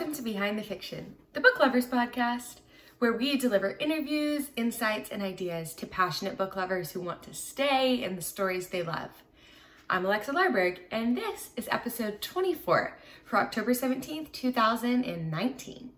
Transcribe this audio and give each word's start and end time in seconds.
Welcome 0.00 0.16
to 0.16 0.22
Behind 0.22 0.58
the 0.58 0.62
Fiction, 0.62 1.14
the 1.34 1.42
book 1.42 1.60
lovers 1.60 1.84
podcast, 1.84 2.60
where 3.00 3.12
we 3.12 3.36
deliver 3.36 3.76
interviews, 3.78 4.46
insights, 4.56 5.10
and 5.10 5.22
ideas 5.22 5.74
to 5.74 5.86
passionate 5.86 6.38
book 6.38 6.56
lovers 6.56 6.90
who 6.90 7.02
want 7.02 7.22
to 7.24 7.34
stay 7.34 8.02
in 8.02 8.16
the 8.16 8.22
stories 8.22 8.68
they 8.68 8.82
love. 8.82 9.10
I'm 9.90 10.06
Alexa 10.06 10.32
Larberg, 10.32 10.78
and 10.90 11.18
this 11.18 11.50
is 11.54 11.68
episode 11.70 12.22
24 12.22 12.96
for 13.26 13.36
October 13.38 13.72
17th, 13.72 14.32
2019. 14.32 15.90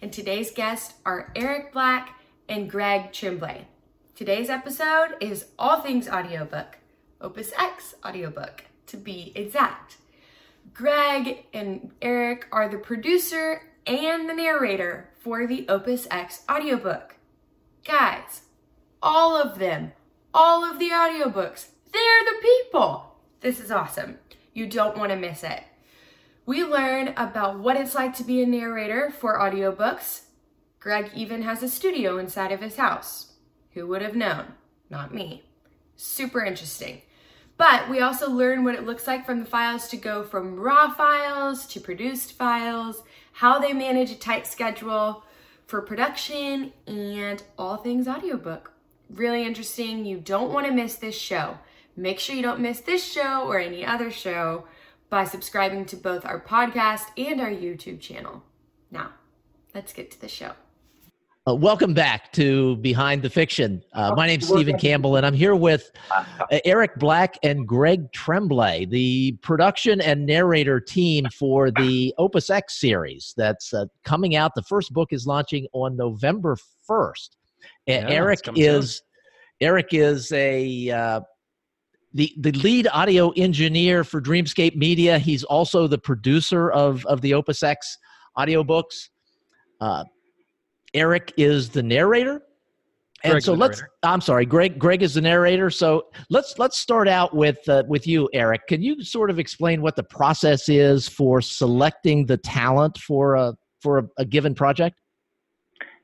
And 0.00 0.12
today's 0.12 0.52
guests 0.52 0.94
are 1.04 1.32
Eric 1.34 1.72
Black 1.72 2.20
and 2.48 2.70
Greg 2.70 3.12
Tremblay. 3.12 3.66
Today's 4.14 4.50
episode 4.50 5.16
is 5.18 5.46
all 5.58 5.80
things 5.80 6.08
audiobook, 6.08 6.78
Opus 7.20 7.52
X 7.58 7.96
audiobook, 8.06 8.66
to 8.86 8.96
be 8.96 9.32
exact. 9.34 9.96
Greg 10.74 11.46
and 11.52 11.92
Eric 12.02 12.46
are 12.52 12.68
the 12.68 12.78
producer 12.78 13.62
and 13.86 14.28
the 14.28 14.34
narrator 14.34 15.10
for 15.18 15.46
the 15.46 15.66
Opus 15.68 16.06
X 16.10 16.42
audiobook. 16.50 17.16
Guys, 17.84 18.42
all 19.02 19.36
of 19.36 19.58
them, 19.58 19.92
all 20.34 20.64
of 20.64 20.78
the 20.78 20.90
audiobooks, 20.90 21.68
they're 21.92 22.24
the 22.24 22.40
people. 22.42 23.16
This 23.40 23.60
is 23.60 23.70
awesome. 23.70 24.18
You 24.52 24.66
don't 24.66 24.98
want 24.98 25.10
to 25.10 25.16
miss 25.16 25.44
it. 25.44 25.62
We 26.44 26.64
learn 26.64 27.14
about 27.16 27.58
what 27.58 27.76
it's 27.76 27.94
like 27.94 28.16
to 28.16 28.24
be 28.24 28.42
a 28.42 28.46
narrator 28.46 29.10
for 29.10 29.38
audiobooks. 29.38 30.22
Greg 30.80 31.10
even 31.14 31.42
has 31.42 31.62
a 31.62 31.68
studio 31.68 32.18
inside 32.18 32.52
of 32.52 32.60
his 32.60 32.76
house. 32.76 33.34
Who 33.72 33.86
would 33.86 34.02
have 34.02 34.16
known? 34.16 34.54
Not 34.90 35.14
me. 35.14 35.44
Super 35.96 36.44
interesting. 36.44 37.02
But 37.58 37.90
we 37.90 38.00
also 38.00 38.30
learn 38.30 38.62
what 38.64 38.76
it 38.76 38.86
looks 38.86 39.08
like 39.08 39.26
from 39.26 39.40
the 39.40 39.44
files 39.44 39.88
to 39.88 39.96
go 39.96 40.22
from 40.22 40.58
raw 40.58 40.90
files 40.94 41.66
to 41.66 41.80
produced 41.80 42.32
files, 42.32 43.02
how 43.32 43.58
they 43.58 43.72
manage 43.72 44.12
a 44.12 44.16
tight 44.16 44.46
schedule 44.46 45.24
for 45.66 45.82
production, 45.82 46.72
and 46.86 47.42
all 47.58 47.76
things 47.76 48.06
audiobook. 48.08 48.72
Really 49.10 49.44
interesting. 49.44 50.04
You 50.04 50.18
don't 50.18 50.52
want 50.52 50.66
to 50.66 50.72
miss 50.72 50.94
this 50.94 51.18
show. 51.18 51.58
Make 51.96 52.20
sure 52.20 52.36
you 52.36 52.42
don't 52.42 52.60
miss 52.60 52.80
this 52.80 53.04
show 53.04 53.42
or 53.48 53.58
any 53.58 53.84
other 53.84 54.12
show 54.12 54.68
by 55.10 55.24
subscribing 55.24 55.84
to 55.86 55.96
both 55.96 56.24
our 56.24 56.40
podcast 56.40 57.06
and 57.16 57.40
our 57.40 57.50
YouTube 57.50 57.98
channel. 57.98 58.44
Now, 58.90 59.14
let's 59.74 59.92
get 59.92 60.12
to 60.12 60.20
the 60.20 60.28
show. 60.28 60.52
Uh, 61.48 61.54
welcome 61.54 61.94
back 61.94 62.30
to 62.30 62.76
Behind 62.76 63.22
the 63.22 63.30
Fiction. 63.30 63.82
Uh, 63.94 64.12
my 64.14 64.26
name's 64.26 64.46
Stephen 64.46 64.76
Campbell, 64.76 65.16
and 65.16 65.24
I'm 65.24 65.32
here 65.32 65.54
with 65.54 65.90
uh, 66.10 66.24
Eric 66.66 66.96
Black 66.96 67.38
and 67.42 67.66
Greg 67.66 68.12
Tremblay, 68.12 68.84
the 68.84 69.32
production 69.40 70.02
and 70.02 70.26
narrator 70.26 70.78
team 70.78 71.26
for 71.32 71.70
the 71.70 72.12
Opus 72.18 72.50
X 72.50 72.78
series 72.78 73.32
that's 73.34 73.72
uh, 73.72 73.86
coming 74.04 74.36
out. 74.36 74.54
The 74.56 74.62
first 74.64 74.92
book 74.92 75.08
is 75.10 75.26
launching 75.26 75.66
on 75.72 75.96
November 75.96 76.54
1st. 76.86 77.30
Yeah, 77.86 78.04
Eric 78.08 78.40
is. 78.54 79.00
Eric 79.62 79.88
is 79.92 80.30
a 80.32 80.90
uh, 80.90 81.20
the 82.12 82.30
the 82.40 82.52
lead 82.52 82.88
audio 82.92 83.30
engineer 83.30 84.04
for 84.04 84.20
Dreamscape 84.20 84.76
Media. 84.76 85.18
He's 85.18 85.44
also 85.44 85.86
the 85.86 85.98
producer 85.98 86.70
of 86.70 87.06
of 87.06 87.22
the 87.22 87.32
Opus 87.32 87.62
X 87.62 87.96
audiobooks. 88.36 89.08
Uh, 89.80 90.04
Eric 90.98 91.32
is 91.36 91.70
the 91.70 91.82
narrator. 91.82 92.42
And 93.24 93.32
Greg's 93.32 93.44
so 93.46 93.54
let's 93.54 93.82
I'm 94.02 94.20
sorry, 94.20 94.46
Greg 94.46 94.78
Greg 94.78 95.02
is 95.02 95.14
the 95.14 95.20
narrator. 95.20 95.70
So 95.70 96.06
let's 96.30 96.58
let's 96.58 96.78
start 96.78 97.08
out 97.08 97.34
with 97.34 97.58
uh, 97.68 97.82
with 97.88 98.06
you 98.06 98.28
Eric. 98.32 98.68
Can 98.68 98.80
you 98.80 99.02
sort 99.02 99.30
of 99.30 99.38
explain 99.38 99.82
what 99.82 99.96
the 99.96 100.04
process 100.04 100.68
is 100.68 101.08
for 101.08 101.40
selecting 101.40 102.26
the 102.26 102.36
talent 102.36 102.98
for 102.98 103.34
a 103.34 103.54
for 103.80 103.98
a, 103.98 104.04
a 104.18 104.24
given 104.24 104.54
project? 104.54 105.00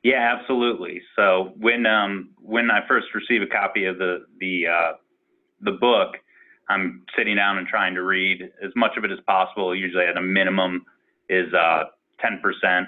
Yeah, 0.03 0.37
absolutely. 0.37 1.01
So 1.17 1.53
when 1.57 1.87
um 1.87 2.31
when 2.41 2.71
I 2.71 2.81
first 2.89 3.07
receive 3.15 3.43
a 3.43 3.47
copy 3.47 3.85
of 3.85 3.99
the 3.99 4.25
the 4.41 4.67
uh, 4.67 4.93
the 5.61 5.73
book, 5.73 6.17
I'm 6.69 7.05
sitting 7.17 7.37
down 7.37 7.59
and 7.59 7.67
trying 7.67 7.95
to 7.95 8.03
read 8.03 8.43
as 8.63 8.73
much 8.75 8.97
of 8.97 9.05
it 9.05 9.13
as 9.13 9.19
possible. 9.27 9.75
Usually 9.75 10.05
at 10.05 10.17
a 10.17 10.23
minimum 10.23 10.85
is 11.29 11.53
uh, 11.55 11.85
10%. 12.25 12.87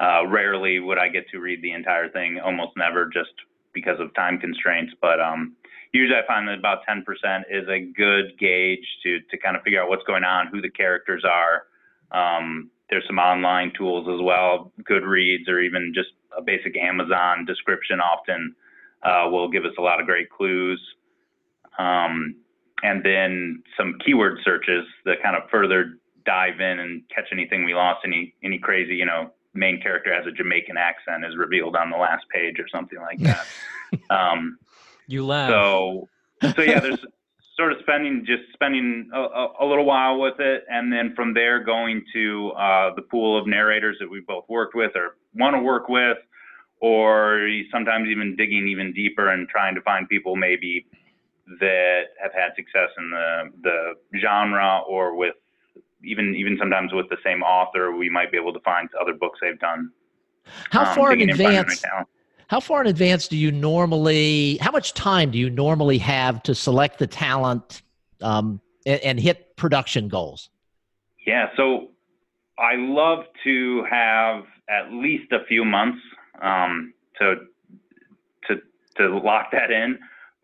Uh, 0.00 0.26
rarely 0.26 0.80
would 0.80 0.98
I 0.98 1.08
get 1.08 1.28
to 1.28 1.40
read 1.40 1.62
the 1.62 1.72
entire 1.72 2.08
thing, 2.08 2.40
almost 2.42 2.72
never, 2.76 3.06
just 3.06 3.30
because 3.74 4.00
of 4.00 4.14
time 4.14 4.38
constraints. 4.38 4.94
But 5.00 5.20
um, 5.20 5.54
usually 5.92 6.18
I 6.18 6.26
find 6.26 6.48
that 6.48 6.58
about 6.58 6.78
10% 6.88 7.02
is 7.50 7.68
a 7.68 7.80
good 7.80 8.38
gauge 8.38 8.86
to, 9.02 9.20
to 9.30 9.38
kind 9.38 9.56
of 9.56 9.62
figure 9.62 9.82
out 9.82 9.88
what's 9.88 10.04
going 10.04 10.24
on, 10.24 10.46
who 10.46 10.62
the 10.62 10.70
characters 10.70 11.24
are. 11.24 11.64
Um, 12.12 12.70
there's 12.88 13.04
some 13.06 13.18
online 13.18 13.72
tools 13.76 14.08
as 14.08 14.24
well, 14.24 14.72
Goodreads 14.88 15.48
or 15.48 15.60
even 15.60 15.92
just 15.94 16.08
a 16.36 16.42
basic 16.42 16.76
Amazon 16.76 17.44
description 17.44 18.00
often 18.00 18.54
uh, 19.02 19.28
will 19.30 19.48
give 19.48 19.64
us 19.64 19.72
a 19.78 19.82
lot 19.82 20.00
of 20.00 20.06
great 20.06 20.30
clues. 20.30 20.80
Um, 21.78 22.36
and 22.82 23.04
then 23.04 23.62
some 23.76 23.96
keyword 24.04 24.38
searches 24.44 24.84
that 25.04 25.22
kind 25.22 25.36
of 25.36 25.48
further 25.50 25.98
dive 26.24 26.60
in 26.60 26.80
and 26.80 27.02
catch 27.14 27.26
anything 27.32 27.64
we 27.64 27.74
lost, 27.74 28.00
any 28.04 28.34
any 28.42 28.58
crazy, 28.58 28.94
you 28.94 29.06
know, 29.06 29.30
main 29.54 29.80
character 29.80 30.14
has 30.14 30.26
a 30.26 30.32
Jamaican 30.32 30.76
accent 30.76 31.24
is 31.24 31.36
revealed 31.36 31.76
on 31.76 31.90
the 31.90 31.96
last 31.96 32.24
page 32.32 32.58
or 32.58 32.68
something 32.68 33.00
like 33.00 33.18
that. 33.20 33.46
um, 34.10 34.58
you 35.06 35.26
laugh. 35.26 35.50
So, 35.50 36.08
so 36.54 36.62
yeah, 36.62 36.80
there's 36.80 37.04
sort 37.56 37.72
of 37.72 37.78
spending 37.80 38.24
just 38.26 38.44
spending 38.52 39.10
a, 39.12 39.20
a, 39.20 39.48
a, 39.60 39.66
little 39.66 39.84
while 39.84 40.18
with 40.18 40.38
it, 40.38 40.64
and 40.70 40.92
then 40.92 41.14
from 41.14 41.34
there 41.34 41.62
going 41.62 42.04
to 42.12 42.52
uh, 42.52 42.94
the 42.94 43.02
pool 43.02 43.38
of 43.38 43.46
narrators 43.46 43.96
that 44.00 44.08
we 44.08 44.20
both 44.20 44.44
worked 44.48 44.74
with 44.74 44.92
or 44.94 45.16
want 45.34 45.54
to 45.54 45.60
work 45.60 45.88
with, 45.88 46.16
or 46.80 47.48
sometimes 47.70 48.08
even 48.08 48.36
digging 48.36 48.68
even 48.68 48.92
deeper 48.92 49.28
and 49.28 49.48
trying 49.48 49.74
to 49.74 49.80
find 49.82 50.08
people 50.08 50.36
maybe 50.36 50.86
that 51.58 52.02
have 52.22 52.32
had 52.32 52.50
success 52.56 52.88
in 52.96 53.10
the 53.10 53.50
the 53.62 54.18
genre 54.20 54.80
or 54.88 55.16
with 55.16 55.34
even 56.04 56.34
even 56.34 56.56
sometimes 56.58 56.92
with 56.92 57.08
the 57.08 57.16
same 57.24 57.42
author, 57.42 57.92
we 57.92 58.08
might 58.08 58.30
be 58.30 58.38
able 58.38 58.52
to 58.52 58.60
find 58.60 58.88
other 59.00 59.12
books 59.12 59.38
they've 59.42 59.58
done. 59.58 59.90
How 60.70 60.84
um, 60.84 60.94
far 60.94 61.12
in 61.12 61.30
advance? 61.30 61.82
How 62.48 62.58
far 62.58 62.80
in 62.80 62.88
advance 62.88 63.28
do 63.28 63.36
you 63.36 63.52
normally? 63.52 64.56
How 64.60 64.70
much 64.70 64.94
time 64.94 65.30
do 65.30 65.38
you 65.38 65.50
normally 65.50 65.98
have 65.98 66.42
to 66.44 66.54
select 66.54 66.98
the 66.98 67.06
talent 67.06 67.82
um, 68.20 68.60
and, 68.86 69.00
and 69.02 69.20
hit 69.20 69.56
production 69.56 70.08
goals? 70.08 70.50
Yeah, 71.26 71.48
so 71.56 71.88
I 72.58 72.74
love 72.76 73.24
to 73.44 73.84
have 73.90 74.44
at 74.68 74.92
least 74.92 75.32
a 75.32 75.44
few 75.46 75.64
months 75.64 75.98
um, 76.42 76.92
to 77.20 77.34
to 78.48 78.56
to 78.96 79.18
lock 79.18 79.52
that 79.52 79.70
in, 79.70 79.98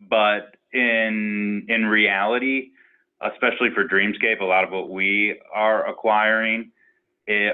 but 0.09 0.55
in 0.71 1.65
in 1.67 1.85
reality, 1.85 2.71
especially 3.21 3.69
for 3.73 3.83
Dreamscape, 3.87 4.41
a 4.41 4.45
lot 4.45 4.63
of 4.63 4.71
what 4.71 4.89
we 4.89 5.39
are 5.53 5.87
acquiring 5.87 6.71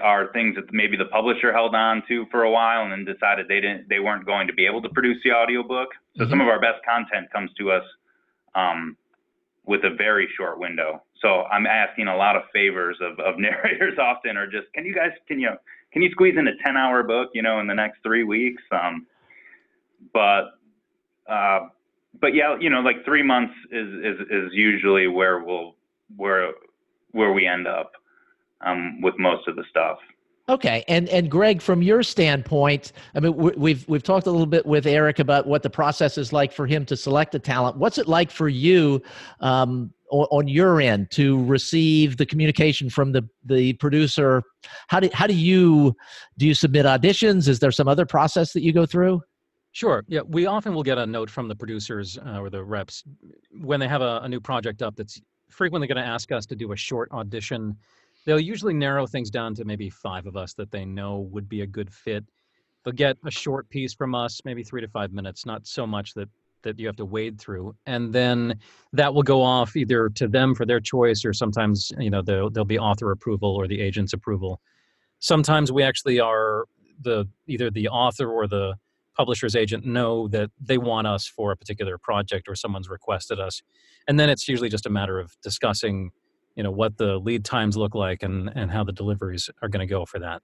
are 0.04 0.32
things 0.34 0.56
that 0.56 0.72
maybe 0.72 0.96
the 0.96 1.06
publisher 1.06 1.52
held 1.52 1.74
on 1.74 2.04
to 2.08 2.26
for 2.30 2.44
a 2.44 2.52
while 2.52 2.84
and 2.84 2.92
then 2.92 3.06
decided 3.06 3.48
they 3.48 3.60
didn't 3.60 3.90
they 3.90 4.00
weren't 4.00 4.26
going 4.26 4.46
to 4.46 4.54
be 4.54 4.68
able 4.68 4.82
to 4.82 4.90
produce 4.90 5.18
the 5.24 5.32
audiobook. 5.32 5.90
So 6.16 6.24
mm-hmm. 6.24 6.32
some 6.32 6.42
of 6.42 6.48
our 6.48 6.60
best 6.60 6.86
content 6.88 7.32
comes 7.32 7.50
to 7.58 7.72
us 7.72 7.84
um, 8.54 8.96
with 9.66 9.84
a 9.84 9.96
very 9.96 10.28
short 10.38 10.60
window. 10.60 11.02
So 11.22 11.44
I'm 11.44 11.66
asking 11.66 12.08
a 12.08 12.16
lot 12.16 12.36
of 12.36 12.44
favors 12.54 12.98
of, 13.02 13.20
of 13.20 13.36
narrators 13.40 13.98
often 13.98 14.38
or 14.38 14.46
just 14.46 14.72
can 14.76 14.86
you 14.86 14.94
guys 14.94 15.12
can 15.28 15.40
you 15.40 15.50
can 15.92 16.02
you 16.02 16.10
squeeze 16.12 16.36
in 16.38 16.48
a 16.48 16.56
10 16.64 16.78
hour 16.78 17.04
book, 17.04 17.30
you 17.34 17.42
know, 17.42 17.60
in 17.60 17.68
the 17.68 17.74
next 17.74 18.00
three 18.04 18.24
weeks? 18.24 18.62
Um, 18.72 19.08
but 20.12 20.52
uh, 21.28 21.70
but 22.20 22.34
yeah, 22.34 22.56
you 22.60 22.70
know, 22.70 22.80
like 22.80 23.04
three 23.06 23.24
months 23.24 23.54
is 23.72 23.88
is 23.88 24.20
is 24.30 24.50
usually 24.54 25.08
where 25.08 25.44
we'll 25.44 25.76
where 26.16 26.52
where 27.12 27.34
we 27.34 27.48
end 27.48 27.68
up 27.68 27.92
um, 28.66 29.02
with 29.02 29.16
most 29.18 29.48
of 29.48 29.56
the 29.56 29.64
stuff. 29.70 29.98
Okay, 30.50 30.84
and 30.90 31.08
and 31.08 31.32
Greg, 31.32 31.62
from 31.62 31.82
your 31.82 32.04
standpoint, 32.04 32.92
I 33.16 33.22
mean, 33.22 33.34
we've 33.36 33.88
we've 33.88 34.04
talked 34.04 34.28
a 34.28 34.32
little 34.32 34.46
bit 34.46 34.66
with 34.66 34.86
Eric 34.86 35.20
about 35.20 35.48
what 35.48 35.64
the 35.64 35.70
process 35.70 36.18
is 36.18 36.34
like 36.34 36.52
for 36.52 36.68
him 36.68 36.86
to 36.88 36.98
select 36.98 37.34
a 37.34 37.40
talent. 37.40 37.78
What's 37.78 37.98
it 37.98 38.10
like 38.10 38.30
for 38.30 38.50
you 38.50 39.02
um, 39.40 39.94
on, 40.12 40.28
on 40.32 40.48
your 40.50 40.82
end 40.82 41.12
to 41.12 41.44
receive 41.46 42.18
the 42.18 42.26
communication 42.26 42.90
from 42.90 43.14
the 43.14 43.28
the 43.46 43.74
producer? 43.74 44.44
How 44.90 45.00
do 45.00 45.10
how 45.14 45.28
do 45.28 45.34
you 45.34 45.96
do 46.38 46.46
you 46.46 46.54
submit 46.54 46.86
auditions? 46.86 47.48
Is 47.48 47.60
there 47.60 47.72
some 47.72 47.88
other 47.88 48.06
process 48.06 48.52
that 48.52 48.64
you 48.64 48.74
go 48.74 48.86
through? 48.86 49.22
Sure. 49.74 50.06
Yeah, 50.08 50.22
we 50.28 50.46
often 50.46 50.74
will 50.76 50.84
get 50.84 51.00
a 51.00 51.06
note 51.06 51.30
from 51.30 51.48
the 51.48 51.56
producers 51.56 52.18
uh, 52.20 52.40
or 52.40 52.50
the 52.52 52.64
reps 52.64 53.04
when 53.62 53.80
they 53.80 53.88
have 53.88 54.02
a, 54.04 54.20
a 54.24 54.30
new 54.30 54.40
project 54.40 54.84
up 54.84 54.96
that's 54.96 55.20
frequently 55.50 55.88
going 55.88 55.98
to 56.04 56.08
ask 56.08 56.32
us 56.32 56.46
to 56.46 56.56
do 56.56 56.72
a 56.74 56.78
short 56.78 57.12
audition. 57.12 57.76
They'll 58.26 58.40
usually 58.40 58.74
narrow 58.74 59.08
things 59.08 59.32
down 59.32 59.56
to 59.56 59.66
maybe 59.66 59.90
five 59.90 60.28
of 60.28 60.38
us 60.38 60.54
that 60.54 60.72
they 60.72 60.86
know 60.86 61.20
would 61.32 61.50
be 61.50 61.62
a 61.62 61.68
good 61.68 61.92
fit. 61.92 62.24
They'll 62.84 62.94
get 62.94 63.18
a 63.26 63.32
short 63.32 63.68
piece 63.70 63.94
from 63.96 64.14
us, 64.16 64.42
maybe 64.46 64.64
three 64.64 64.82
to 64.82 64.88
five 64.88 65.12
minutes, 65.12 65.46
not 65.46 65.66
so 65.68 65.88
much 65.88 66.14
that 66.14 66.30
that 66.62 66.80
you 66.80 66.88
have 66.88 66.96
to 66.96 67.06
wade 67.06 67.40
through, 67.42 67.76
and 67.88 68.14
then 68.14 68.58
that 68.94 69.14
will 69.14 69.24
go 69.24 69.42
off 69.42 69.76
either 69.76 70.08
to 70.10 70.30
them 70.30 70.56
for 70.56 70.66
their 70.66 70.80
choice, 70.80 71.26
or 71.26 71.34
sometimes 71.34 71.92
you 72.00 72.10
know 72.10 72.22
there'll, 72.22 72.50
there'll 72.50 72.66
be 72.66 72.80
author 72.80 73.12
approval 73.12 73.54
or 73.56 73.68
the 73.68 73.82
agent's 73.82 74.14
approval. 74.14 74.62
sometimes 75.20 75.72
we 75.72 75.84
actually 75.84 76.20
are 76.20 76.66
the 77.02 77.26
either 77.48 77.72
the 77.72 77.88
author 77.90 78.32
or 78.32 78.48
the 78.48 78.76
publisher's 79.16 79.56
agent 79.56 79.86
know 79.86 80.28
that 80.28 80.50
they 80.60 80.78
want 80.78 81.08
us 81.08 81.28
for 81.28 81.52
a 81.52 81.58
particular 81.58 81.98
project 81.98 82.48
or 82.48 82.56
someone's 82.56 82.90
requested 82.90 83.40
us 83.40 83.62
and 84.08 84.20
then 84.20 84.30
it's 84.30 84.48
usually 84.48 84.70
just 84.70 84.86
a 84.86 84.90
matter 84.90 85.20
of 85.20 85.32
discussing 85.42 86.12
you 86.56 86.64
know 86.64 86.72
what 86.72 86.98
the 86.98 87.18
lead 87.18 87.44
times 87.46 87.78
look 87.78 87.96
like 87.96 88.24
and 88.24 88.52
and 88.56 88.72
how 88.72 88.84
the 88.84 88.92
deliveries 88.92 89.50
are 89.62 89.70
going 89.70 89.86
to 89.86 89.92
go 89.92 90.06
for 90.06 90.20
that 90.20 90.42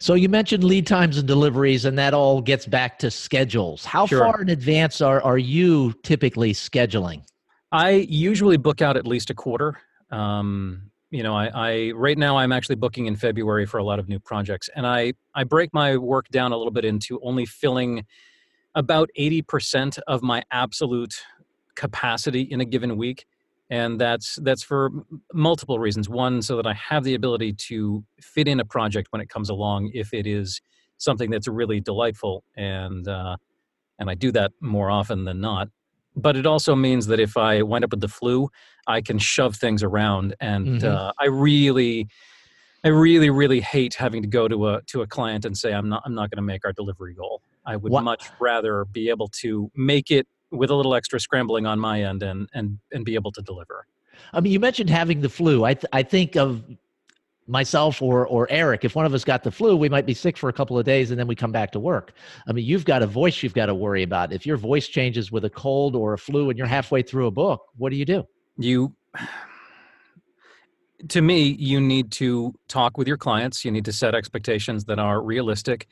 so 0.00 0.14
you 0.14 0.28
mentioned 0.28 0.64
lead 0.64 0.86
times 0.86 1.18
and 1.18 1.28
deliveries 1.28 1.84
and 1.84 1.96
that 1.98 2.12
all 2.14 2.40
gets 2.40 2.66
back 2.66 2.98
to 2.98 3.10
schedules 3.10 3.84
how 3.84 4.06
Sure. 4.06 4.20
far 4.20 4.42
in 4.42 4.48
advance 4.48 5.00
are, 5.00 5.22
are 5.22 5.38
you 5.38 5.92
typically 6.02 6.52
scheduling 6.52 7.22
I 7.70 7.90
usually 8.08 8.56
book 8.56 8.80
out 8.80 8.96
at 8.96 9.06
least 9.06 9.28
a 9.28 9.34
quarter. 9.34 9.78
Um, 10.10 10.90
you 11.10 11.22
know, 11.22 11.34
I, 11.34 11.50
I 11.54 11.92
right 11.92 12.18
now 12.18 12.36
I'm 12.36 12.52
actually 12.52 12.76
booking 12.76 13.06
in 13.06 13.16
February 13.16 13.66
for 13.66 13.78
a 13.78 13.84
lot 13.84 13.98
of 13.98 14.08
new 14.08 14.18
projects, 14.18 14.68
and 14.74 14.86
I 14.86 15.14
I 15.34 15.44
break 15.44 15.72
my 15.72 15.96
work 15.96 16.28
down 16.28 16.52
a 16.52 16.56
little 16.56 16.72
bit 16.72 16.84
into 16.84 17.18
only 17.22 17.46
filling 17.46 18.04
about 18.74 19.08
eighty 19.16 19.40
percent 19.40 19.98
of 20.06 20.22
my 20.22 20.42
absolute 20.50 21.22
capacity 21.76 22.42
in 22.42 22.60
a 22.60 22.64
given 22.64 22.96
week, 22.96 23.24
and 23.70 23.98
that's 23.98 24.36
that's 24.42 24.62
for 24.62 24.90
multiple 25.32 25.78
reasons. 25.78 26.08
One, 26.08 26.42
so 26.42 26.56
that 26.56 26.66
I 26.66 26.74
have 26.74 27.04
the 27.04 27.14
ability 27.14 27.54
to 27.54 28.04
fit 28.20 28.46
in 28.46 28.60
a 28.60 28.64
project 28.64 29.08
when 29.10 29.22
it 29.22 29.30
comes 29.30 29.48
along 29.48 29.90
if 29.94 30.12
it 30.12 30.26
is 30.26 30.60
something 30.98 31.30
that's 31.30 31.48
really 31.48 31.80
delightful, 31.80 32.44
and 32.54 33.08
uh, 33.08 33.36
and 33.98 34.10
I 34.10 34.14
do 34.14 34.30
that 34.32 34.52
more 34.60 34.90
often 34.90 35.24
than 35.24 35.40
not 35.40 35.68
but 36.18 36.36
it 36.36 36.46
also 36.46 36.74
means 36.74 37.06
that 37.06 37.20
if 37.20 37.36
I 37.36 37.62
wind 37.62 37.84
up 37.84 37.92
with 37.92 38.00
the 38.00 38.08
flu, 38.08 38.50
I 38.88 39.00
can 39.02 39.18
shove 39.18 39.54
things 39.56 39.82
around, 39.82 40.34
and 40.40 40.80
Mhm. 40.80 40.84
uh, 40.84 41.12
I 41.20 41.26
really, 41.26 42.08
I 42.82 42.88
really, 42.88 43.30
really 43.30 43.60
hate 43.60 43.94
having 43.94 44.22
to 44.22 44.28
go 44.28 44.48
to 44.48 44.68
a 44.68 44.82
to 44.86 45.02
a 45.02 45.06
client 45.06 45.44
and 45.44 45.56
say 45.56 45.72
I'm 45.72 45.88
not 45.88 46.02
I'm 46.06 46.14
not 46.14 46.30
going 46.30 46.38
to 46.38 46.42
make 46.54 46.64
our 46.64 46.72
delivery 46.72 47.14
goal. 47.14 47.42
I 47.66 47.76
would 47.76 47.92
What- 47.92 48.02
much 48.04 48.24
rather 48.40 48.84
be 48.86 49.10
able 49.10 49.28
to 49.42 49.70
make 49.76 50.10
it 50.10 50.26
with 50.50 50.70
a 50.70 50.74
little 50.74 50.94
extra 50.94 51.20
scrambling 51.20 51.66
on 51.66 51.78
my 51.78 52.02
end 52.02 52.22
and 52.22 52.48
and 52.54 52.78
and 52.92 53.04
be 53.04 53.14
able 53.14 53.30
to 53.32 53.42
deliver. 53.42 53.86
I 54.32 54.40
mean, 54.40 54.52
you 54.52 54.58
mentioned 54.60 54.90
having 54.90 55.20
the 55.20 55.28
flu. 55.28 55.64
I, 55.64 55.74
th- 55.74 55.86
I 55.92 56.02
think 56.02 56.34
of 56.36 56.64
myself 57.46 58.02
or, 58.02 58.26
or 58.26 58.46
Eric. 58.50 58.84
If 58.84 58.94
one 58.94 59.06
of 59.06 59.14
us 59.14 59.24
got 59.24 59.42
the 59.42 59.50
flu, 59.50 59.76
we 59.76 59.88
might 59.88 60.04
be 60.06 60.12
sick 60.12 60.36
for 60.36 60.48
a 60.48 60.52
couple 60.52 60.78
of 60.78 60.84
days 60.84 61.10
and 61.10 61.18
then 61.18 61.26
we 61.26 61.34
come 61.34 61.52
back 61.52 61.70
to 61.72 61.80
work. 61.80 62.12
I 62.46 62.52
mean, 62.52 62.64
you've 62.66 62.84
got 62.84 63.00
a 63.02 63.06
voice 63.06 63.42
you've 63.42 63.54
got 63.54 63.66
to 63.66 63.74
worry 63.74 64.02
about. 64.02 64.32
If 64.32 64.44
your 64.44 64.56
voice 64.58 64.86
changes 64.88 65.30
with 65.32 65.44
a 65.46 65.50
cold 65.50 65.94
or 65.96 66.12
a 66.14 66.18
flu 66.18 66.50
and 66.50 66.58
you're 66.58 66.66
halfway 66.66 67.00
through 67.00 67.26
a 67.26 67.30
book, 67.30 67.62
what 67.76 67.90
do 67.90 67.96
you 67.96 68.04
do? 68.04 68.26
You 68.58 68.94
to 71.08 71.22
me 71.22 71.56
you 71.58 71.80
need 71.80 72.10
to 72.10 72.52
talk 72.66 72.98
with 72.98 73.06
your 73.06 73.16
clients. 73.16 73.64
You 73.64 73.70
need 73.70 73.84
to 73.84 73.92
set 73.92 74.14
expectations 74.14 74.84
that 74.86 74.98
are 74.98 75.22
realistic 75.22 75.86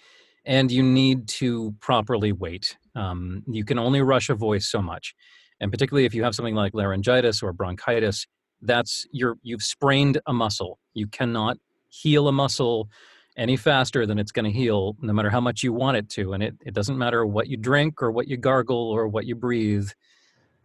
and 0.44 0.70
you 0.70 0.82
need 0.82 1.28
to 1.28 1.74
properly 1.80 2.32
wait. 2.32 2.76
Um, 2.94 3.42
you 3.46 3.64
can 3.64 3.78
only 3.78 4.02
rush 4.02 4.28
a 4.30 4.34
voice 4.34 4.68
so 4.68 4.82
much 4.82 5.14
and 5.60 5.70
particularly 5.70 6.04
if 6.04 6.14
you 6.14 6.24
have 6.24 6.34
something 6.34 6.54
like 6.54 6.74
laryngitis 6.74 7.42
or 7.42 7.52
bronchitis 7.52 8.26
that's 8.62 9.06
you're 9.12 9.36
you've 9.42 9.62
sprained 9.62 10.20
a 10.26 10.32
muscle. 10.32 10.78
You 10.94 11.06
cannot 11.06 11.58
heal 11.88 12.26
a 12.26 12.32
muscle 12.32 12.88
any 13.36 13.56
faster 13.56 14.06
than 14.06 14.18
it's 14.18 14.32
going 14.32 14.46
to 14.46 14.50
heal 14.50 14.96
no 15.00 15.12
matter 15.12 15.30
how 15.30 15.40
much 15.40 15.62
you 15.62 15.72
want 15.72 15.96
it 15.96 16.08
to 16.08 16.32
and 16.32 16.42
it, 16.42 16.54
it 16.64 16.74
doesn't 16.74 16.96
matter 16.96 17.26
what 17.26 17.48
you 17.48 17.56
drink 17.56 18.02
or 18.02 18.10
what 18.10 18.28
you 18.28 18.36
gargle 18.36 18.90
or 18.90 19.06
what 19.08 19.26
you 19.26 19.34
breathe 19.34 19.90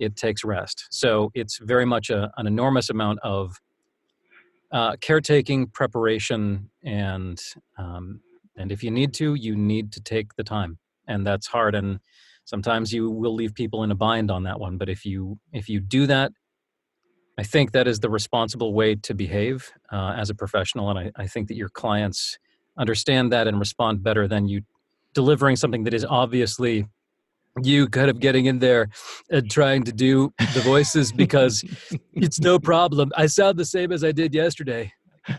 it 0.01 0.15
takes 0.15 0.43
rest. 0.43 0.87
So 0.89 1.31
it's 1.33 1.59
very 1.59 1.85
much 1.85 2.09
a, 2.09 2.31
an 2.37 2.47
enormous 2.47 2.89
amount 2.89 3.19
of 3.23 3.55
uh, 4.71 4.95
caretaking, 5.01 5.67
preparation, 5.67 6.69
and 6.83 7.39
um, 7.77 8.21
and 8.57 8.71
if 8.71 8.83
you 8.83 8.91
need 8.91 9.13
to, 9.15 9.35
you 9.35 9.55
need 9.55 9.91
to 9.93 10.01
take 10.01 10.35
the 10.35 10.43
time, 10.43 10.77
and 11.07 11.25
that's 11.25 11.47
hard. 11.47 11.75
And 11.75 11.99
sometimes 12.45 12.93
you 12.93 13.09
will 13.09 13.35
leave 13.35 13.53
people 13.53 13.83
in 13.83 13.91
a 13.91 13.95
bind 13.95 14.31
on 14.31 14.43
that 14.43 14.59
one. 14.59 14.77
But 14.77 14.89
if 14.89 15.05
you 15.05 15.37
if 15.53 15.69
you 15.69 15.79
do 15.79 16.07
that, 16.07 16.31
I 17.37 17.43
think 17.43 17.71
that 17.73 17.87
is 17.87 17.99
the 17.99 18.09
responsible 18.09 18.73
way 18.73 18.95
to 18.95 19.13
behave 19.13 19.71
uh, 19.91 20.15
as 20.17 20.29
a 20.29 20.35
professional, 20.35 20.89
and 20.89 20.99
I, 20.99 21.11
I 21.15 21.27
think 21.27 21.47
that 21.49 21.55
your 21.55 21.69
clients 21.69 22.39
understand 22.77 23.31
that 23.33 23.47
and 23.47 23.59
respond 23.59 24.01
better 24.01 24.27
than 24.27 24.47
you 24.47 24.61
delivering 25.13 25.57
something 25.57 25.83
that 25.83 25.93
is 25.93 26.05
obviously 26.05 26.87
you 27.63 27.87
kind 27.87 28.09
of 28.09 28.19
getting 28.19 28.45
in 28.45 28.59
there 28.59 28.87
and 29.29 29.49
trying 29.51 29.83
to 29.83 29.91
do 29.91 30.33
the 30.53 30.61
voices 30.61 31.11
because 31.11 31.63
it's 32.13 32.39
no 32.39 32.57
problem. 32.71 33.11
I 33.17 33.25
sound 33.25 33.57
the 33.59 33.65
same 33.65 33.91
as 33.91 34.03
I 34.03 34.11
did 34.11 34.33
yesterday. 34.33 34.91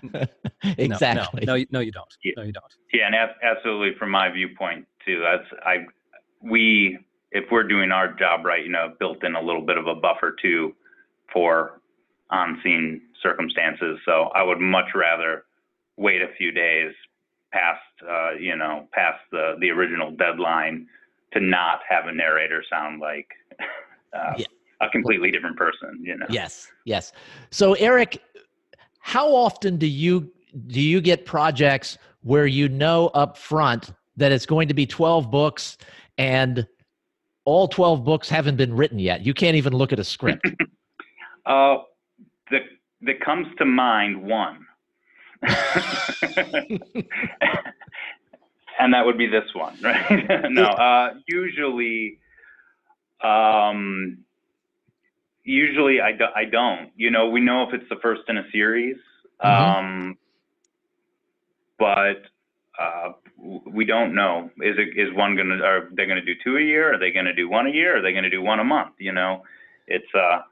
Exactly. 0.78 1.44
No, 1.44 1.52
no, 1.52 1.54
you- 1.56 1.66
no, 1.72 1.80
you 1.80 1.90
don't. 1.90 2.06
Yeah. 2.22 2.32
No, 2.36 2.42
you 2.44 2.52
don't. 2.52 2.64
Yeah, 2.92 3.06
and 3.06 3.16
ab- 3.16 3.34
absolutely 3.42 3.98
from 3.98 4.10
my 4.10 4.30
viewpoint 4.30 4.86
too. 5.04 5.20
That's 5.20 5.42
I 5.66 5.78
we 6.40 6.98
if 7.32 7.44
we're 7.50 7.66
doing 7.66 7.90
our 7.90 8.12
job 8.12 8.44
right, 8.44 8.62
you 8.64 8.70
know, 8.70 8.94
built 9.00 9.24
in 9.24 9.34
a 9.34 9.42
little 9.42 9.66
bit 9.66 9.76
of 9.76 9.88
a 9.88 9.94
buffer 9.96 10.36
too 10.40 10.74
for 11.32 11.80
on 12.30 12.60
scene 12.62 13.00
circumstances. 13.22 13.98
So 14.04 14.30
I 14.36 14.42
would 14.44 14.60
much 14.60 14.90
rather 14.94 15.44
wait 15.96 16.22
a 16.22 16.28
few 16.38 16.52
days 16.52 16.92
past 17.52 17.80
uh, 18.08 18.32
you 18.38 18.54
know, 18.56 18.86
past 18.92 19.18
the 19.32 19.56
the 19.60 19.70
original 19.70 20.12
deadline 20.12 20.86
to 21.32 21.40
not 21.40 21.81
have 21.88 22.06
a 22.06 22.12
narrator 22.12 22.62
sound 22.69 23.00
like 23.00 23.29
uh, 24.12 24.34
Yeah. 24.37 24.46
a 24.81 24.88
completely 24.90 25.31
different 25.31 25.56
person, 25.56 25.99
you 26.02 26.17
know. 26.17 26.26
Yes, 26.29 26.69
yes. 26.84 27.12
So, 27.50 27.75
Eric, 27.75 28.23
how 29.00 29.29
often 29.34 29.76
do 29.76 29.87
you 29.87 30.31
do 30.67 30.81
you 30.81 31.00
get 31.00 31.25
projects 31.25 31.96
where 32.23 32.46
you 32.46 32.69
know 32.69 33.08
up 33.14 33.37
front 33.38 33.93
that 34.17 34.32
it's 34.32 34.44
going 34.46 34.69
to 34.69 34.75
be 34.75 34.84
12 34.87 35.31
books 35.31 35.79
and 36.19 36.67
all 37.46 37.67
12 37.67 38.05
books 38.05 38.29
haven't 38.29 38.56
been 38.56 38.75
written 38.75 38.99
yet? 38.99 39.25
You 39.25 39.32
can't 39.34 39.56
even 39.56 39.73
look 39.73 39.93
at 39.93 39.99
a 39.99 40.05
script. 40.05 40.46
Uh, 41.44 41.79
that 42.52 42.62
that 43.00 43.20
comes 43.20 43.49
to 43.58 43.64
mind 43.64 44.23
one, 44.23 44.64
and 48.78 48.94
that 48.94 49.04
would 49.04 49.19
be 49.19 49.26
this 49.26 49.44
one, 49.54 49.76
right? 49.82 50.44
no, 50.50 50.64
uh, 50.64 51.14
usually, 51.26 52.19
um, 53.22 54.19
usually 55.44 56.00
I, 56.00 56.12
do, 56.12 56.24
I 56.34 56.44
don't. 56.44 56.90
You 56.96 57.10
know, 57.10 57.28
we 57.28 57.40
know 57.40 57.64
if 57.69 57.74
it's 57.74 57.88
the 57.88 57.96
first 58.02 58.22
in 58.28 58.38
a 58.38 58.44
series, 58.50 58.96
Mhm. 59.42 59.48
um, 59.48 60.19
but 61.78 62.22
uh, 62.78 63.12
we 63.66 63.84
don't 63.84 64.14
know. 64.14 64.50
Is 64.62 64.76
it 64.79 64.96
is 64.96 65.12
one 65.14 65.36
gonna? 65.36 65.62
Are 65.62 65.88
they 65.93 66.06
gonna 66.06 66.24
do 66.24 66.34
two 66.44 66.56
a 66.56 66.60
year? 66.60 66.94
Are 66.94 66.98
they 66.98 67.10
gonna 67.10 67.34
do 67.34 67.48
one 67.48 67.67
a 67.67 67.70
year? 67.70 67.98
Are 67.98 68.02
they 68.02 68.12
gonna 68.12 68.31
do 68.31 68.41
one 68.41 68.60
a 68.60 68.64
month? 68.64 68.94
You 68.98 69.12
know, 69.12 69.43
it's 69.88 70.06
uh 70.14 70.43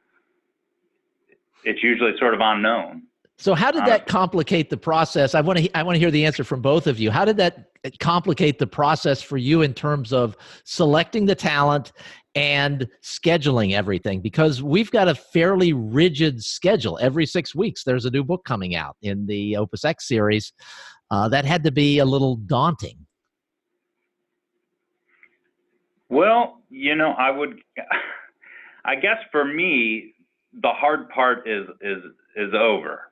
it's 1.64 1.82
usually 1.82 2.12
sort 2.18 2.34
of 2.34 2.40
unknown. 2.42 3.04
So, 3.40 3.54
how 3.54 3.70
did 3.70 3.86
that 3.86 4.06
complicate 4.06 4.68
the 4.68 4.76
process? 4.76 5.34
I 5.34 5.40
want 5.40 5.60
to 5.60 5.74
I 5.74 5.82
want 5.82 5.96
to 5.96 5.98
hear 5.98 6.10
the 6.10 6.26
answer 6.26 6.44
from 6.44 6.60
both 6.60 6.86
of 6.86 6.98
you. 6.98 7.10
How 7.10 7.24
did 7.24 7.38
that 7.38 7.70
complicate 7.98 8.58
the 8.58 8.66
process 8.66 9.22
for 9.22 9.38
you 9.38 9.62
in 9.62 9.72
terms 9.72 10.12
of 10.12 10.36
selecting 10.64 11.24
the 11.24 11.34
talent 11.34 11.92
and 12.34 12.86
scheduling 13.02 13.72
everything? 13.72 14.20
Because 14.20 14.62
we've 14.62 14.90
got 14.90 15.08
a 15.08 15.14
fairly 15.14 15.72
rigid 15.72 16.44
schedule. 16.44 16.98
Every 17.00 17.24
six 17.24 17.54
weeks, 17.54 17.82
there's 17.82 18.04
a 18.04 18.10
new 18.10 18.22
book 18.22 18.44
coming 18.44 18.74
out 18.74 18.98
in 19.00 19.24
the 19.24 19.56
Opus 19.56 19.86
X 19.86 20.06
series. 20.06 20.52
Uh, 21.10 21.26
that 21.30 21.46
had 21.46 21.64
to 21.64 21.72
be 21.72 22.00
a 22.00 22.04
little 22.04 22.36
daunting. 22.36 22.98
Well, 26.10 26.60
you 26.68 26.94
know, 26.94 27.12
I 27.12 27.30
would 27.30 27.58
I 28.84 28.96
guess 28.96 29.16
for 29.32 29.46
me 29.46 30.12
the 30.52 30.72
hard 30.72 31.08
part 31.08 31.48
is 31.48 31.66
is 31.80 32.02
is 32.36 32.52
over. 32.52 33.09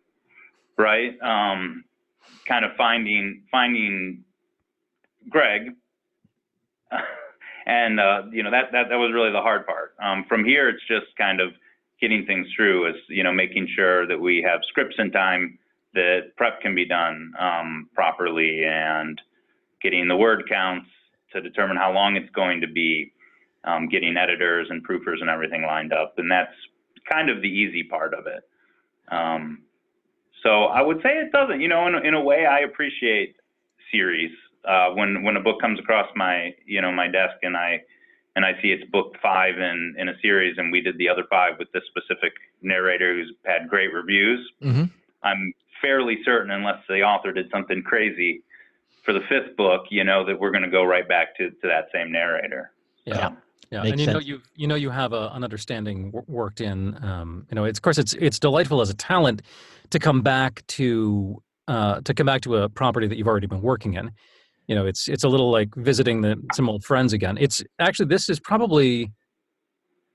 Right? 0.79 1.21
Um 1.23 1.85
kind 2.47 2.65
of 2.65 2.73
finding 2.77 3.43
finding 3.51 4.25
Greg 5.29 5.73
and 7.67 8.01
uh 8.01 8.23
you 8.33 8.43
know 8.43 8.51
that 8.51 8.73
that 8.73 8.89
that 8.91 8.97
was 8.97 9.13
really 9.13 9.33
the 9.33 9.41
hard 9.41 9.67
part. 9.67 9.95
Um 10.03 10.25
from 10.29 10.45
here 10.45 10.69
it's 10.69 10.87
just 10.89 11.07
kind 11.17 11.41
of 11.41 11.53
getting 12.01 12.25
things 12.27 12.47
through 12.57 12.89
is 12.91 12.97
you 13.09 13.25
know 13.25 13.33
making 13.33 13.69
sure 13.75 14.07
that 14.07 14.21
we 14.21 14.43
have 14.47 14.61
scripts 14.69 14.97
in 14.99 15.11
time 15.11 15.59
that 15.95 16.37
prep 16.37 16.61
can 16.61 16.75
be 16.75 16.85
done 16.85 17.33
um 17.39 17.89
properly 17.95 18.65
and 18.65 19.21
getting 19.83 20.09
the 20.09 20.17
word 20.17 20.45
counts 20.49 20.89
to 21.33 21.41
determine 21.41 21.77
how 21.77 21.93
long 21.93 22.17
it's 22.17 22.31
going 22.31 22.61
to 22.61 22.67
be, 22.67 23.13
um, 23.65 23.89
getting 23.89 24.17
editors 24.17 24.69
and 24.71 24.87
proofers 24.87 25.21
and 25.21 25.29
everything 25.29 25.63
lined 25.63 25.93
up, 25.93 26.15
and 26.19 26.31
that's 26.31 26.55
kind 27.11 27.31
of 27.31 27.43
the 27.43 27.49
easy 27.49 27.83
part 27.83 28.15
of 28.15 28.27
it. 28.27 28.43
Um, 29.11 29.63
so 30.42 30.64
I 30.64 30.83
would 30.83 31.00
say 31.02 31.11
it 31.11 31.33
doesn't. 31.33 31.61
You 31.61 31.68
know, 31.68 31.87
in, 31.87 31.95
a- 31.95 32.00
in 32.00 32.14
a 32.14 32.21
way, 32.23 32.47
I 32.47 32.61
appreciate 32.61 33.37
series 33.92 34.30
uh, 34.66 34.90
when 34.90 35.23
when 35.23 35.37
a 35.37 35.40
book 35.40 35.61
comes 35.61 35.78
across 35.78 36.09
my 36.14 36.54
you 36.66 36.80
know 36.80 36.92
my 36.92 37.09
desk 37.09 37.37
and 37.42 37.57
I 37.57 37.83
and 38.37 38.45
I 38.45 38.52
see 38.62 38.68
it's 38.68 38.88
book 38.90 39.16
five 39.23 39.59
in 39.59 39.95
in 39.99 40.09
a 40.09 40.18
series, 40.21 40.57
and 40.59 40.71
we 40.71 40.80
did 40.80 40.99
the 40.99 41.09
other 41.09 41.25
five 41.30 41.54
with 41.59 41.71
this 41.73 41.83
specific 41.87 42.33
narrator 42.62 43.14
who's 43.14 43.33
had 43.45 43.68
great 43.68 43.92
reviews. 43.92 44.49
Mm-hmm. 44.62 44.85
I'm 45.23 45.52
fairly 45.83 46.18
certain, 46.25 46.50
unless 46.50 46.83
the 46.88 47.02
author 47.02 47.33
did 47.33 47.50
something 47.50 47.83
crazy, 47.83 48.42
for 49.04 49.12
the 49.12 49.21
fifth 49.28 49.57
book, 49.57 49.87
you 49.90 50.04
know 50.04 50.25
that 50.26 50.38
we're 50.38 50.50
going 50.50 50.62
to 50.64 50.71
go 50.71 50.85
right 50.85 51.09
back 51.09 51.37
to, 51.38 51.50
to 51.50 51.68
that 51.68 51.88
same 51.92 52.12
narrator. 52.12 52.73
Yeah. 53.04 53.16
Yeah. 53.16 53.30
Yeah, 53.71 53.83
Makes 53.83 53.93
and 53.93 54.00
you 54.00 54.07
know 54.07 54.19
you 54.19 54.41
you 54.55 54.67
know 54.67 54.75
you 54.75 54.91
have 54.91 55.12
a, 55.12 55.31
an 55.35 55.45
understanding 55.45 56.11
w- 56.11 56.25
worked 56.27 56.61
in. 56.61 57.03
Um, 57.05 57.47
you 57.50 57.55
know, 57.55 57.65
it's 57.65 57.79
of 57.79 57.83
course 57.83 57.99
it's 57.99 58.15
it's 58.15 58.38
delightful 58.38 58.81
as 58.81 58.88
a 58.88 58.95
talent 58.95 59.43
to 59.91 59.99
come 59.99 60.23
back 60.23 60.67
to 60.69 61.43
uh, 61.69 62.00
to 62.00 62.15
come 62.15 62.27
back 62.27 62.41
to 62.43 62.57
a 62.57 62.69
property 62.69 63.07
that 63.07 63.19
you've 63.19 63.29
already 63.29 63.47
been 63.47 63.61
working 63.61 63.95
in. 63.95 64.11
You 64.69 64.75
know, 64.75 64.87
it's 64.87 65.07
it's 65.09 65.25
a 65.25 65.29
little 65.29 65.50
like 65.50 65.75
visiting 65.75 66.23
the 66.23 66.37
some 66.55 66.69
old 66.69 66.83
friends 66.83 67.12
again. 67.12 67.37
It's 67.38 67.62
actually 67.79 68.07
this 68.07 68.31
is 68.31 68.41
probably 68.41 69.12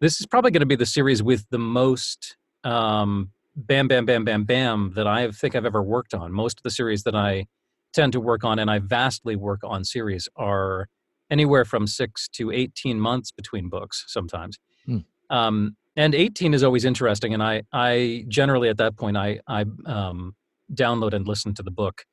this 0.01 0.19
is 0.19 0.25
probably 0.25 0.51
going 0.51 0.62
to 0.62 0.65
be 0.67 0.75
the 0.75 0.85
series 0.85 1.21
with 1.21 1.45
the 1.51 1.59
most 1.59 2.38
um, 2.63 3.31
bam 3.55 3.88
bam 3.88 4.05
bam 4.05 4.25
bam 4.25 4.45
bam 4.45 4.93
that 4.95 5.07
I 5.07 5.29
think 5.31 5.55
I've 5.55 5.65
ever 5.65 5.83
worked 5.83 6.13
on. 6.13 6.31
Most 6.31 6.59
of 6.59 6.63
the 6.63 6.71
series 6.71 7.03
that 7.03 7.15
I 7.15 7.45
tend 7.93 8.13
to 8.13 8.19
work 8.19 8.43
on, 8.43 8.57
and 8.57 8.71
I 8.71 8.79
vastly 8.79 9.35
work 9.35 9.59
on 9.63 9.83
series, 9.83 10.27
are 10.35 10.88
anywhere 11.33 11.65
from 11.65 11.87
six 11.87 12.27
to 12.29 12.51
18 12.51 12.99
months 12.99 13.31
between 13.31 13.67
books 13.67 14.05
sometimes. 14.07 14.57
Hmm. 14.85 14.99
Um, 15.29 15.75
and 15.95 16.15
18 16.15 16.53
is 16.53 16.63
always 16.63 16.85
interesting. 16.85 17.33
And 17.33 17.43
I, 17.43 17.63
I 17.73 18.25
generally 18.27 18.69
at 18.69 18.77
that 18.77 18.95
point, 18.95 19.17
I, 19.17 19.39
I 19.47 19.65
um, 19.85 20.35
download 20.73 21.13
and 21.13 21.27
listen 21.27 21.53
to 21.55 21.63
the 21.63 21.71
book 21.71 22.05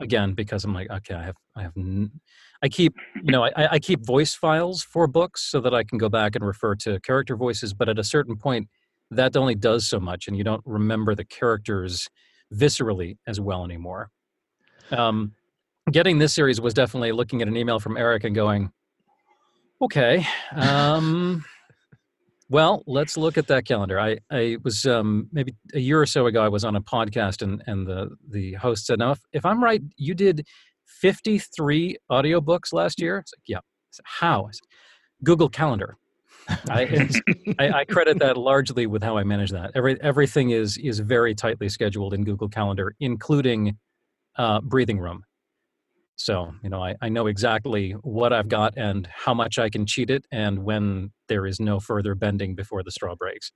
again 0.00 0.32
because 0.32 0.64
I'm 0.64 0.74
like, 0.74 0.90
okay, 0.90 1.14
I 1.14 1.22
have, 1.22 1.36
I 1.56 1.62
have, 1.62 1.72
n- 1.76 2.20
I 2.62 2.68
keep, 2.68 2.94
you 3.22 3.32
know, 3.32 3.44
I, 3.44 3.74
I 3.74 3.78
keep 3.78 4.04
voice 4.04 4.34
files 4.34 4.82
for 4.82 5.06
books 5.06 5.42
so 5.50 5.60
that 5.60 5.74
I 5.74 5.84
can 5.84 5.98
go 5.98 6.08
back 6.08 6.34
and 6.34 6.44
refer 6.44 6.74
to 6.76 7.00
character 7.00 7.36
voices. 7.36 7.74
But 7.74 7.88
at 7.88 7.98
a 7.98 8.04
certain 8.04 8.36
point, 8.36 8.68
that 9.10 9.36
only 9.36 9.54
does 9.54 9.86
so 9.86 10.00
much, 10.00 10.26
and 10.26 10.36
you 10.36 10.44
don't 10.44 10.62
remember 10.64 11.14
the 11.14 11.24
characters 11.24 12.08
viscerally 12.52 13.18
as 13.26 13.38
well 13.40 13.64
anymore. 13.64 14.10
Um, 14.90 15.34
getting 15.90 16.18
this 16.18 16.34
series 16.34 16.60
was 16.60 16.74
definitely 16.74 17.12
looking 17.12 17.42
at 17.42 17.48
an 17.48 17.56
email 17.56 17.78
from 17.78 17.96
Eric 17.96 18.24
and 18.24 18.34
going, 18.34 18.70
okay, 19.82 20.26
um, 20.54 21.44
well, 22.48 22.82
let's 22.86 23.16
look 23.16 23.36
at 23.38 23.46
that 23.48 23.66
calendar. 23.66 23.98
I, 23.98 24.18
I 24.30 24.56
was 24.62 24.86
um, 24.86 25.28
maybe 25.32 25.54
a 25.74 25.80
year 25.80 26.00
or 26.00 26.06
so 26.06 26.26
ago, 26.26 26.42
I 26.42 26.48
was 26.48 26.64
on 26.64 26.76
a 26.76 26.80
podcast 26.80 27.42
and, 27.42 27.62
and 27.66 27.86
the, 27.86 28.10
the 28.30 28.54
host 28.54 28.86
said, 28.86 28.98
now, 28.98 29.12
if, 29.12 29.20
if 29.32 29.44
I'm 29.44 29.62
right, 29.62 29.82
you 29.96 30.14
did 30.14 30.46
53 30.86 31.96
audiobooks 32.10 32.72
last 32.72 33.00
year. 33.00 33.18
It's 33.18 33.32
like, 33.36 33.44
yeah. 33.46 33.58
Said, 33.90 34.04
How? 34.06 34.48
Said, 34.50 34.60
Google 35.22 35.48
Calendar. 35.48 35.96
I, 36.68 37.08
I, 37.58 37.70
I 37.70 37.84
credit 37.86 38.18
that 38.18 38.36
largely 38.36 38.86
with 38.86 39.02
how 39.02 39.16
I 39.16 39.24
manage 39.24 39.50
that. 39.52 39.70
Every, 39.74 39.98
everything 40.02 40.50
is, 40.50 40.76
is 40.76 40.98
very 40.98 41.34
tightly 41.34 41.70
scheduled 41.70 42.12
in 42.12 42.24
Google 42.24 42.48
Calendar, 42.48 42.94
including 43.00 43.78
uh, 44.36 44.60
breathing 44.60 44.98
room. 44.98 45.24
So, 46.16 46.52
you 46.62 46.70
know, 46.70 46.82
I, 46.82 46.94
I 47.02 47.08
know 47.08 47.26
exactly 47.26 47.92
what 48.02 48.32
I've 48.32 48.48
got 48.48 48.74
and 48.76 49.08
how 49.12 49.34
much 49.34 49.58
I 49.58 49.68
can 49.68 49.84
cheat 49.86 50.10
it 50.10 50.24
and 50.30 50.64
when 50.64 51.12
there 51.28 51.46
is 51.46 51.58
no 51.58 51.80
further 51.80 52.14
bending 52.14 52.54
before 52.54 52.82
the 52.82 52.92
straw 52.92 53.14
breaks. 53.16 53.50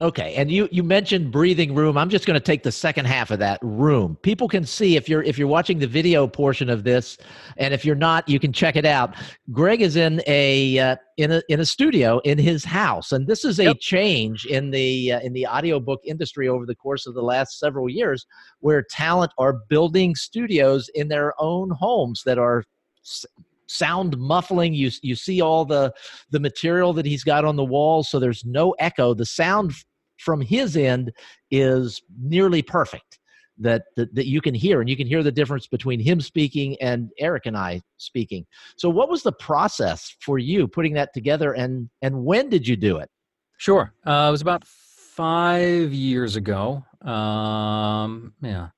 Okay, 0.00 0.34
and 0.36 0.48
you 0.48 0.68
you 0.70 0.84
mentioned 0.84 1.32
breathing 1.32 1.74
room. 1.74 1.98
I'm 1.98 2.08
just 2.08 2.24
going 2.24 2.38
to 2.38 2.44
take 2.44 2.62
the 2.62 2.70
second 2.70 3.06
half 3.06 3.32
of 3.32 3.40
that 3.40 3.58
room. 3.62 4.16
People 4.22 4.46
can 4.46 4.64
see 4.64 4.94
if 4.94 5.08
you're 5.08 5.24
if 5.24 5.36
you're 5.36 5.48
watching 5.48 5.80
the 5.80 5.88
video 5.88 6.28
portion 6.28 6.70
of 6.70 6.84
this, 6.84 7.18
and 7.56 7.74
if 7.74 7.84
you're 7.84 7.96
not, 7.96 8.28
you 8.28 8.38
can 8.38 8.52
check 8.52 8.76
it 8.76 8.86
out. 8.86 9.16
Greg 9.50 9.82
is 9.82 9.96
in 9.96 10.22
a 10.28 10.78
uh, 10.78 10.96
in 11.16 11.32
a 11.32 11.42
in 11.48 11.58
a 11.58 11.66
studio 11.66 12.20
in 12.20 12.38
his 12.38 12.64
house, 12.64 13.10
and 13.10 13.26
this 13.26 13.44
is 13.44 13.58
a 13.58 13.64
Yep. 13.64 13.80
change 13.80 14.46
in 14.46 14.70
the 14.70 15.14
uh, 15.14 15.20
in 15.20 15.32
the 15.32 15.44
audiobook 15.48 15.98
industry 16.04 16.46
over 16.46 16.64
the 16.64 16.76
course 16.76 17.04
of 17.08 17.14
the 17.14 17.22
last 17.22 17.58
several 17.58 17.88
years, 17.88 18.24
where 18.60 18.84
talent 18.88 19.32
are 19.36 19.54
building 19.68 20.14
studios 20.14 20.88
in 20.94 21.08
their 21.08 21.32
own 21.40 21.70
homes 21.70 22.22
that 22.24 22.38
are 22.38 22.62
s- 23.04 23.26
sound 23.66 24.16
muffling. 24.16 24.74
You 24.74 24.92
you 25.02 25.16
see 25.16 25.40
all 25.40 25.64
the 25.64 25.92
the 26.30 26.38
material 26.38 26.92
that 26.92 27.04
he's 27.04 27.24
got 27.24 27.44
on 27.44 27.56
the 27.56 27.64
walls, 27.64 28.08
so 28.08 28.20
there's 28.20 28.44
no 28.44 28.76
echo. 28.78 29.12
The 29.12 29.26
sound 29.26 29.72
from 30.18 30.40
his 30.40 30.76
end 30.76 31.12
is 31.50 32.02
nearly 32.20 32.62
perfect 32.62 33.18
that, 33.60 33.84
that 33.96 34.14
that 34.14 34.28
you 34.28 34.40
can 34.40 34.54
hear 34.54 34.80
and 34.80 34.88
you 34.88 34.96
can 34.96 35.06
hear 35.06 35.22
the 35.22 35.32
difference 35.32 35.66
between 35.66 35.98
him 35.98 36.20
speaking 36.20 36.76
and 36.80 37.10
Eric 37.18 37.46
and 37.46 37.56
I 37.56 37.80
speaking. 37.96 38.46
So 38.76 38.88
what 38.88 39.08
was 39.08 39.22
the 39.22 39.32
process 39.32 40.14
for 40.20 40.38
you 40.38 40.68
putting 40.68 40.94
that 40.94 41.12
together 41.12 41.52
and 41.54 41.90
and 42.02 42.24
when 42.24 42.48
did 42.48 42.68
you 42.68 42.76
do 42.76 42.98
it? 42.98 43.10
Sure. 43.58 43.92
Uh, 44.06 44.26
it 44.28 44.30
was 44.30 44.42
about 44.42 44.64
five 44.64 45.92
years 45.92 46.36
ago. 46.36 46.84
Um, 47.02 48.32
yeah. 48.40 48.68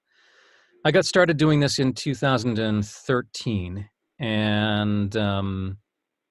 I 0.85 0.91
got 0.91 1.05
started 1.05 1.37
doing 1.37 1.61
this 1.61 1.79
in 1.79 1.93
2013. 1.93 3.89
And 4.19 5.17
um, 5.17 5.77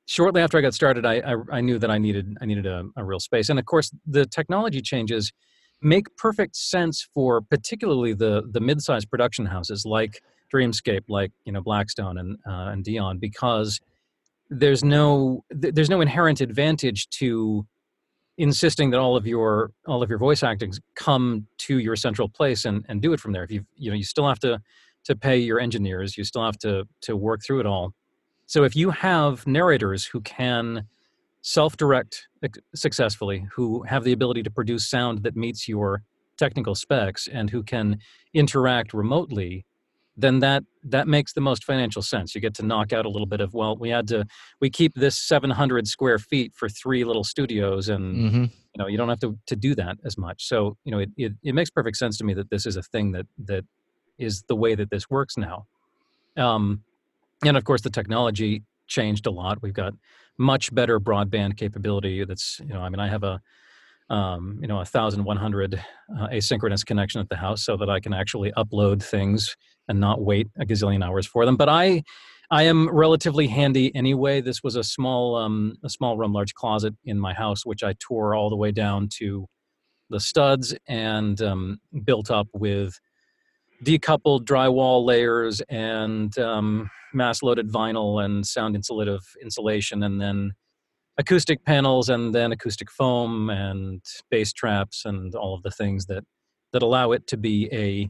shortly 0.10 0.42
after 0.42 0.58
I 0.58 0.62
got 0.62 0.74
started, 0.74 1.06
I, 1.06 1.20
I, 1.20 1.36
I 1.52 1.62
knew 1.62 1.78
that 1.78 1.92
I 1.92 2.00
needed, 2.00 2.36
I 2.42 2.46
needed 2.46 2.66
a, 2.66 2.84
a 2.98 3.06
real 3.06 3.20
space. 3.20 3.50
And 3.50 3.60
of 3.60 3.66
course, 3.66 3.92
the 4.08 4.26
technology 4.26 4.82
changes 4.82 5.32
make 5.82 6.06
perfect 6.18 6.56
sense 6.56 7.08
for 7.14 7.42
particularly 7.42 8.14
the, 8.14 8.44
the 8.52 8.60
mid-sized 8.60 9.10
production 9.10 9.46
houses 9.46 9.86
like 9.86 10.22
Dreamscape, 10.52 11.04
like, 11.10 11.32
you 11.46 11.54
know, 11.54 11.62
Blackstone 11.62 12.18
and, 12.18 12.38
uh, 12.48 12.72
and 12.72 12.84
Dion, 12.84 13.20
because 13.20 13.80
there's 14.50 14.84
no, 14.84 15.44
th- 15.62 15.76
there's 15.76 15.92
no 15.92 16.02
inherent 16.02 16.42
advantage 16.42 17.08
to 17.10 17.68
insisting 18.40 18.90
that 18.90 19.00
all 19.00 19.16
of 19.16 19.28
your 19.28 19.72
all 19.86 20.02
of 20.02 20.10
your 20.10 20.18
voice 20.18 20.44
actings 20.44 20.80
come 20.96 21.46
to 21.58 21.78
your 21.78 21.96
central 21.96 22.30
place 22.30 22.64
and, 22.66 22.86
and 22.88 23.02
do 23.02 23.14
it 23.14 23.20
from 23.20 23.34
there. 23.34 23.44
If 23.44 23.52
you 23.52 23.66
you 23.76 23.92
know 23.92 23.98
you 23.98 24.04
still 24.06 24.28
have 24.28 24.40
to 24.40 24.60
to 25.04 25.16
pay 25.16 25.38
your 25.38 25.60
engineers, 25.60 26.18
you 26.18 26.24
still 26.24 26.44
have 26.44 26.58
to 26.60 26.86
to 27.02 27.16
work 27.18 27.42
through 27.46 27.60
it 27.60 27.66
all. 27.66 27.94
So 28.50 28.64
if 28.64 28.76
you 28.76 28.90
have 28.90 29.46
narrators 29.46 30.06
who 30.06 30.22
can 30.22 30.88
self-direct 31.44 32.28
successfully, 32.74 33.46
who 33.54 33.84
have 33.84 34.04
the 34.04 34.12
ability 34.12 34.42
to 34.42 34.50
produce 34.50 34.90
sound 34.90 35.22
that 35.22 35.36
meets 35.36 35.68
your 35.68 36.02
technical 36.36 36.74
specs, 36.74 37.28
and 37.28 37.52
who 37.52 37.62
can 37.62 38.00
interact 38.34 38.92
remotely, 38.92 39.68
then 40.18 40.40
that 40.40 40.64
that 40.84 41.08
makes 41.08 41.34
the 41.34 41.42
most 41.42 41.64
financial 41.64 42.02
sense. 42.02 42.34
You 42.34 42.42
get 42.42 42.56
to 42.56 42.66
knock 42.66 42.92
out 42.92 43.06
a 43.06 43.10
little 43.10 43.28
bit 43.28 43.40
of 43.40 43.54
well, 43.54 43.78
we 43.78 43.90
had 43.90 44.08
to 44.08 44.26
we 44.60 44.72
keep 44.72 44.96
this 44.96 45.16
700 45.16 45.88
square 45.88 46.18
feet 46.18 46.52
for 46.56 46.68
three 46.70 47.04
little 47.04 47.24
studios, 47.24 47.88
and 47.88 48.16
Mm-hmm. 48.16 48.44
you 48.46 48.78
know 48.80 48.88
you 48.88 48.98
don't 48.98 49.10
have 49.10 49.20
to 49.20 49.38
to 49.46 49.56
do 49.56 49.76
that 49.76 49.98
as 50.04 50.18
much. 50.18 50.48
So 50.48 50.76
you 50.86 50.92
know 50.92 50.98
it, 50.98 51.10
it 51.18 51.34
it 51.44 51.54
makes 51.54 51.70
perfect 51.70 51.98
sense 51.98 52.18
to 52.18 52.24
me 52.24 52.34
that 52.34 52.50
this 52.50 52.66
is 52.66 52.78
a 52.78 52.82
thing 52.82 53.12
that 53.12 53.28
that 53.46 53.64
is 54.18 54.44
the 54.48 54.56
way 54.56 54.74
that 54.74 54.90
this 54.90 55.08
works 55.08 55.38
now. 55.38 55.68
Um, 56.36 56.82
and 57.46 57.58
of 57.58 57.64
course 57.64 57.82
the 57.82 57.90
technology 57.90 58.64
changed 58.88 59.28
a 59.28 59.32
lot. 59.32 59.62
We've 59.62 59.74
got 59.74 59.94
much 60.38 60.74
better 60.74 61.00
broadband 61.00 61.58
capability. 61.58 62.24
That's 62.26 62.60
you 62.60 62.74
know 62.74 62.82
I 62.82 62.90
mean 62.90 63.00
I 63.00 63.08
have 63.08 63.24
a 63.24 63.42
um, 64.10 64.60
you 64.62 64.68
know 64.68 64.80
a 64.80 64.86
thousand 64.86 65.24
one 65.24 65.38
hundred 65.38 65.76
uh, 65.76 66.28
asynchronous 66.30 66.86
connection 66.86 67.22
at 67.22 67.30
the 67.30 67.36
house 67.36 67.64
so 67.64 67.78
that 67.78 67.90
I 67.90 68.00
can 68.00 68.14
actually 68.14 68.52
upload 68.54 69.04
things 69.04 69.56
and 69.88 70.00
not 70.00 70.22
wait 70.22 70.48
a 70.60 70.66
gazillion 70.66 71.04
hours 71.04 71.28
for 71.28 71.46
them. 71.46 71.58
But 71.58 71.70
I 71.70 72.04
I 72.52 72.64
am 72.64 72.90
relatively 72.90 73.48
handy 73.48 73.96
anyway. 73.96 74.42
This 74.42 74.64
was 74.64 74.76
a 74.76 74.84
small 74.84 75.36
um, 75.36 75.76
a 75.84 75.90
small 75.90 76.18
room, 76.18 76.34
large 76.34 76.54
closet 76.56 76.96
in 77.06 77.20
my 77.20 77.34
house, 77.34 77.66
which 77.66 77.84
I 77.84 77.94
tore 78.00 78.34
all 78.34 78.50
the 78.50 78.56
way 78.56 78.72
down 78.72 79.10
to 79.20 79.46
the 80.10 80.20
studs 80.20 80.76
and 80.88 81.40
um, 81.42 81.80
built 82.04 82.32
up 82.32 82.48
with 82.54 83.00
decoupled 83.84 84.46
drywall 84.46 85.06
layers 85.06 85.62
and 85.70 86.38
um, 86.40 86.90
mass 87.14 87.42
loaded 87.44 87.70
vinyl 87.70 88.24
and 88.24 88.46
sound 88.46 88.76
insulative 88.76 89.22
insulation, 89.42 90.04
and 90.04 90.22
then 90.22 90.54
acoustic 91.20 91.64
panels 91.66 92.10
and 92.10 92.34
then 92.34 92.52
acoustic 92.52 92.90
foam 92.90 93.50
and 93.50 94.02
bass 94.32 94.54
traps 94.54 95.04
and 95.06 95.36
all 95.36 95.54
of 95.54 95.62
the 95.64 95.70
things 95.70 96.06
that 96.06 96.24
that 96.72 96.82
allow 96.82 97.12
it 97.12 97.28
to 97.28 97.38
be 97.38 97.70
a 97.74 98.10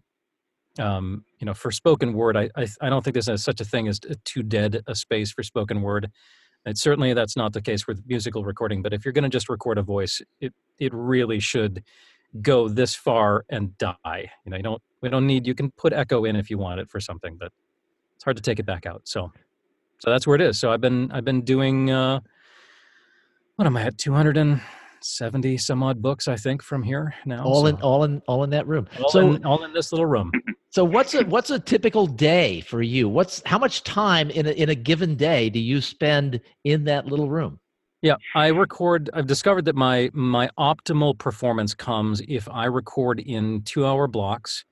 um, 0.81 1.25
you 1.39 1.45
know 1.45 1.55
for 1.55 1.71
spoken 1.71 2.13
word 2.13 2.37
I, 2.37 2.49
I 2.55 2.67
i 2.81 2.89
don't 2.89 3.03
think 3.03 3.15
there's 3.15 3.27
a, 3.27 3.37
such 3.37 3.59
a 3.59 3.65
thing 3.65 3.87
as 3.87 3.99
too 4.23 4.43
dead 4.43 4.81
a 4.87 4.95
space 4.95 5.31
for 5.31 5.43
spoken 5.43 5.81
word. 5.81 6.09
And 6.65 6.77
certainly 6.77 7.13
that's 7.13 7.37
not 7.37 7.53
the 7.53 7.61
case 7.61 7.87
with 7.87 8.03
musical 8.05 8.43
recording 8.43 8.83
but 8.83 8.93
if 8.93 9.03
you're 9.03 9.13
going 9.13 9.23
to 9.23 9.29
just 9.29 9.49
record 9.49 9.79
a 9.79 9.81
voice 9.81 10.21
it 10.39 10.53
it 10.77 10.93
really 10.93 11.39
should 11.39 11.83
go 12.43 12.69
this 12.69 12.93
far 12.93 13.43
and 13.49 13.75
die. 13.79 14.29
You 14.45 14.51
know 14.51 14.57
you 14.57 14.63
don't 14.63 14.81
we 15.01 15.09
don't 15.09 15.25
need 15.25 15.47
you 15.47 15.55
can 15.55 15.71
put 15.71 15.93
echo 15.93 16.25
in 16.25 16.35
if 16.35 16.51
you 16.51 16.59
want 16.59 16.79
it 16.79 16.89
for 16.91 16.99
something 16.99 17.37
but 17.39 17.51
it's 18.19 18.25
hard 18.25 18.35
to 18.35 18.43
take 18.43 18.59
it 18.59 18.65
back 18.65 18.85
out 18.85 19.01
so 19.05 19.31
so 19.99 20.09
that's 20.09 20.27
where 20.27 20.35
it 20.35 20.41
is 20.41 20.59
so 20.59 20.73
i've 20.73 20.81
been 20.81 21.09
i've 21.13 21.23
been 21.23 21.41
doing 21.41 21.89
uh 21.89 22.19
what 23.55 23.65
am 23.65 23.77
i 23.77 23.81
at 23.83 23.97
270 23.97 25.57
some 25.57 25.81
odd 25.81 26.01
books 26.01 26.27
i 26.27 26.35
think 26.35 26.61
from 26.61 26.83
here 26.83 27.15
now 27.25 27.45
All 27.45 27.67
in 27.67 27.77
all 27.77 28.03
in 28.03 28.21
all 28.27 28.43
in 28.43 28.49
that 28.49 28.67
room. 28.67 28.87
all, 29.01 29.09
so 29.09 29.31
in, 29.31 29.45
all 29.45 29.63
in 29.63 29.71
this 29.71 29.93
little 29.93 30.05
room 30.05 30.33
so 30.69 30.83
what's 30.83 31.13
a 31.13 31.23
what's 31.23 31.49
a 31.49 31.59
typical 31.59 32.05
day 32.05 32.61
for 32.61 32.81
you? 32.81 33.09
What's 33.09 33.41
how 33.45 33.57
much 33.57 33.83
time 33.83 34.29
in 34.29 34.45
a, 34.45 34.51
in 34.51 34.69
a 34.69 34.75
given 34.75 35.15
day 35.15 35.49
do 35.49 35.59
you 35.59 35.81
spend 35.81 36.41
in 36.63 36.83
that 36.83 37.07
little 37.07 37.29
room? 37.29 37.59
Yeah, 38.01 38.15
I 38.35 38.47
record. 38.47 39.09
I've 39.13 39.27
discovered 39.27 39.65
that 39.65 39.75
my 39.75 40.09
my 40.13 40.49
optimal 40.59 41.17
performance 41.17 41.73
comes 41.73 42.21
if 42.27 42.47
I 42.49 42.65
record 42.65 43.19
in 43.19 43.63
two 43.63 43.85
hour 43.85 44.07
blocks. 44.07 44.63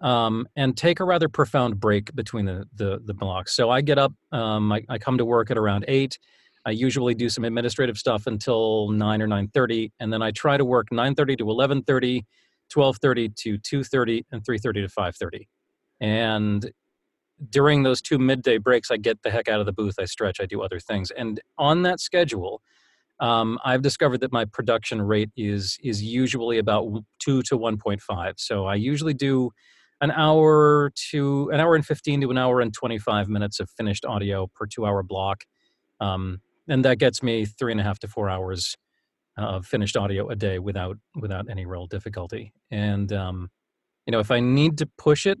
Um, 0.00 0.46
and 0.56 0.76
take 0.76 1.00
a 1.00 1.04
rather 1.04 1.28
profound 1.28 1.80
break 1.80 2.14
between 2.14 2.46
the 2.46 2.66
the, 2.74 3.00
the 3.04 3.14
blocks. 3.14 3.54
So 3.54 3.70
I 3.70 3.80
get 3.80 3.98
up, 3.98 4.12
um, 4.32 4.72
I, 4.72 4.82
I 4.88 4.98
come 4.98 5.18
to 5.18 5.24
work 5.24 5.50
at 5.50 5.58
around 5.58 5.84
eight. 5.88 6.18
I 6.66 6.70
usually 6.70 7.14
do 7.14 7.28
some 7.28 7.44
administrative 7.44 7.96
stuff 7.96 8.26
until 8.26 8.90
nine 8.90 9.22
or 9.22 9.26
nine 9.26 9.48
thirty, 9.48 9.92
and 9.98 10.12
then 10.12 10.22
I 10.22 10.30
try 10.30 10.56
to 10.56 10.64
work 10.64 10.92
nine 10.92 11.14
thirty 11.14 11.36
to 11.36 11.50
eleven 11.50 11.82
thirty, 11.82 12.26
twelve 12.68 12.98
thirty 12.98 13.30
to 13.30 13.56
two 13.58 13.82
thirty, 13.82 14.26
and 14.30 14.44
three 14.44 14.58
thirty 14.58 14.82
to 14.82 14.88
five 14.88 15.16
thirty. 15.16 15.48
And 16.00 16.70
during 17.48 17.82
those 17.82 18.02
two 18.02 18.18
midday 18.18 18.58
breaks, 18.58 18.90
I 18.90 18.98
get 18.98 19.22
the 19.22 19.30
heck 19.30 19.48
out 19.48 19.60
of 19.60 19.66
the 19.66 19.72
booth. 19.72 19.94
I 19.98 20.04
stretch. 20.04 20.38
I 20.38 20.46
do 20.46 20.60
other 20.60 20.78
things, 20.78 21.10
and 21.10 21.40
on 21.56 21.82
that 21.82 21.98
schedule, 21.98 22.60
um, 23.20 23.58
I've 23.64 23.80
discovered 23.80 24.20
that 24.20 24.32
my 24.32 24.44
production 24.44 25.00
rate 25.00 25.30
is 25.38 25.78
is 25.82 26.02
usually 26.02 26.58
about 26.58 26.90
two 27.18 27.42
to 27.44 27.56
one 27.56 27.78
point 27.78 28.02
five. 28.02 28.34
So 28.36 28.66
I 28.66 28.74
usually 28.74 29.14
do 29.14 29.50
an 30.00 30.10
hour 30.10 30.92
to 31.10 31.50
an 31.52 31.60
hour 31.60 31.74
and 31.74 31.84
15 31.84 32.22
to 32.22 32.30
an 32.30 32.38
hour 32.38 32.60
and 32.60 32.72
25 32.72 33.28
minutes 33.28 33.60
of 33.60 33.68
finished 33.70 34.04
audio 34.04 34.48
per 34.54 34.66
two 34.66 34.86
hour 34.86 35.02
block. 35.02 35.44
Um, 36.00 36.40
and 36.68 36.84
that 36.84 36.98
gets 36.98 37.22
me 37.22 37.44
three 37.44 37.72
and 37.72 37.80
a 37.80 37.84
half 37.84 37.98
to 38.00 38.08
four 38.08 38.28
hours 38.30 38.76
of 39.36 39.66
finished 39.66 39.96
audio 39.96 40.28
a 40.28 40.36
day 40.36 40.58
without 40.58 40.96
without 41.16 41.46
any 41.50 41.66
real 41.66 41.86
difficulty. 41.86 42.52
And 42.70 43.12
um, 43.12 43.50
you 44.06 44.12
know 44.12 44.18
if 44.18 44.30
i 44.30 44.40
need 44.40 44.78
to 44.78 44.86
push 44.98 45.26
it 45.26 45.38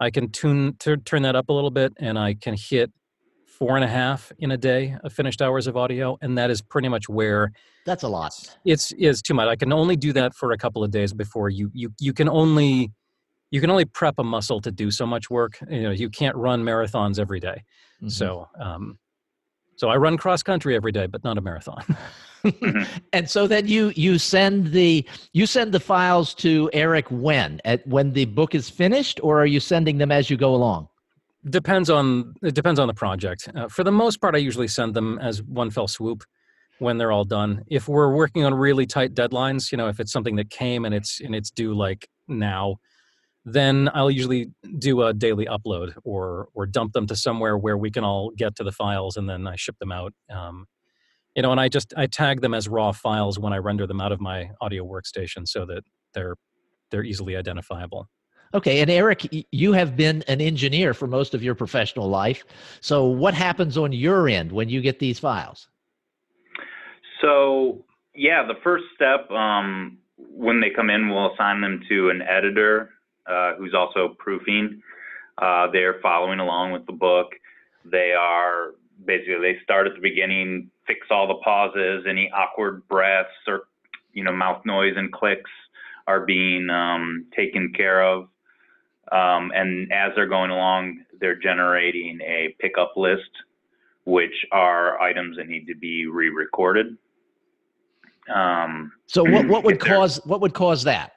i 0.00 0.10
can 0.10 0.30
tune 0.30 0.74
t- 0.78 0.96
turn 0.96 1.22
that 1.22 1.36
up 1.36 1.48
a 1.48 1.52
little 1.52 1.70
bit 1.70 1.92
and 1.98 2.18
i 2.18 2.34
can 2.34 2.54
hit 2.56 2.90
four 3.58 3.74
and 3.76 3.84
a 3.84 3.88
half 3.88 4.32
in 4.38 4.50
a 4.52 4.56
day 4.56 4.96
of 5.02 5.12
finished 5.12 5.42
hours 5.42 5.66
of 5.66 5.76
audio 5.76 6.16
and 6.22 6.38
that 6.38 6.50
is 6.50 6.62
pretty 6.62 6.88
much 6.88 7.08
where 7.08 7.50
That's 7.84 8.04
a 8.04 8.08
lot. 8.08 8.32
it's 8.64 8.92
is 8.92 9.20
too 9.22 9.34
much. 9.34 9.48
I 9.48 9.56
can 9.56 9.72
only 9.72 9.96
do 9.96 10.12
that 10.12 10.34
for 10.34 10.52
a 10.52 10.56
couple 10.58 10.84
of 10.84 10.90
days 10.90 11.12
before 11.12 11.50
you 11.50 11.70
you 11.74 11.90
you 11.98 12.12
can 12.12 12.28
only 12.28 12.92
you 13.50 13.60
can 13.60 13.70
only 13.70 13.84
prep 13.84 14.14
a 14.18 14.24
muscle 14.24 14.60
to 14.60 14.70
do 14.70 14.90
so 14.90 15.06
much 15.06 15.30
work 15.30 15.58
you 15.70 15.82
know 15.82 15.90
you 15.90 16.08
can't 16.10 16.36
run 16.36 16.62
marathons 16.62 17.18
every 17.18 17.40
day. 17.40 17.62
Mhm. 18.02 18.10
so 18.10 18.48
um 18.60 18.98
so 19.76 19.88
i 19.88 19.96
run 19.96 20.16
cross 20.16 20.42
country 20.42 20.74
every 20.76 20.92
day 20.92 21.06
but 21.06 21.22
not 21.24 21.38
a 21.38 21.40
marathon 21.40 21.82
and 23.12 23.28
so 23.28 23.46
then 23.46 23.66
you 23.66 23.92
you 23.96 24.18
send 24.18 24.66
the 24.72 25.04
you 25.32 25.46
send 25.46 25.72
the 25.72 25.80
files 25.80 26.34
to 26.34 26.70
Eric 26.72 27.06
when 27.10 27.60
at 27.64 27.86
when 27.86 28.12
the 28.12 28.24
book 28.26 28.54
is 28.54 28.70
finished, 28.70 29.18
or 29.22 29.40
are 29.40 29.46
you 29.46 29.58
sending 29.58 29.98
them 29.98 30.12
as 30.12 30.30
you 30.30 30.36
go 30.36 30.54
along? 30.54 30.88
depends 31.50 31.90
on 31.90 32.34
it 32.42 32.54
depends 32.54 32.80
on 32.80 32.88
the 32.88 32.94
project 32.94 33.48
uh, 33.54 33.68
for 33.68 33.84
the 33.84 33.92
most 33.92 34.20
part 34.20 34.34
i 34.34 34.38
usually 34.38 34.66
send 34.66 34.92
them 34.94 35.18
as 35.20 35.42
one 35.44 35.70
fell 35.70 35.86
swoop 35.86 36.24
when 36.80 36.98
they're 36.98 37.12
all 37.12 37.24
done 37.24 37.62
if 37.68 37.86
we're 37.88 38.12
working 38.12 38.44
on 38.44 38.52
really 38.52 38.84
tight 38.84 39.14
deadlines 39.14 39.70
you 39.70 39.78
know 39.78 39.86
if 39.88 40.00
it's 40.00 40.10
something 40.12 40.34
that 40.36 40.50
came 40.50 40.84
and 40.84 40.92
it's 40.94 41.20
and 41.20 41.34
it's 41.36 41.50
due 41.52 41.72
like 41.72 42.08
now 42.26 42.76
then 43.46 43.88
i'll 43.94 44.10
usually 44.10 44.50
do 44.78 45.02
a 45.02 45.14
daily 45.14 45.46
upload 45.46 45.94
or 46.04 46.48
or 46.52 46.66
dump 46.66 46.92
them 46.92 47.06
to 47.06 47.16
somewhere 47.16 47.56
where 47.56 47.78
we 47.78 47.90
can 47.90 48.04
all 48.04 48.30
get 48.36 48.56
to 48.56 48.64
the 48.64 48.72
files 48.72 49.16
and 49.16 49.28
then 49.28 49.46
i 49.46 49.56
ship 49.56 49.78
them 49.78 49.92
out 49.92 50.12
um, 50.30 50.66
you 51.34 51.42
know 51.42 51.52
and 51.52 51.60
i 51.60 51.68
just 51.68 51.94
i 51.96 52.06
tag 52.06 52.40
them 52.42 52.52
as 52.52 52.68
raw 52.68 52.92
files 52.92 53.38
when 53.38 53.52
i 53.52 53.56
render 53.56 53.86
them 53.86 54.00
out 54.00 54.12
of 54.12 54.20
my 54.20 54.50
audio 54.60 54.84
workstation 54.84 55.46
so 55.46 55.64
that 55.64 55.82
they're 56.12 56.34
they're 56.90 57.04
easily 57.04 57.36
identifiable 57.36 58.08
Okay, 58.54 58.80
and 58.80 58.88
Eric, 58.88 59.26
you 59.50 59.72
have 59.72 59.96
been 59.96 60.22
an 60.28 60.40
engineer 60.40 60.94
for 60.94 61.06
most 61.08 61.34
of 61.34 61.42
your 61.42 61.54
professional 61.54 62.08
life. 62.08 62.44
So 62.80 63.04
what 63.04 63.34
happens 63.34 63.76
on 63.76 63.92
your 63.92 64.28
end 64.28 64.52
when 64.52 64.68
you 64.68 64.80
get 64.80 65.00
these 65.00 65.18
files? 65.18 65.68
So 67.20 67.84
yeah, 68.14 68.46
the 68.46 68.54
first 68.62 68.84
step 68.94 69.30
um, 69.30 69.98
when 70.16 70.60
they 70.60 70.70
come 70.70 70.90
in, 70.90 71.10
we'll 71.10 71.34
assign 71.34 71.60
them 71.60 71.82
to 71.88 72.10
an 72.10 72.22
editor 72.22 72.90
uh, 73.28 73.54
who's 73.54 73.74
also 73.74 74.14
proofing. 74.18 74.82
Uh, 75.38 75.66
they're 75.70 76.00
following 76.00 76.40
along 76.40 76.72
with 76.72 76.86
the 76.86 76.92
book. 76.92 77.32
They 77.84 78.12
are 78.18 78.72
basically 79.04 79.40
they 79.40 79.58
start 79.62 79.86
at 79.86 79.94
the 79.94 80.00
beginning, 80.00 80.70
fix 80.86 81.06
all 81.10 81.28
the 81.28 81.34
pauses, 81.44 82.04
any 82.08 82.30
awkward 82.30 82.86
breaths 82.88 83.30
or 83.46 83.64
you 84.12 84.24
know 84.24 84.32
mouth 84.32 84.64
noise 84.64 84.94
and 84.96 85.12
clicks 85.12 85.50
are 86.06 86.24
being 86.24 86.70
um, 86.70 87.26
taken 87.36 87.72
care 87.76 88.02
of. 88.02 88.28
Um, 89.12 89.52
and 89.54 89.92
as 89.92 90.12
they're 90.16 90.26
going 90.26 90.50
along, 90.50 91.00
they're 91.20 91.38
generating 91.38 92.18
a 92.22 92.56
pickup 92.58 92.94
list, 92.96 93.30
which 94.04 94.34
are 94.52 95.00
items 95.00 95.36
that 95.36 95.48
need 95.48 95.66
to 95.66 95.76
be 95.76 96.06
re-recorded. 96.06 96.96
Um, 98.34 98.92
So 99.06 99.22
what 99.22 99.46
what 99.46 99.64
would 99.64 99.80
cause 99.80 100.20
what 100.24 100.40
would 100.40 100.54
cause 100.54 100.84
that? 100.84 101.12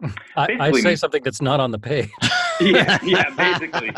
I, 0.36 0.56
I 0.58 0.72
say 0.72 0.96
something 0.96 1.22
that's 1.22 1.40
not 1.40 1.60
on 1.60 1.70
the 1.70 1.78
page 1.78 2.10
yeah, 2.60 2.98
yeah, 3.02 3.30
basically. 3.36 3.90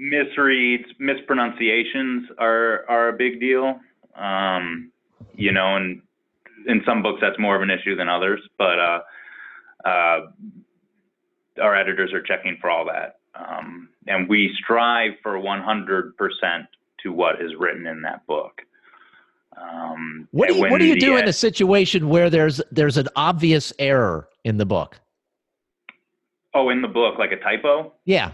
Misreads, 0.00 0.86
mispronunciations 0.98 2.28
are 2.38 2.84
are 2.88 3.08
a 3.08 3.12
big 3.12 3.40
deal. 3.40 3.80
Um, 4.16 4.90
you 5.34 5.52
know, 5.52 5.76
and 5.76 6.02
in 6.66 6.82
some 6.86 7.02
books 7.02 7.20
that's 7.20 7.38
more 7.38 7.56
of 7.56 7.62
an 7.62 7.70
issue 7.70 7.96
than 7.96 8.08
others, 8.08 8.40
but 8.58 8.78
uh, 8.78 9.00
uh, 9.84 10.20
our 11.60 11.76
editors 11.76 12.12
are 12.12 12.22
checking 12.22 12.58
for 12.60 12.70
all 12.70 12.86
that. 12.86 13.18
Um, 13.34 13.88
and 14.06 14.28
we 14.28 14.54
strive 14.62 15.12
for 15.22 15.34
100% 15.38 16.12
to 17.02 17.12
what 17.12 17.40
is 17.40 17.52
written 17.58 17.86
in 17.86 18.02
that 18.02 18.26
book. 18.26 18.62
Um, 19.56 20.28
What 20.32 20.48
do 20.48 20.54
you, 20.54 20.60
what 20.62 20.78
do 20.78 20.86
you 20.86 20.94
the 20.94 21.00
do 21.00 21.16
in 21.16 21.28
a 21.28 21.32
situation 21.32 22.08
where 22.08 22.30
there's 22.30 22.60
there's 22.70 22.96
an 22.96 23.08
obvious 23.16 23.72
error 23.78 24.28
in 24.44 24.56
the 24.56 24.66
book? 24.66 24.98
Oh, 26.54 26.68
in 26.70 26.82
the 26.82 26.88
book, 26.88 27.18
like 27.18 27.32
a 27.32 27.36
typo? 27.38 27.92
Yeah. 28.04 28.32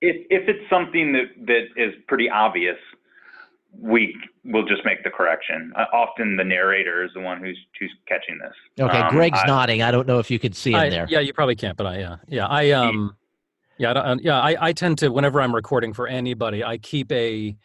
if 0.00 0.16
if 0.30 0.48
it's 0.48 0.68
something 0.70 1.12
that 1.12 1.26
that 1.46 1.66
is 1.76 1.92
pretty 2.08 2.28
obvious, 2.30 2.76
we 3.78 4.16
will 4.44 4.64
just 4.66 4.84
make 4.84 5.04
the 5.04 5.10
correction. 5.10 5.72
Uh, 5.76 5.84
often 5.92 6.36
the 6.36 6.44
narrator 6.44 7.04
is 7.04 7.10
the 7.14 7.20
one 7.20 7.40
who's 7.40 7.58
who's 7.78 7.92
catching 8.08 8.38
this. 8.38 8.54
Okay, 8.84 8.98
Um, 8.98 9.10
Greg's 9.14 9.40
I- 9.42 9.46
nodding. 9.46 9.82
I 9.82 9.90
don't 9.90 10.06
know 10.06 10.18
if 10.18 10.30
you 10.30 10.38
can 10.38 10.52
see 10.52 10.70
him 10.72 10.76
I- 10.80 10.88
there. 10.90 11.06
Yeah, 11.08 11.20
you 11.20 11.32
probably 11.32 11.56
can't, 11.56 11.76
but 11.76 11.86
I 11.86 11.98
yeah 11.98 12.16
yeah 12.28 12.46
I 12.46 12.70
um 12.70 13.16
yeah 13.78 13.90
I 13.90 13.92
don't, 13.92 14.22
yeah 14.24 14.40
I, 14.40 14.68
I 14.68 14.72
tend 14.72 14.98
to 14.98 15.08
whenever 15.10 15.40
I'm 15.40 15.54
recording 15.54 15.92
for 15.92 16.06
anybody 16.06 16.62
I 16.64 16.78
keep 16.78 17.10
a 17.12 17.56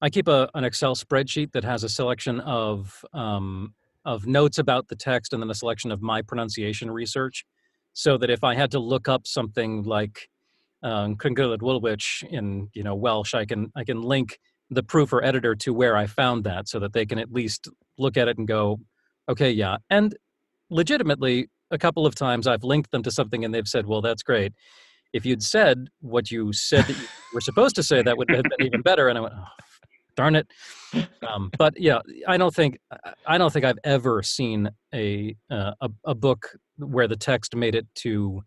I 0.00 0.10
keep 0.10 0.28
a 0.28 0.48
an 0.54 0.64
Excel 0.64 0.94
spreadsheet 0.94 1.52
that 1.52 1.64
has 1.64 1.84
a 1.84 1.88
selection 1.88 2.40
of 2.40 3.04
um 3.12 3.74
of 4.04 4.26
notes 4.26 4.58
about 4.58 4.88
the 4.88 4.96
text 4.96 5.32
and 5.32 5.42
then 5.42 5.50
a 5.50 5.54
selection 5.54 5.90
of 5.90 6.00
my 6.00 6.22
pronunciation 6.22 6.90
research, 6.90 7.44
so 7.92 8.16
that 8.18 8.30
if 8.30 8.44
I 8.44 8.54
had 8.54 8.70
to 8.70 8.78
look 8.78 9.08
up 9.08 9.26
something 9.26 9.82
like 9.82 10.28
um, 10.82 11.16
Congulid 11.16 11.62
Woolwich 11.62 12.24
in 12.30 12.68
you 12.74 12.82
know 12.82 12.94
Welsh, 12.94 13.34
I 13.34 13.44
can 13.44 13.70
I 13.74 13.84
can 13.84 14.00
link 14.02 14.38
the 14.70 14.82
proof 14.82 15.12
or 15.12 15.24
editor 15.24 15.54
to 15.56 15.72
where 15.72 15.96
I 15.96 16.06
found 16.06 16.44
that, 16.44 16.68
so 16.68 16.78
that 16.80 16.92
they 16.92 17.06
can 17.06 17.18
at 17.18 17.32
least 17.32 17.68
look 17.96 18.16
at 18.16 18.28
it 18.28 18.38
and 18.38 18.46
go, 18.46 18.78
okay, 19.28 19.50
yeah, 19.50 19.78
and 19.90 20.16
legitimately 20.70 21.48
a 21.70 21.78
couple 21.78 22.06
of 22.06 22.14
times 22.14 22.46
I've 22.46 22.64
linked 22.64 22.90
them 22.90 23.02
to 23.02 23.10
something 23.10 23.44
and 23.44 23.54
they've 23.54 23.68
said, 23.68 23.86
well, 23.86 24.00
that's 24.00 24.22
great. 24.22 24.52
If 25.12 25.26
you'd 25.26 25.42
said 25.42 25.88
what 26.00 26.30
you 26.30 26.52
said 26.52 26.84
that 26.84 26.96
you 26.96 27.06
were 27.34 27.40
supposed 27.40 27.74
to 27.76 27.82
say, 27.82 28.02
that 28.02 28.16
would 28.16 28.30
have 28.30 28.44
been 28.44 28.66
even 28.66 28.82
better. 28.82 29.08
And 29.08 29.18
I 29.18 29.20
went, 29.22 29.34
oh, 29.36 29.44
darn 30.18 30.34
it. 30.36 30.46
Um, 31.26 31.50
but 31.58 31.78
yeah, 31.80 32.00
I 32.26 32.36
don't 32.36 32.54
think 32.54 32.78
I- 33.26 33.38
don't 33.38 33.52
think 33.52 33.64
I've 33.64 33.78
ever 33.84 34.22
seen 34.22 34.68
a, 34.94 35.36
uh, 35.50 35.72
a 35.80 35.88
a 36.04 36.14
book 36.14 36.42
where 36.78 37.08
the 37.08 37.16
text 37.16 37.54
made 37.54 37.74
it 37.74 37.86
to 38.02 38.42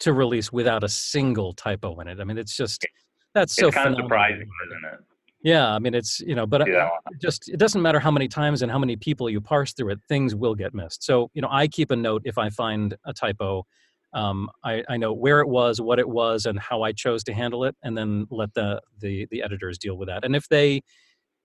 to 0.00 0.12
release 0.12 0.50
without 0.52 0.82
a 0.82 0.88
single 0.88 1.52
typo 1.52 1.98
in 2.00 2.08
it. 2.08 2.20
I 2.20 2.24
mean, 2.24 2.38
it's 2.38 2.56
just 2.56 2.86
that's 3.34 3.54
so 3.54 3.68
it's 3.68 3.76
kind 3.76 3.94
of 3.94 3.96
surprising, 4.04 4.48
isn't 4.66 4.84
it? 4.94 5.00
Yeah, 5.42 5.66
I 5.74 5.78
mean, 5.78 5.94
it's 5.94 6.20
you 6.20 6.34
know, 6.34 6.46
but 6.46 6.60
uh, 6.62 6.64
it 7.10 7.20
just 7.20 7.48
it 7.48 7.58
doesn't 7.58 7.82
matter 7.82 7.98
how 7.98 8.10
many 8.10 8.28
times 8.28 8.62
and 8.62 8.70
how 8.70 8.78
many 8.78 8.96
people 8.96 9.28
you 9.30 9.40
parse 9.40 9.72
through 9.72 9.90
it 9.92 9.98
things 10.08 10.34
will 10.34 10.54
get 10.54 10.74
missed 10.74 11.02
so 11.02 11.30
you 11.34 11.40
know 11.42 11.48
i 11.50 11.66
keep 11.66 11.90
a 11.90 11.96
note 11.96 12.22
if 12.24 12.36
i 12.38 12.48
find 12.50 12.94
a 13.06 13.12
typo 13.12 13.64
um, 14.12 14.50
I, 14.64 14.82
I 14.88 14.96
know 14.96 15.12
where 15.12 15.40
it 15.40 15.48
was 15.48 15.80
what 15.80 15.98
it 16.00 16.08
was 16.08 16.44
and 16.46 16.58
how 16.58 16.82
i 16.82 16.92
chose 16.92 17.22
to 17.24 17.32
handle 17.32 17.64
it 17.64 17.74
and 17.84 17.96
then 17.96 18.26
let 18.30 18.52
the, 18.54 18.80
the 18.98 19.26
the 19.30 19.42
editors 19.42 19.78
deal 19.78 19.96
with 19.96 20.08
that 20.08 20.24
and 20.24 20.34
if 20.36 20.46
they 20.48 20.82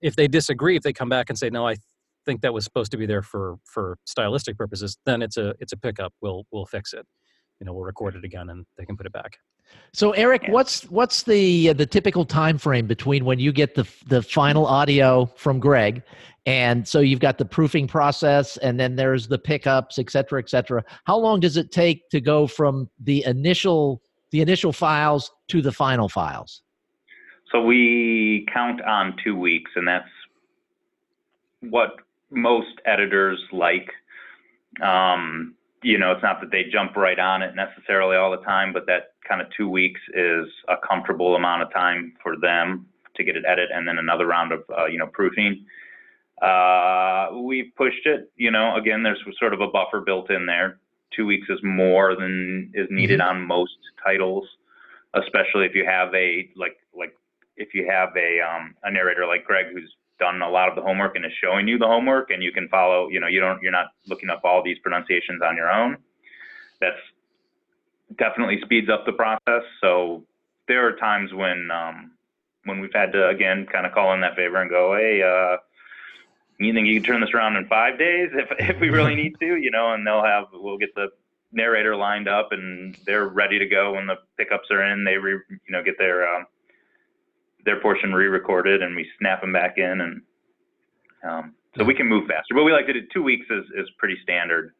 if 0.02 0.16
they 0.16 0.28
disagree 0.28 0.76
if 0.76 0.82
they 0.82 0.92
come 0.92 1.08
back 1.08 1.28
and 1.28 1.38
say 1.38 1.50
no 1.50 1.66
i 1.66 1.76
think 2.24 2.40
that 2.40 2.52
was 2.52 2.64
supposed 2.64 2.90
to 2.90 2.96
be 2.96 3.06
there 3.06 3.22
for 3.22 3.56
for 3.64 3.98
stylistic 4.04 4.56
purposes 4.56 4.98
then 5.06 5.22
it's 5.22 5.36
a 5.36 5.54
it's 5.60 5.72
a 5.72 5.76
pickup 5.76 6.12
we'll 6.20 6.44
we'll 6.50 6.66
fix 6.66 6.92
it 6.92 7.06
you 7.60 7.66
know 7.66 7.72
we'll 7.72 7.84
record 7.84 8.14
it 8.16 8.24
again 8.24 8.50
and 8.50 8.66
they 8.76 8.84
can 8.84 8.96
put 8.96 9.06
it 9.06 9.12
back 9.12 9.38
So 9.92 10.12
Eric, 10.12 10.42
Yeah. 10.44 10.52
what's 10.52 10.82
what's 10.90 11.22
the 11.24 11.70
uh, 11.70 11.72
the 11.72 11.86
typical 11.86 12.24
time 12.24 12.58
frame 12.58 12.86
between 12.86 13.24
when 13.24 13.38
you 13.38 13.52
get 13.52 13.74
the 13.74 13.86
the 14.06 14.22
final 14.22 14.66
audio 14.66 15.26
from 15.36 15.58
Greg, 15.58 16.02
and 16.44 16.86
so 16.86 17.00
you've 17.00 17.20
got 17.20 17.36
the 17.38 17.44
proofing 17.44 17.88
process, 17.88 18.56
and 18.58 18.78
then 18.78 18.94
there's 18.96 19.26
the 19.26 19.38
pickups, 19.38 19.98
et 19.98 20.10
cetera, 20.10 20.38
et 20.40 20.48
cetera. 20.48 20.84
How 21.04 21.16
long 21.18 21.40
does 21.40 21.56
it 21.56 21.72
take 21.72 22.08
to 22.10 22.20
go 22.20 22.46
from 22.46 22.88
the 23.02 23.24
initial 23.26 24.00
the 24.30 24.40
initial 24.40 24.72
files 24.72 25.30
to 25.48 25.60
the 25.62 25.72
final 25.72 26.08
files? 26.08 26.62
So 27.56 27.62
we 27.62 28.46
count 28.52 28.82
on 28.82 29.16
two 29.24 29.34
weeks, 29.34 29.70
and 29.76 29.88
that's 29.88 30.10
what 31.60 31.96
most 32.30 32.82
editors 32.84 33.42
like. 33.50 33.90
Um, 34.82 35.54
you 35.82 35.96
know, 35.96 36.12
it's 36.12 36.22
not 36.22 36.42
that 36.42 36.50
they 36.50 36.64
jump 36.70 36.96
right 36.96 37.18
on 37.18 37.40
it 37.40 37.54
necessarily 37.54 38.14
all 38.18 38.30
the 38.30 38.44
time, 38.44 38.74
but 38.74 38.84
that 38.88 39.12
kind 39.26 39.40
of 39.40 39.46
two 39.56 39.70
weeks 39.70 40.00
is 40.12 40.46
a 40.68 40.74
comfortable 40.86 41.34
amount 41.34 41.62
of 41.62 41.72
time 41.72 42.12
for 42.22 42.36
them 42.36 42.84
to 43.14 43.24
get 43.24 43.36
it 43.36 43.44
edited 43.48 43.70
and 43.70 43.88
then 43.88 43.96
another 43.96 44.26
round 44.26 44.52
of, 44.52 44.62
uh, 44.78 44.84
you 44.84 44.98
know, 44.98 45.06
proofing. 45.06 45.64
Uh, 46.42 47.28
we've 47.42 47.72
pushed 47.74 48.04
it, 48.04 48.30
you 48.36 48.50
know, 48.50 48.76
again, 48.76 49.02
there's 49.02 49.22
sort 49.38 49.54
of 49.54 49.62
a 49.62 49.68
buffer 49.68 50.02
built 50.02 50.30
in 50.30 50.44
there. 50.44 50.78
Two 51.10 51.24
weeks 51.24 51.48
is 51.48 51.60
more 51.62 52.14
than 52.14 52.70
is 52.74 52.86
needed 52.90 53.20
Mhm. 53.20 53.30
on 53.30 53.46
most 53.46 53.78
titles, 54.04 54.46
especially 55.14 55.64
if 55.64 55.74
you 55.74 55.86
have 55.86 56.14
a, 56.14 56.50
like, 56.54 56.76
like, 56.92 57.16
if 57.56 57.74
you 57.74 57.88
have 57.90 58.10
a, 58.16 58.40
um, 58.40 58.74
a 58.82 58.90
narrator 58.90 59.26
like 59.26 59.44
Greg 59.44 59.66
who's 59.72 59.94
done 60.18 60.42
a 60.42 60.48
lot 60.48 60.68
of 60.68 60.74
the 60.74 60.82
homework 60.82 61.16
and 61.16 61.24
is 61.24 61.32
showing 61.42 61.68
you 61.68 61.78
the 61.78 61.86
homework 61.86 62.30
and 62.30 62.42
you 62.42 62.52
can 62.52 62.68
follow, 62.68 63.08
you 63.08 63.20
know, 63.20 63.26
you 63.26 63.40
don't, 63.40 63.62
you're 63.62 63.72
not 63.72 63.88
looking 64.06 64.30
up 64.30 64.40
all 64.44 64.62
these 64.62 64.78
pronunciations 64.78 65.42
on 65.42 65.56
your 65.56 65.70
own. 65.70 65.96
That's 66.80 66.96
definitely 68.18 68.60
speeds 68.62 68.88
up 68.88 69.04
the 69.04 69.12
process. 69.12 69.62
So 69.80 70.24
there 70.68 70.86
are 70.86 70.92
times 70.92 71.32
when, 71.32 71.70
um, 71.70 72.12
when 72.64 72.80
we've 72.80 72.92
had 72.94 73.12
to, 73.12 73.28
again, 73.28 73.66
kind 73.66 73.86
of 73.86 73.92
call 73.92 74.12
in 74.14 74.20
that 74.22 74.36
favor 74.36 74.60
and 74.60 74.70
go, 74.70 74.96
Hey, 74.96 75.22
uh, 75.22 75.58
you 76.58 76.72
think 76.72 76.86
you 76.86 76.94
can 76.94 77.02
turn 77.02 77.20
this 77.20 77.30
around 77.34 77.56
in 77.56 77.66
five 77.66 77.98
days 77.98 78.30
if, 78.32 78.48
if 78.58 78.80
we 78.80 78.88
really 78.88 79.14
need 79.14 79.38
to, 79.40 79.56
you 79.56 79.70
know, 79.70 79.92
and 79.92 80.06
they'll 80.06 80.24
have, 80.24 80.46
we'll 80.52 80.78
get 80.78 80.94
the 80.94 81.08
narrator 81.52 81.94
lined 81.94 82.28
up 82.28 82.52
and 82.52 82.96
they're 83.04 83.28
ready 83.28 83.58
to 83.58 83.66
go 83.66 83.94
when 83.94 84.06
the 84.06 84.16
pickups 84.36 84.70
are 84.70 84.82
in, 84.82 85.04
they 85.04 85.16
re, 85.16 85.38
you 85.50 85.58
know, 85.70 85.82
get 85.82 85.98
their, 85.98 86.26
um, 86.26 86.46
their 87.66 87.80
portion 87.80 88.12
re-recorded 88.12 88.82
and 88.82 88.96
we 88.96 89.06
snap 89.18 89.42
them 89.42 89.52
back 89.52 89.76
in 89.76 90.00
and 90.00 90.22
um, 91.28 91.54
so 91.76 91.84
we 91.84 91.94
can 91.94 92.06
move 92.06 92.26
faster 92.26 92.54
but 92.54 92.64
we 92.64 92.72
like 92.72 92.86
to 92.86 92.94
do 92.94 93.02
two 93.12 93.22
weeks 93.22 93.46
is, 93.50 93.64
is 93.76 93.88
pretty 93.98 94.16
standard 94.22 94.72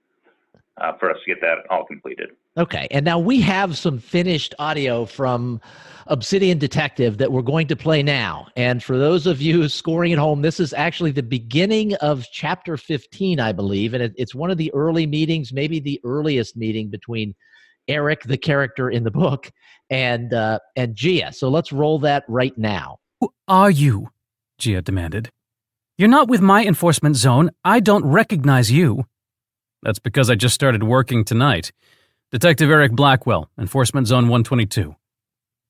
uh, 0.80 0.92
for 0.98 1.10
us 1.10 1.16
to 1.24 1.34
get 1.34 1.40
that 1.42 1.58
all 1.70 1.84
completed 1.84 2.30
Okay, 2.58 2.88
and 2.90 3.04
now 3.04 3.18
we 3.18 3.38
have 3.42 3.76
some 3.76 3.98
finished 3.98 4.54
audio 4.58 5.04
from 5.04 5.60
Obsidian 6.06 6.56
Detective 6.56 7.18
that 7.18 7.30
we're 7.30 7.42
going 7.42 7.66
to 7.66 7.76
play 7.76 8.02
now. 8.02 8.46
And 8.56 8.82
for 8.82 8.96
those 8.96 9.26
of 9.26 9.42
you 9.42 9.68
scoring 9.68 10.14
at 10.14 10.18
home, 10.18 10.40
this 10.40 10.58
is 10.58 10.72
actually 10.72 11.10
the 11.10 11.22
beginning 11.22 11.94
of 11.96 12.24
chapter 12.32 12.78
15, 12.78 13.40
I 13.40 13.52
believe. 13.52 13.92
And 13.92 14.02
it, 14.02 14.14
it's 14.16 14.34
one 14.34 14.50
of 14.50 14.56
the 14.56 14.72
early 14.72 15.06
meetings, 15.06 15.52
maybe 15.52 15.80
the 15.80 16.00
earliest 16.02 16.56
meeting 16.56 16.88
between 16.88 17.34
Eric, 17.88 18.22
the 18.24 18.38
character 18.38 18.90
in 18.90 19.04
the 19.04 19.10
book, 19.10 19.50
and 19.90 20.32
uh, 20.32 20.58
and 20.76 20.94
Jia. 20.94 21.34
So 21.34 21.48
let's 21.48 21.72
roll 21.72 21.98
that 22.00 22.24
right 22.28 22.56
now. 22.56 22.98
Who 23.20 23.32
are 23.48 23.70
you? 23.70 24.10
Jia 24.60 24.82
demanded. 24.82 25.30
You're 25.98 26.08
not 26.08 26.28
with 26.28 26.40
my 26.40 26.64
enforcement 26.64 27.16
zone. 27.16 27.50
I 27.64 27.80
don't 27.80 28.04
recognize 28.04 28.70
you. 28.70 29.04
That's 29.82 29.98
because 29.98 30.28
I 30.28 30.34
just 30.34 30.54
started 30.54 30.82
working 30.82 31.24
tonight. 31.24 31.72
Detective 32.32 32.70
Eric 32.70 32.92
Blackwell, 32.92 33.48
Enforcement 33.58 34.08
Zone 34.08 34.24
122. 34.24 34.96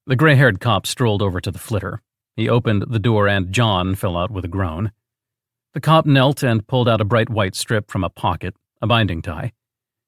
The 0.07 0.16
gray 0.16 0.37
haired 0.37 0.59
cop 0.59 0.87
strolled 0.87 1.20
over 1.20 1.40
to 1.40 1.50
the 1.50 1.59
flitter. 1.59 2.00
He 2.35 2.48
opened 2.48 2.87
the 2.88 2.98
door 2.98 3.29
and 3.29 3.52
John 3.52 3.94
fell 3.94 4.16
out 4.16 4.31
with 4.31 4.44
a 4.44 4.48
groan. 4.48 4.92
The 5.74 5.81
cop 5.81 6.07
knelt 6.07 6.42
and 6.42 6.66
pulled 6.66 6.88
out 6.88 7.00
a 7.00 7.05
bright 7.05 7.29
white 7.29 7.55
strip 7.55 7.90
from 7.90 8.02
a 8.05 8.09
pocket, 8.09 8.55
a 8.81 8.87
binding 8.87 9.20
tie. 9.20 9.52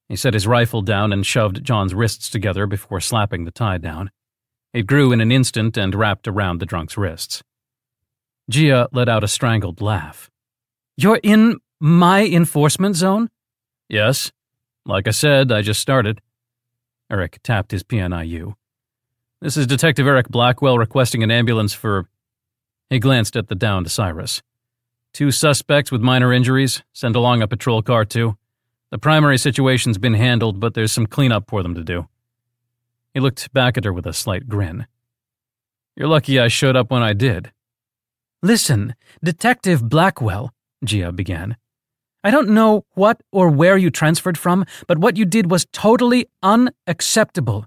He 0.09 0.17
set 0.17 0.35
his 0.35 0.47
rifle 0.47 0.83
down 0.83 1.13
and 1.13 1.27
shoved 1.27 1.63
John's 1.63 1.95
wrists 1.95 2.31
together 2.31 2.67
before 2.67 3.01
slapping 3.01 3.45
the 3.45 3.51
tie 3.51 3.79
down. 3.79 4.11
It 4.73 4.87
grew 4.87 5.13
in 5.13 5.21
an 5.21 5.33
instant 5.33 5.77
and 5.77 5.95
wrapped 5.95 6.27
around 6.27 6.61
the 6.61 6.67
drunk's 6.67 6.97
wrists. 6.97 7.43
Jia 8.51 8.89
let 8.93 9.09
out 9.09 9.25
a 9.25 9.29
strangled 9.29 9.81
laugh. 9.81 10.31
You're 10.97 11.21
in 11.23 11.59
my 11.81 12.25
enforcement 12.25 12.97
zone? 12.97 13.29
Yes. 13.89 14.33
Like 14.87 15.07
I 15.07 15.13
said, 15.13 15.53
I 15.53 15.61
just 15.63 15.81
started. 15.81 16.21
Eric 17.11 17.41
tapped 17.43 17.71
his 17.71 17.83
PNIU. 17.83 18.55
This 19.41 19.57
is 19.57 19.67
Detective 19.67 20.07
Eric 20.07 20.29
Blackwell 20.29 20.79
requesting 20.79 21.23
an 21.23 21.31
ambulance 21.31 21.73
for. 21.73 22.09
He 22.91 22.99
glanced 22.99 23.37
at 23.37 23.49
the 23.49 23.55
downed 23.55 23.91
Cyrus. 23.91 24.43
Two 25.13 25.31
suspects 25.31 25.93
with 25.93 26.01
minor 26.01 26.33
injuries. 26.33 26.83
Send 26.95 27.17
along 27.17 27.43
a 27.43 27.49
patrol 27.49 27.83
car, 27.83 28.05
too. 28.05 28.37
The 28.91 28.99
primary 28.99 29.37
situation's 29.37 29.99
been 29.99 30.15
handled, 30.15 30.61
but 30.61 30.75
there's 30.75 30.93
some 30.93 31.07
cleanup 31.07 31.49
for 31.49 31.63
them 31.63 31.75
to 31.75 31.85
do. 31.85 32.09
He 33.13 33.21
looked 33.21 33.53
back 33.53 33.77
at 33.77 33.85
her 33.85 33.93
with 33.93 34.07
a 34.07 34.13
slight 34.13 34.49
grin. 34.49 34.87
You're 35.97 36.09
lucky 36.09 36.39
I 36.39 36.49
showed 36.49 36.77
up 36.77 36.91
when 36.91 37.03
I 37.03 37.13
did. 37.13 37.53
Listen, 38.43 38.95
Detective 39.23 39.89
Blackwell, 39.89 40.55
Jia 40.87 41.15
began. 41.15 41.57
I 42.25 42.31
don't 42.31 42.51
know 42.51 42.85
what 42.95 43.21
or 43.33 43.49
where 43.49 43.77
you 43.77 43.91
transferred 43.91 44.39
from, 44.39 44.65
but 44.87 44.99
what 44.99 45.17
you 45.17 45.25
did 45.25 45.51
was 45.51 45.67
totally 45.73 46.27
unacceptable. 46.43 47.67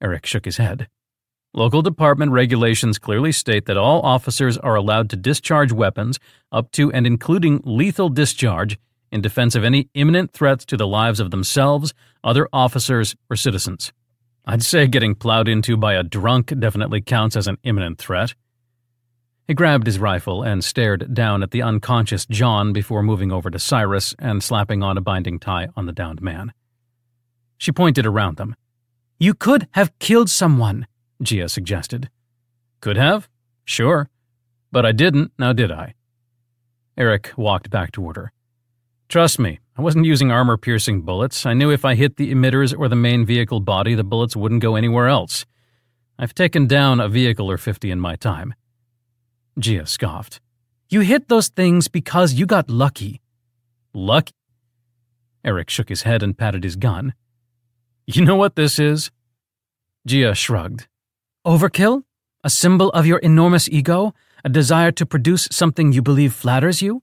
Eric 0.00 0.26
shook 0.26 0.44
his 0.44 0.56
head. 0.56 0.88
Local 1.54 1.82
department 1.82 2.32
regulations 2.32 2.98
clearly 2.98 3.32
state 3.32 3.66
that 3.66 3.76
all 3.76 4.00
officers 4.02 4.58
are 4.58 4.74
allowed 4.74 5.10
to 5.10 5.16
discharge 5.16 5.72
weapons 5.72 6.18
up 6.52 6.70
to 6.72 6.92
and 6.92 7.06
including 7.06 7.60
lethal 7.64 8.08
discharge 8.08 8.78
in 9.10 9.20
defense 9.20 9.54
of 9.54 9.64
any 9.64 9.88
imminent 9.94 10.32
threats 10.32 10.64
to 10.66 10.76
the 10.76 10.86
lives 10.86 11.20
of 11.20 11.30
themselves, 11.30 11.94
other 12.22 12.48
officers, 12.52 13.16
or 13.30 13.36
citizens. 13.36 13.92
I'd 14.44 14.62
say 14.62 14.86
getting 14.86 15.14
plowed 15.14 15.48
into 15.48 15.76
by 15.76 15.94
a 15.94 16.02
drunk 16.02 16.52
definitely 16.58 17.00
counts 17.00 17.36
as 17.36 17.46
an 17.46 17.58
imminent 17.64 17.98
threat. 17.98 18.34
He 19.46 19.54
grabbed 19.54 19.86
his 19.86 19.98
rifle 19.98 20.42
and 20.42 20.62
stared 20.62 21.14
down 21.14 21.42
at 21.42 21.52
the 21.52 21.62
unconscious 21.62 22.26
John 22.26 22.72
before 22.72 23.02
moving 23.02 23.32
over 23.32 23.50
to 23.50 23.58
Cyrus 23.58 24.14
and 24.18 24.42
slapping 24.42 24.82
on 24.82 24.98
a 24.98 25.00
binding 25.00 25.38
tie 25.38 25.68
on 25.74 25.86
the 25.86 25.92
downed 25.92 26.20
man. 26.20 26.52
She 27.56 27.72
pointed 27.72 28.06
around 28.06 28.36
them. 28.36 28.54
You 29.18 29.34
could 29.34 29.66
have 29.72 29.98
killed 29.98 30.30
someone, 30.30 30.86
Jia 31.22 31.50
suggested. 31.50 32.10
Could 32.80 32.96
have? 32.96 33.28
Sure. 33.64 34.08
But 34.70 34.86
I 34.86 34.92
didn't, 34.92 35.32
now 35.38 35.52
did 35.52 35.72
I? 35.72 35.94
Eric 36.96 37.32
walked 37.36 37.70
back 37.70 37.90
toward 37.90 38.16
her. 38.16 38.32
Trust 39.08 39.38
me, 39.38 39.58
I 39.74 39.80
wasn't 39.80 40.04
using 40.04 40.30
armor 40.30 40.58
piercing 40.58 41.00
bullets. 41.00 41.46
I 41.46 41.54
knew 41.54 41.70
if 41.70 41.84
I 41.84 41.94
hit 41.94 42.16
the 42.16 42.30
emitters 42.30 42.78
or 42.78 42.88
the 42.88 42.96
main 42.96 43.24
vehicle 43.24 43.60
body, 43.60 43.94
the 43.94 44.04
bullets 44.04 44.36
wouldn't 44.36 44.60
go 44.60 44.76
anywhere 44.76 45.08
else. 45.08 45.46
I've 46.18 46.34
taken 46.34 46.66
down 46.66 47.00
a 47.00 47.08
vehicle 47.08 47.50
or 47.50 47.56
50 47.56 47.90
in 47.90 48.00
my 48.00 48.16
time. 48.16 48.54
Jia 49.58 49.88
scoffed. 49.88 50.40
You 50.90 51.00
hit 51.00 51.28
those 51.28 51.48
things 51.48 51.88
because 51.88 52.34
you 52.34 52.44
got 52.44 52.68
lucky. 52.68 53.22
Lucky? 53.94 54.34
Eric 55.42 55.70
shook 55.70 55.88
his 55.88 56.02
head 56.02 56.22
and 56.22 56.36
patted 56.36 56.64
his 56.64 56.76
gun. 56.76 57.14
You 58.06 58.24
know 58.24 58.36
what 58.36 58.56
this 58.56 58.78
is? 58.78 59.10
Jia 60.06 60.34
shrugged. 60.34 60.86
Overkill? 61.46 62.02
A 62.44 62.50
symbol 62.50 62.90
of 62.90 63.06
your 63.06 63.18
enormous 63.18 63.68
ego? 63.70 64.14
A 64.44 64.48
desire 64.48 64.92
to 64.92 65.06
produce 65.06 65.48
something 65.50 65.92
you 65.92 66.02
believe 66.02 66.34
flatters 66.34 66.82
you? 66.82 67.02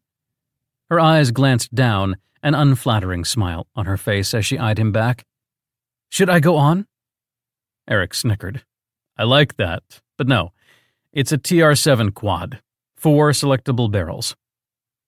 Her 0.89 0.99
eyes 0.99 1.31
glanced 1.31 1.73
down, 1.73 2.17
an 2.43 2.53
unflattering 2.53 3.25
smile 3.25 3.67
on 3.75 3.85
her 3.85 3.97
face 3.97 4.33
as 4.33 4.45
she 4.45 4.59
eyed 4.59 4.77
him 4.77 4.91
back. 4.91 5.25
Should 6.09 6.29
I 6.29 6.39
go 6.39 6.57
on? 6.57 6.85
Eric 7.87 8.13
snickered. 8.13 8.63
I 9.17 9.23
like 9.23 9.57
that, 9.57 10.01
but 10.17 10.27
no. 10.27 10.51
It's 11.11 11.31
a 11.31 11.37
TR 11.37 11.73
7 11.73 12.11
quad, 12.11 12.61
four 12.95 13.31
selectable 13.31 13.89
barrels. 13.89 14.35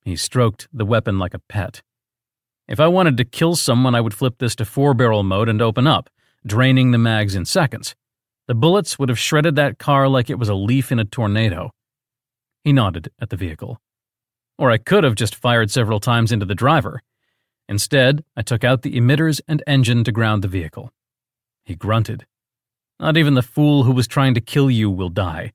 He 0.01 0.15
stroked 0.15 0.67
the 0.73 0.85
weapon 0.85 1.19
like 1.19 1.33
a 1.33 1.41
pet. 1.49 1.81
If 2.67 2.79
I 2.79 2.87
wanted 2.87 3.17
to 3.17 3.25
kill 3.25 3.55
someone, 3.55 3.93
I 3.93 4.01
would 4.01 4.13
flip 4.13 4.35
this 4.39 4.55
to 4.55 4.65
four 4.65 4.93
barrel 4.93 5.23
mode 5.23 5.49
and 5.49 5.61
open 5.61 5.85
up, 5.85 6.09
draining 6.45 6.91
the 6.91 6.97
mags 6.97 7.35
in 7.35 7.45
seconds. 7.45 7.95
The 8.47 8.55
bullets 8.55 8.97
would 8.97 9.09
have 9.09 9.19
shredded 9.19 9.55
that 9.55 9.79
car 9.79 10.07
like 10.07 10.29
it 10.29 10.39
was 10.39 10.49
a 10.49 10.55
leaf 10.55 10.91
in 10.91 10.99
a 10.99 11.05
tornado. 11.05 11.71
He 12.63 12.73
nodded 12.73 13.11
at 13.19 13.29
the 13.29 13.37
vehicle. 13.37 13.79
Or 14.57 14.71
I 14.71 14.77
could 14.77 15.03
have 15.03 15.15
just 15.15 15.35
fired 15.35 15.69
several 15.71 15.99
times 15.99 16.31
into 16.31 16.45
the 16.45 16.55
driver. 16.55 17.01
Instead, 17.69 18.23
I 18.35 18.41
took 18.41 18.63
out 18.63 18.81
the 18.81 18.95
emitters 18.99 19.41
and 19.47 19.61
engine 19.67 20.03
to 20.05 20.11
ground 20.11 20.43
the 20.43 20.47
vehicle. 20.47 20.91
He 21.65 21.75
grunted. 21.75 22.25
Not 22.99 23.17
even 23.17 23.33
the 23.35 23.41
fool 23.41 23.83
who 23.83 23.91
was 23.91 24.07
trying 24.07 24.33
to 24.33 24.41
kill 24.41 24.71
you 24.71 24.89
will 24.89 25.09
die. 25.09 25.53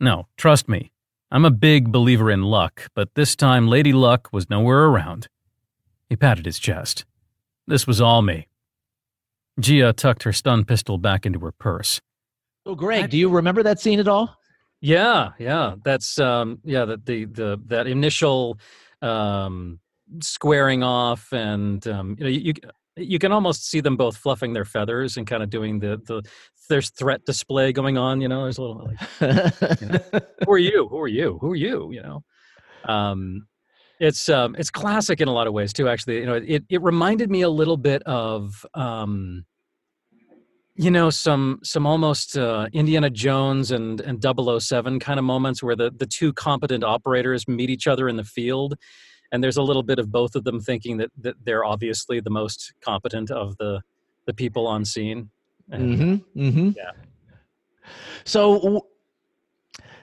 No, 0.00 0.26
trust 0.36 0.68
me. 0.68 0.90
I'm 1.30 1.44
a 1.44 1.50
big 1.50 1.92
believer 1.92 2.30
in 2.30 2.42
luck, 2.42 2.88
but 2.94 3.14
this 3.14 3.36
time 3.36 3.68
Lady 3.68 3.92
Luck 3.92 4.28
was 4.32 4.50
nowhere 4.50 4.86
around. 4.86 5.28
He 6.08 6.16
patted 6.16 6.46
his 6.46 6.58
chest. 6.58 7.04
This 7.68 7.86
was 7.86 8.00
all 8.00 8.22
me. 8.22 8.48
Jia 9.60 9.94
tucked 9.94 10.24
her 10.24 10.32
stun 10.32 10.64
pistol 10.64 10.98
back 10.98 11.24
into 11.24 11.38
her 11.40 11.52
purse. 11.52 12.00
Oh, 12.66 12.74
Greg, 12.74 13.10
do 13.10 13.16
you 13.16 13.28
remember 13.28 13.62
that 13.62 13.78
scene 13.78 14.00
at 14.00 14.08
all? 14.08 14.36
Yeah, 14.80 15.32
yeah, 15.38 15.74
that's 15.84 16.18
um, 16.18 16.58
yeah, 16.64 16.84
that 16.86 17.04
the, 17.04 17.26
the 17.26 17.60
that 17.66 17.86
initial 17.86 18.58
um, 19.02 19.78
squaring 20.22 20.82
off, 20.82 21.32
and 21.32 21.86
um, 21.86 22.16
you 22.18 22.24
know, 22.24 22.30
you 22.30 22.54
you 22.96 23.18
can 23.18 23.30
almost 23.30 23.66
see 23.68 23.80
them 23.80 23.96
both 23.96 24.16
fluffing 24.16 24.54
their 24.54 24.64
feathers 24.64 25.18
and 25.18 25.26
kind 25.26 25.42
of 25.42 25.50
doing 25.50 25.80
the 25.80 26.00
the 26.06 26.22
there's 26.70 26.90
threat 26.90 27.24
display 27.26 27.72
going 27.72 27.98
on. 27.98 28.22
You 28.22 28.28
know, 28.28 28.44
there's 28.44 28.56
a 28.56 28.62
little 28.62 28.90
like, 29.20 30.02
who 30.46 30.52
are 30.52 30.58
you? 30.58 30.88
Who 30.88 30.98
are 31.00 31.08
you? 31.08 31.38
Who 31.42 31.52
are 31.52 31.56
you? 31.56 31.92
You 31.92 32.02
know, 32.02 32.24
um, 32.84 33.46
it's 34.00 34.28
um, 34.28 34.56
it's 34.58 34.70
classic 34.70 35.20
in 35.20 35.28
a 35.28 35.32
lot 35.32 35.46
of 35.46 35.54
ways 35.54 35.72
too. 35.72 35.88
Actually, 35.88 36.18
you 36.18 36.26
know, 36.26 36.34
it 36.46 36.64
it 36.70 36.82
reminded 36.82 37.30
me 37.30 37.42
a 37.42 37.50
little 37.50 37.78
bit 37.78 38.02
of 38.04 38.66
um, 38.74 39.44
you 40.76 40.90
know 40.90 41.10
some 41.10 41.60
some 41.62 41.86
almost 41.86 42.36
uh, 42.36 42.68
Indiana 42.72 43.10
Jones 43.10 43.70
and 43.70 44.00
and 44.00 44.22
007 44.22 45.00
kind 45.00 45.18
of 45.18 45.24
moments 45.24 45.62
where 45.62 45.76
the 45.76 45.90
the 45.90 46.06
two 46.06 46.32
competent 46.32 46.84
operators 46.84 47.46
meet 47.48 47.70
each 47.70 47.86
other 47.86 48.08
in 48.08 48.16
the 48.16 48.24
field, 48.24 48.74
and 49.32 49.42
there's 49.42 49.56
a 49.56 49.62
little 49.62 49.82
bit 49.82 49.98
of 49.98 50.10
both 50.10 50.34
of 50.34 50.44
them 50.44 50.60
thinking 50.60 50.96
that 50.98 51.10
that 51.18 51.34
they're 51.44 51.64
obviously 51.64 52.20
the 52.20 52.30
most 52.30 52.72
competent 52.82 53.30
of 53.30 53.56
the 53.58 53.80
the 54.26 54.34
people 54.34 54.66
on 54.66 54.84
scene. 54.84 55.30
And, 55.70 55.98
Mm-hmm. 55.98 56.40
Mm-hmm. 56.40 56.70
Yeah. 56.76 56.90
So, 58.24 58.86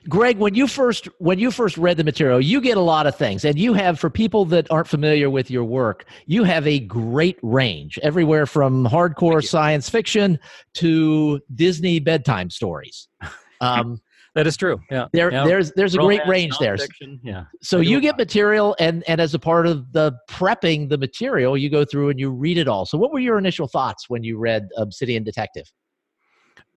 Greg, 0.09 0.37
when 0.37 0.55
you 0.55 0.67
first 0.67 1.07
when 1.19 1.37
you 1.39 1.51
first 1.51 1.77
read 1.77 1.97
the 1.97 2.03
material, 2.03 2.39
you 2.39 2.61
get 2.61 2.77
a 2.77 2.81
lot 2.81 3.07
of 3.07 3.15
things, 3.15 3.43
and 3.43 3.57
you 3.59 3.73
have 3.73 3.99
for 3.99 4.09
people 4.09 4.45
that 4.45 4.69
aren't 4.71 4.87
familiar 4.87 5.29
with 5.29 5.51
your 5.51 5.63
work, 5.63 6.05
you 6.25 6.43
have 6.43 6.65
a 6.65 6.79
great 6.79 7.37
range, 7.41 7.99
everywhere 8.03 8.45
from 8.45 8.85
hardcore 8.85 9.45
science 9.45 9.89
fiction 9.89 10.39
to 10.75 11.41
Disney 11.55 11.99
bedtime 11.99 12.49
stories. 12.49 13.07
Um, 13.59 13.99
That 14.35 14.45
is 14.45 14.55
true. 14.55 14.79
Yeah. 14.91 15.07
there, 15.13 15.31
Yeah. 15.31 15.43
there's 15.43 15.71
there's 15.71 15.95
a 15.95 15.97
great 15.97 16.21
range 16.27 16.59
there. 16.59 16.77
Yeah. 17.23 17.45
So 17.63 17.79
you 17.79 17.99
get 17.99 18.17
material, 18.17 18.75
and 18.79 19.03
and 19.07 19.19
as 19.19 19.33
a 19.33 19.39
part 19.39 19.65
of 19.65 19.91
the 19.93 20.13
prepping 20.29 20.89
the 20.89 20.97
material, 20.99 21.57
you 21.57 21.71
go 21.71 21.83
through 21.83 22.09
and 22.09 22.19
you 22.19 22.29
read 22.29 22.59
it 22.59 22.67
all. 22.67 22.85
So, 22.85 22.99
what 22.99 23.11
were 23.11 23.17
your 23.17 23.39
initial 23.39 23.67
thoughts 23.67 24.11
when 24.11 24.21
you 24.23 24.37
read 24.37 24.67
Obsidian 24.77 25.23
Detective? 25.23 25.65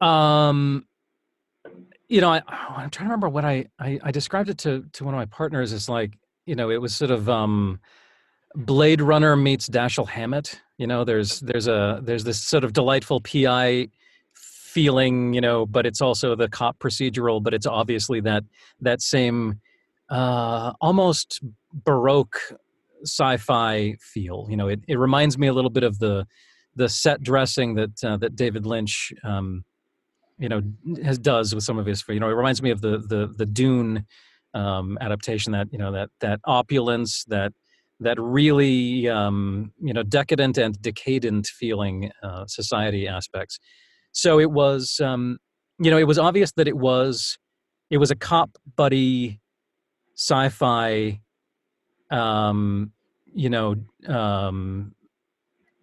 Um, 0.00 0.86
you 2.10 2.20
know, 2.20 2.30
I, 2.30 2.42
I'm 2.48 2.90
trying 2.90 3.06
to 3.06 3.10
remember 3.12 3.28
what 3.28 3.44
I, 3.44 3.66
I 3.78 3.98
I 4.02 4.10
described 4.10 4.50
it 4.50 4.58
to 4.58 4.84
to 4.94 5.04
one 5.04 5.14
of 5.14 5.18
my 5.18 5.26
partners 5.26 5.72
It's 5.72 5.88
like, 5.88 6.18
you 6.44 6.56
know, 6.56 6.68
it 6.70 6.80
was 6.80 6.94
sort 6.94 7.12
of 7.12 7.28
um, 7.28 7.78
Blade 8.56 9.00
Runner 9.00 9.36
meets 9.36 9.68
Dashiell 9.68 10.08
Hammett. 10.08 10.60
You 10.76 10.88
know, 10.88 11.04
there's 11.04 11.38
there's 11.40 11.68
a 11.68 12.00
there's 12.02 12.24
this 12.24 12.42
sort 12.42 12.64
of 12.64 12.72
delightful 12.72 13.20
PI 13.20 13.88
feeling, 14.34 15.34
you 15.34 15.40
know, 15.40 15.66
but 15.66 15.86
it's 15.86 16.00
also 16.00 16.34
the 16.34 16.48
cop 16.48 16.80
procedural, 16.80 17.40
but 17.42 17.54
it's 17.54 17.66
obviously 17.66 18.20
that 18.22 18.42
that 18.80 19.00
same 19.00 19.60
uh, 20.10 20.72
almost 20.80 21.40
baroque 21.72 22.40
sci-fi 23.04 23.94
feel. 24.00 24.46
You 24.50 24.56
know, 24.56 24.66
it, 24.66 24.80
it 24.88 24.98
reminds 24.98 25.38
me 25.38 25.46
a 25.46 25.52
little 25.52 25.70
bit 25.70 25.84
of 25.84 26.00
the 26.00 26.26
the 26.74 26.88
set 26.88 27.22
dressing 27.22 27.74
that 27.76 28.02
uh, 28.02 28.16
that 28.16 28.34
David 28.34 28.66
Lynch 28.66 29.12
um, 29.22 29.64
you 30.40 30.48
know 30.48 30.62
has 31.04 31.18
does 31.18 31.54
with 31.54 31.62
some 31.62 31.78
of 31.78 31.86
his 31.86 32.02
you 32.08 32.18
know 32.18 32.28
it 32.28 32.32
reminds 32.32 32.62
me 32.62 32.70
of 32.70 32.80
the 32.80 32.98
the 32.98 33.32
the 33.36 33.46
Dune 33.46 34.06
um, 34.54 34.98
adaptation 35.00 35.52
that 35.52 35.68
you 35.70 35.78
know 35.78 35.92
that 35.92 36.08
that 36.20 36.40
opulence 36.44 37.24
that 37.28 37.52
that 38.00 38.18
really 38.18 39.08
um, 39.08 39.72
you 39.80 39.92
know 39.92 40.02
decadent 40.02 40.58
and 40.58 40.80
decadent 40.80 41.46
feeling 41.46 42.10
uh, 42.22 42.46
society 42.46 43.06
aspects. 43.06 43.58
So 44.12 44.40
it 44.40 44.50
was 44.50 44.98
um, 45.00 45.38
you 45.78 45.90
know 45.90 45.98
it 45.98 46.06
was 46.06 46.18
obvious 46.18 46.52
that 46.52 46.66
it 46.66 46.76
was 46.76 47.38
it 47.90 47.98
was 47.98 48.10
a 48.10 48.16
cop 48.16 48.56
buddy 48.76 49.40
sci-fi 50.16 51.20
um, 52.10 52.92
you 53.32 53.50
know 53.50 53.76
um, 54.08 54.94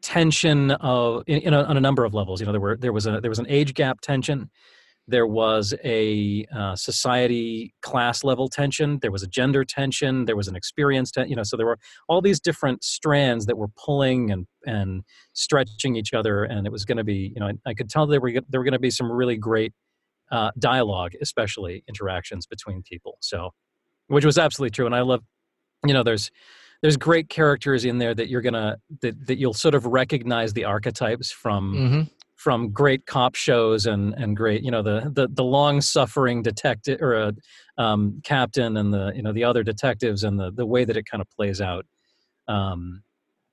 tension 0.07 0.71
of 0.71 1.21
in, 1.27 1.41
in 1.41 1.53
a, 1.53 1.63
on 1.63 1.75
a 1.75 1.81
number 1.81 2.05
of 2.05 2.13
levels. 2.13 2.39
You 2.39 2.45
know, 2.45 2.53
there 2.53 2.61
were 2.61 2.77
there 2.77 2.93
was 2.93 3.05
a 3.05 3.19
there 3.19 3.29
was 3.29 3.39
an 3.39 3.45
age 3.49 3.73
gap 3.73 3.99
tension, 3.99 4.49
there 5.05 5.27
was 5.27 5.73
a 5.83 6.45
uh, 6.55 6.77
society 6.77 7.73
class 7.81 8.23
level 8.23 8.47
tension, 8.47 8.99
there 9.01 9.11
was 9.11 9.21
a 9.21 9.27
gender 9.27 9.65
tension, 9.65 10.23
there 10.23 10.37
was 10.37 10.47
an 10.47 10.55
experience. 10.55 11.11
Ten, 11.11 11.27
you 11.27 11.35
know, 11.35 11.43
so 11.43 11.57
there 11.57 11.65
were 11.65 11.77
all 12.07 12.21
these 12.21 12.39
different 12.39 12.85
strands 12.85 13.47
that 13.47 13.57
were 13.57 13.67
pulling 13.67 14.31
and 14.31 14.47
and 14.65 15.03
stretching 15.33 15.97
each 15.97 16.13
other, 16.13 16.45
and 16.45 16.65
it 16.65 16.71
was 16.71 16.85
going 16.85 16.97
to 16.97 17.03
be 17.03 17.33
you 17.35 17.41
know 17.41 17.47
I, 17.47 17.71
I 17.71 17.73
could 17.73 17.89
tell 17.89 18.07
there 18.07 18.21
were 18.21 18.31
there 18.31 18.61
were 18.61 18.65
going 18.65 18.71
to 18.71 18.79
be 18.79 18.91
some 18.91 19.11
really 19.11 19.35
great 19.35 19.73
uh, 20.31 20.51
dialogue, 20.57 21.15
especially 21.21 21.83
interactions 21.89 22.45
between 22.45 22.81
people. 22.81 23.17
So, 23.19 23.51
which 24.07 24.23
was 24.23 24.37
absolutely 24.37 24.71
true, 24.71 24.85
and 24.85 24.95
I 24.95 25.01
love 25.01 25.21
you 25.85 25.93
know 25.93 26.03
there's 26.03 26.31
there's 26.81 26.97
great 26.97 27.29
characters 27.29 27.85
in 27.85 27.97
there 27.97 28.13
that 28.13 28.29
you're 28.29 28.41
gonna 28.41 28.77
that, 29.01 29.27
that 29.27 29.37
you'll 29.37 29.53
sort 29.53 29.75
of 29.75 29.85
recognize 29.85 30.53
the 30.53 30.63
archetypes 30.65 31.31
from 31.31 31.73
Mm-hmm. 31.73 32.01
from 32.35 32.71
great 32.71 33.05
cop 33.05 33.35
shows 33.35 33.85
and 33.87 34.13
and 34.15 34.37
great 34.37 34.63
you 34.63 34.71
know 34.71 34.81
the 34.83 35.11
the, 35.13 35.27
the 35.31 35.43
long 35.43 35.81
suffering 35.81 36.41
detective 36.43 37.01
or 37.01 37.13
a 37.15 37.33
um, 37.77 38.21
captain 38.23 38.77
and 38.77 38.93
the 38.93 39.11
you 39.15 39.21
know 39.21 39.33
the 39.33 39.43
other 39.43 39.63
detectives 39.63 40.23
and 40.23 40.39
the 40.39 40.51
the 40.51 40.65
way 40.65 40.85
that 40.85 40.97
it 40.97 41.05
kind 41.09 41.21
of 41.21 41.29
plays 41.31 41.61
out 41.61 41.85
um, 42.47 43.01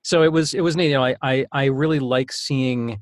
so 0.03 0.21
it 0.23 0.31
was 0.31 0.53
it 0.53 0.61
was 0.61 0.75
neat 0.75 0.89
you 0.89 0.93
know 0.93 1.03
I, 1.03 1.15
I 1.21 1.45
i 1.51 1.65
really 1.65 1.99
like 1.99 2.31
seeing 2.31 2.99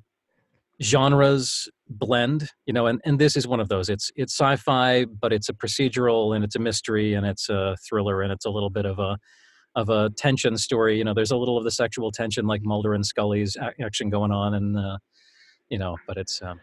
genres 0.82 1.70
blend 1.90 2.50
you 2.66 2.74
know 2.74 2.88
and, 2.88 3.00
and 3.06 3.20
this 3.20 3.36
is 3.36 3.48
one 3.48 3.60
of 3.60 3.70
those 3.70 3.90
it's 3.90 4.12
it's 4.16 4.34
sci-fi 4.34 5.06
but 5.06 5.32
it's 5.32 5.50
a 5.50 5.54
procedural 5.54 6.36
and 6.36 6.44
it's 6.44 6.56
a 6.56 6.60
mystery 6.60 7.14
and 7.14 7.26
it's 7.26 7.50
a 7.50 7.76
thriller 7.88 8.22
and 8.22 8.32
it's 8.32 8.46
a 8.46 8.50
little 8.50 8.70
bit 8.70 8.86
of 8.86 9.00
a 9.00 9.18
of 9.76 9.90
a 9.90 10.10
tension 10.12 10.58
story 10.58 10.98
you 10.98 11.04
know 11.04 11.14
there's 11.14 11.32
a 11.32 11.38
little 11.38 11.58
of 11.58 11.64
the 11.64 11.72
sexual 11.72 12.12
tension 12.12 12.46
like 12.46 12.62
mulder 12.64 12.94
and 12.94 13.06
scully's 13.06 13.58
action 13.82 14.10
going 14.10 14.32
on 14.32 14.54
and 14.54 14.78
uh, 14.78 14.98
you 15.70 15.78
know 15.78 15.96
but 16.08 16.18
it's 16.18 16.42
um, 16.42 16.60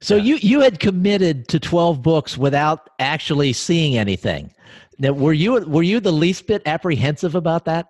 So 0.00 0.16
Yeah. 0.16 0.22
you 0.22 0.36
you 0.36 0.60
had 0.60 0.80
committed 0.80 1.46
to 1.48 1.60
twelve 1.60 2.02
books 2.02 2.36
without 2.38 2.88
actually 2.98 3.52
seeing 3.52 3.96
anything. 3.98 4.52
Now, 4.98 5.12
were 5.12 5.32
you 5.32 5.52
were 5.66 5.82
you 5.82 6.00
the 6.00 6.12
least 6.12 6.46
bit 6.46 6.62
apprehensive 6.66 7.34
about 7.34 7.64
that? 7.66 7.86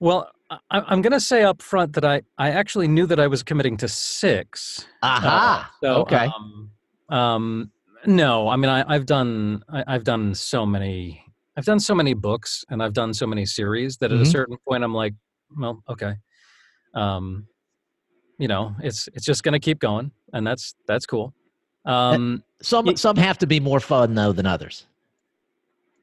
well 0.00 0.30
I, 0.50 0.58
i'm 0.70 1.02
going 1.02 1.12
to 1.12 1.20
say 1.20 1.44
up 1.44 1.62
front 1.62 1.92
that 1.94 2.04
i 2.04 2.20
i 2.36 2.50
actually 2.50 2.88
knew 2.88 3.06
that 3.06 3.20
i 3.20 3.26
was 3.28 3.42
committing 3.42 3.76
to 3.78 3.88
six 3.88 4.86
Aha. 5.02 5.70
Uh, 5.70 5.76
so, 5.80 5.94
okay. 6.02 6.28
Um, 6.36 6.70
um, 7.08 7.70
no, 8.06 8.48
I 8.48 8.56
mean, 8.56 8.68
I, 8.70 8.84
I've 8.86 9.06
done, 9.06 9.62
I, 9.68 9.84
I've 9.86 10.04
done 10.04 10.34
so 10.34 10.66
many, 10.66 11.23
I've 11.56 11.64
done 11.64 11.80
so 11.80 11.94
many 11.94 12.14
books, 12.14 12.64
and 12.68 12.82
I've 12.82 12.92
done 12.92 13.14
so 13.14 13.26
many 13.26 13.46
series 13.46 13.96
that 13.98 14.10
at 14.12 14.18
a 14.18 14.22
Mhm. 14.24 14.30
certain 14.32 14.56
point, 14.68 14.82
I'm 14.84 14.94
like, 14.94 15.14
well, 15.56 15.82
okay, 15.88 16.14
um, 16.94 17.46
you 18.38 18.48
know, 18.48 18.74
it's 18.82 19.08
it's 19.14 19.24
just 19.24 19.42
gonna 19.44 19.60
keep 19.60 19.78
going, 19.78 20.10
and 20.32 20.44
that's 20.46 20.74
that's 20.86 21.06
cool. 21.06 21.32
Um, 21.84 22.42
some 22.62 22.86
y- 22.86 22.94
some 22.94 23.16
have 23.16 23.38
to 23.38 23.46
be 23.46 23.60
more 23.60 23.78
fun 23.80 24.14
though 24.14 24.32
than 24.32 24.46
others. 24.46 24.86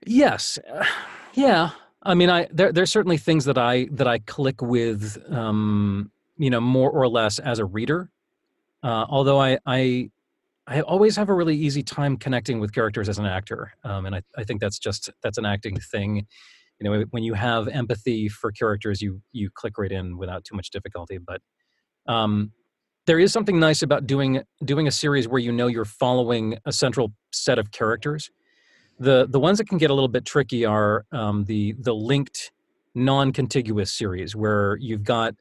yes, 0.06 0.58
uh, 0.72 0.86
yeah. 1.34 1.72
I 2.04 2.14
mean, 2.16 2.30
I 2.30 2.48
there 2.52 2.72
there's 2.72 2.92
certainly 2.92 3.18
things 3.18 3.46
that 3.46 3.58
I 3.58 3.88
that 3.92 4.08
I 4.08 4.20
click 4.20 4.62
with, 4.62 5.18
um, 5.32 6.12
you 6.38 6.50
know, 6.50 6.62
more 6.62 6.90
or 6.90 7.08
less 7.08 7.38
as 7.40 7.60
a 7.60 7.66
reader. 7.66 8.10
Uh, 8.84 9.06
although 9.10 9.40
I, 9.40 9.60
I 9.68 10.10
I 10.67 10.82
always 10.82 11.15
have 11.15 11.30
a 11.30 11.34
really 11.34 11.56
easy 11.56 11.84
time 11.84 12.17
connecting 12.17 12.60
with 12.60 12.74
characters 12.74 13.10
as 13.10 13.17
an 13.17 13.26
actor, 13.26 13.74
um, 13.84 14.06
and 14.06 14.15
I, 14.15 14.21
I 14.38 14.43
think 14.43 14.62
that's 14.62 14.80
just 14.80 15.10
that's 15.24 15.38
an 15.38 15.45
acting 15.45 15.80
thing. 15.80 16.28
You 16.80 16.89
know, 16.89 17.06
when 17.12 17.24
you 17.24 17.34
have 17.34 17.67
empathy 17.67 18.30
for 18.30 18.52
characters, 18.52 19.02
you 19.02 19.21
you 19.32 19.50
click 19.54 19.78
right 19.78 19.91
in 19.91 20.17
without 20.17 20.45
too 20.45 20.56
much 20.56 20.69
difficulty. 20.69 21.17
But 21.17 21.41
um, 22.08 22.52
there 23.08 23.19
is 23.19 23.34
something 23.34 23.60
nice 23.60 23.82
about 23.82 24.06
doing 24.06 24.43
doing 24.63 24.88
a 24.88 24.91
series 24.91 25.28
where 25.28 25.39
you 25.39 25.52
know 25.52 25.67
you're 25.67 25.86
following 25.86 26.58
a 26.65 26.71
central 26.71 27.13
set 27.32 27.58
of 27.58 27.71
characters. 27.71 28.30
The 29.00 29.28
the 29.28 29.39
ones 29.39 29.58
that 29.58 29.67
can 29.67 29.80
get 29.80 29.89
a 29.89 29.93
little 29.93 30.08
bit 30.08 30.26
tricky 30.26 30.65
are 30.65 31.06
um, 31.12 31.45
the 31.45 31.76
the 31.80 31.93
linked 31.93 32.52
non-contiguous 32.93 33.91
series 33.91 34.36
where 34.36 34.78
you've 34.78 35.04
got 35.04 35.34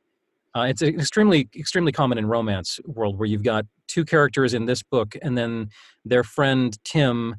uh, 0.56 0.62
it's 0.62 0.82
extremely 0.82 1.48
extremely 1.56 1.92
common 1.92 2.18
in 2.18 2.26
romance 2.26 2.80
world 2.84 3.18
where 3.18 3.26
you've 3.26 3.42
got 3.42 3.64
two 3.88 4.04
characters 4.04 4.54
in 4.54 4.66
this 4.66 4.82
book 4.82 5.16
and 5.22 5.36
then 5.36 5.68
their 6.04 6.24
friend 6.24 6.78
tim 6.84 7.36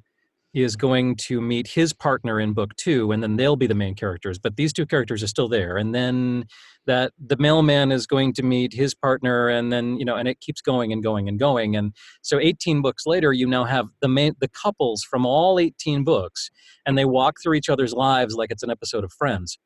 is 0.54 0.76
going 0.76 1.16
to 1.16 1.40
meet 1.40 1.68
his 1.68 1.94
partner 1.94 2.40
in 2.40 2.54
book 2.54 2.76
two 2.76 3.12
and 3.12 3.24
then 3.24 3.38
they'll 3.38 3.56
be 3.56 3.68
the 3.68 3.76
main 3.76 3.96
characters 3.96 4.38
but 4.38 4.58
these 4.58 4.74
two 4.74 4.86
characters 4.86 5.24
are 5.24 5.28
still 5.28 5.48
there. 5.48 5.78
And 5.78 5.96
then 5.96 6.46
that 6.88 7.14
the 7.20 7.38
mailman 7.38 7.92
is 7.92 8.06
going 8.06 8.34
to 8.34 8.44
meet 8.44 8.74
his 8.74 8.94
partner 8.94 9.48
and 9.48 9.72
then 9.72 9.98
you 9.98 10.06
know 10.06 10.16
and 10.16 10.28
it 10.28 10.40
keeps 10.42 10.62
going 10.62 10.92
and 10.92 11.02
going 11.02 11.30
and 11.30 11.40
going. 11.40 11.76
And 11.76 11.94
so 12.22 12.40
18 12.40 12.82
books 12.82 13.06
later 13.06 13.32
you 13.32 13.48
now 13.48 13.64
have 13.64 13.88
the 14.02 14.10
main 14.10 14.34
the 14.40 14.50
couples 14.50 15.04
from 15.04 15.26
all 15.26 15.58
18 15.58 16.04
books 16.04 16.50
and 16.86 16.98
they 16.98 17.06
walk 17.06 17.38
through 17.42 17.54
each 17.54 17.70
other's 17.70 17.94
lives 17.94 18.36
like 18.36 18.52
it's 18.52 18.64
an 18.64 18.72
episode 18.72 19.04
of 19.04 19.14
friends 19.14 19.58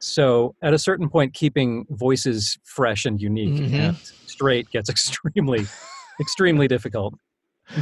so 0.00 0.54
at 0.62 0.74
a 0.74 0.78
certain 0.78 1.08
point 1.08 1.34
keeping 1.34 1.84
voices 1.90 2.58
fresh 2.64 3.04
and 3.04 3.20
unique 3.20 3.52
Mhm. 3.54 3.88
and 3.88 3.96
straight 4.26 4.68
gets 4.70 4.88
extremely 4.94 5.66
extremely 6.20 6.68
difficult 6.68 7.14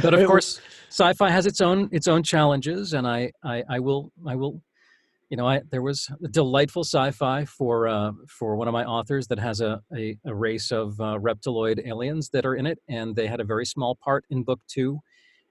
but 0.01 0.13
of 0.13 0.21
It- 0.21 0.27
course 0.27 0.59
sci-fi 0.89 1.29
has 1.29 1.45
its 1.45 1.61
own 1.61 1.89
its 1.91 2.07
own 2.07 2.23
challenges 2.23 2.93
and 2.93 3.07
i 3.07 3.31
i, 3.43 3.63
I 3.69 3.79
will 3.79 4.11
i 4.27 4.35
will 4.35 4.61
you 5.29 5.37
know 5.37 5.47
i 5.47 5.61
there 5.71 5.81
was 5.81 6.07
a 6.23 6.27
delightful 6.27 6.83
sci-fi 6.83 7.45
for 7.45 7.87
uh, 7.87 8.11
for 8.27 8.55
one 8.55 8.67
of 8.67 8.73
my 8.73 8.85
authors 8.85 9.27
that 9.27 9.39
has 9.39 9.61
a 9.61 9.81
a, 9.95 10.17
a 10.25 10.33
race 10.33 10.71
of 10.71 10.99
uh, 11.01 11.17
reptiloid 11.19 11.85
aliens 11.87 12.29
that 12.31 12.45
are 12.45 12.55
in 12.55 12.65
it 12.65 12.79
and 12.87 13.15
they 13.15 13.27
had 13.27 13.39
a 13.39 13.43
very 13.43 13.65
small 13.65 13.95
part 14.03 14.25
in 14.29 14.43
book 14.43 14.59
two 14.67 14.99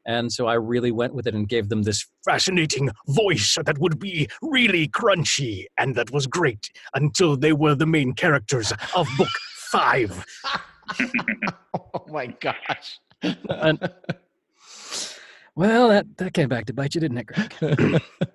And 0.07 0.33
so 0.33 0.47
I 0.47 0.55
really 0.55 0.91
went 0.91 1.15
with 1.15 1.27
it 1.27 1.35
and 1.35 1.49
gave 1.49 1.69
them 1.69 1.83
this 1.83 2.07
fascinating 2.25 2.91
voice 3.09 3.57
that 3.65 3.79
would 3.79 3.99
be 3.99 4.29
really 4.43 4.89
crunchy, 4.89 5.65
and 5.79 5.95
that 5.95 6.11
was 6.11 6.27
great 6.27 6.71
until 6.95 7.37
they 7.37 7.53
were 7.53 7.75
the 7.75 7.87
main 7.87 8.13
characters 8.13 8.73
of 8.95 9.09
book 9.17 9.29
five. 9.71 10.25
oh 11.75 12.05
my 12.09 12.27
gosh. 12.27 13.01
And, 13.23 13.79
well, 15.55 15.89
that, 15.89 16.07
that 16.19 16.35
came 16.35 16.49
back 16.49 16.67
to 16.67 16.75
bite 16.75 16.95
you, 16.95 17.01
didn't 17.01 17.19
it, 17.19 17.27
Greg? 17.27 18.03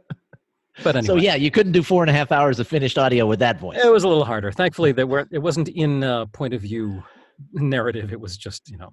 But 0.84 0.96
anyway, 0.96 1.08
So 1.08 1.16
yeah, 1.22 1.36
you 1.36 1.52
couldn't 1.52 1.74
do 1.74 1.84
four 1.84 2.04
and 2.04 2.10
a 2.10 2.14
half 2.14 2.32
hours 2.32 2.60
of 2.60 2.68
finished 2.68 2.98
audio 2.98 3.26
with 3.26 3.40
that 3.40 3.60
voice. 3.60 3.78
it 3.84 3.92
was 3.92 4.04
a 4.04 4.08
little 4.08 4.26
harder. 4.26 4.52
Thankfully, 4.52 4.92
they 4.92 5.04
were. 5.04 5.28
It 5.32 5.40
wasn't 5.40 5.68
in 5.70 6.04
uh, 6.04 6.26
point 6.28 6.54
of 6.54 6.62
view 6.62 7.04
narrative. 7.54 8.14
It 8.14 8.20
was 8.20 8.38
just 8.38 8.70
you 8.70 8.78
know. 8.78 8.90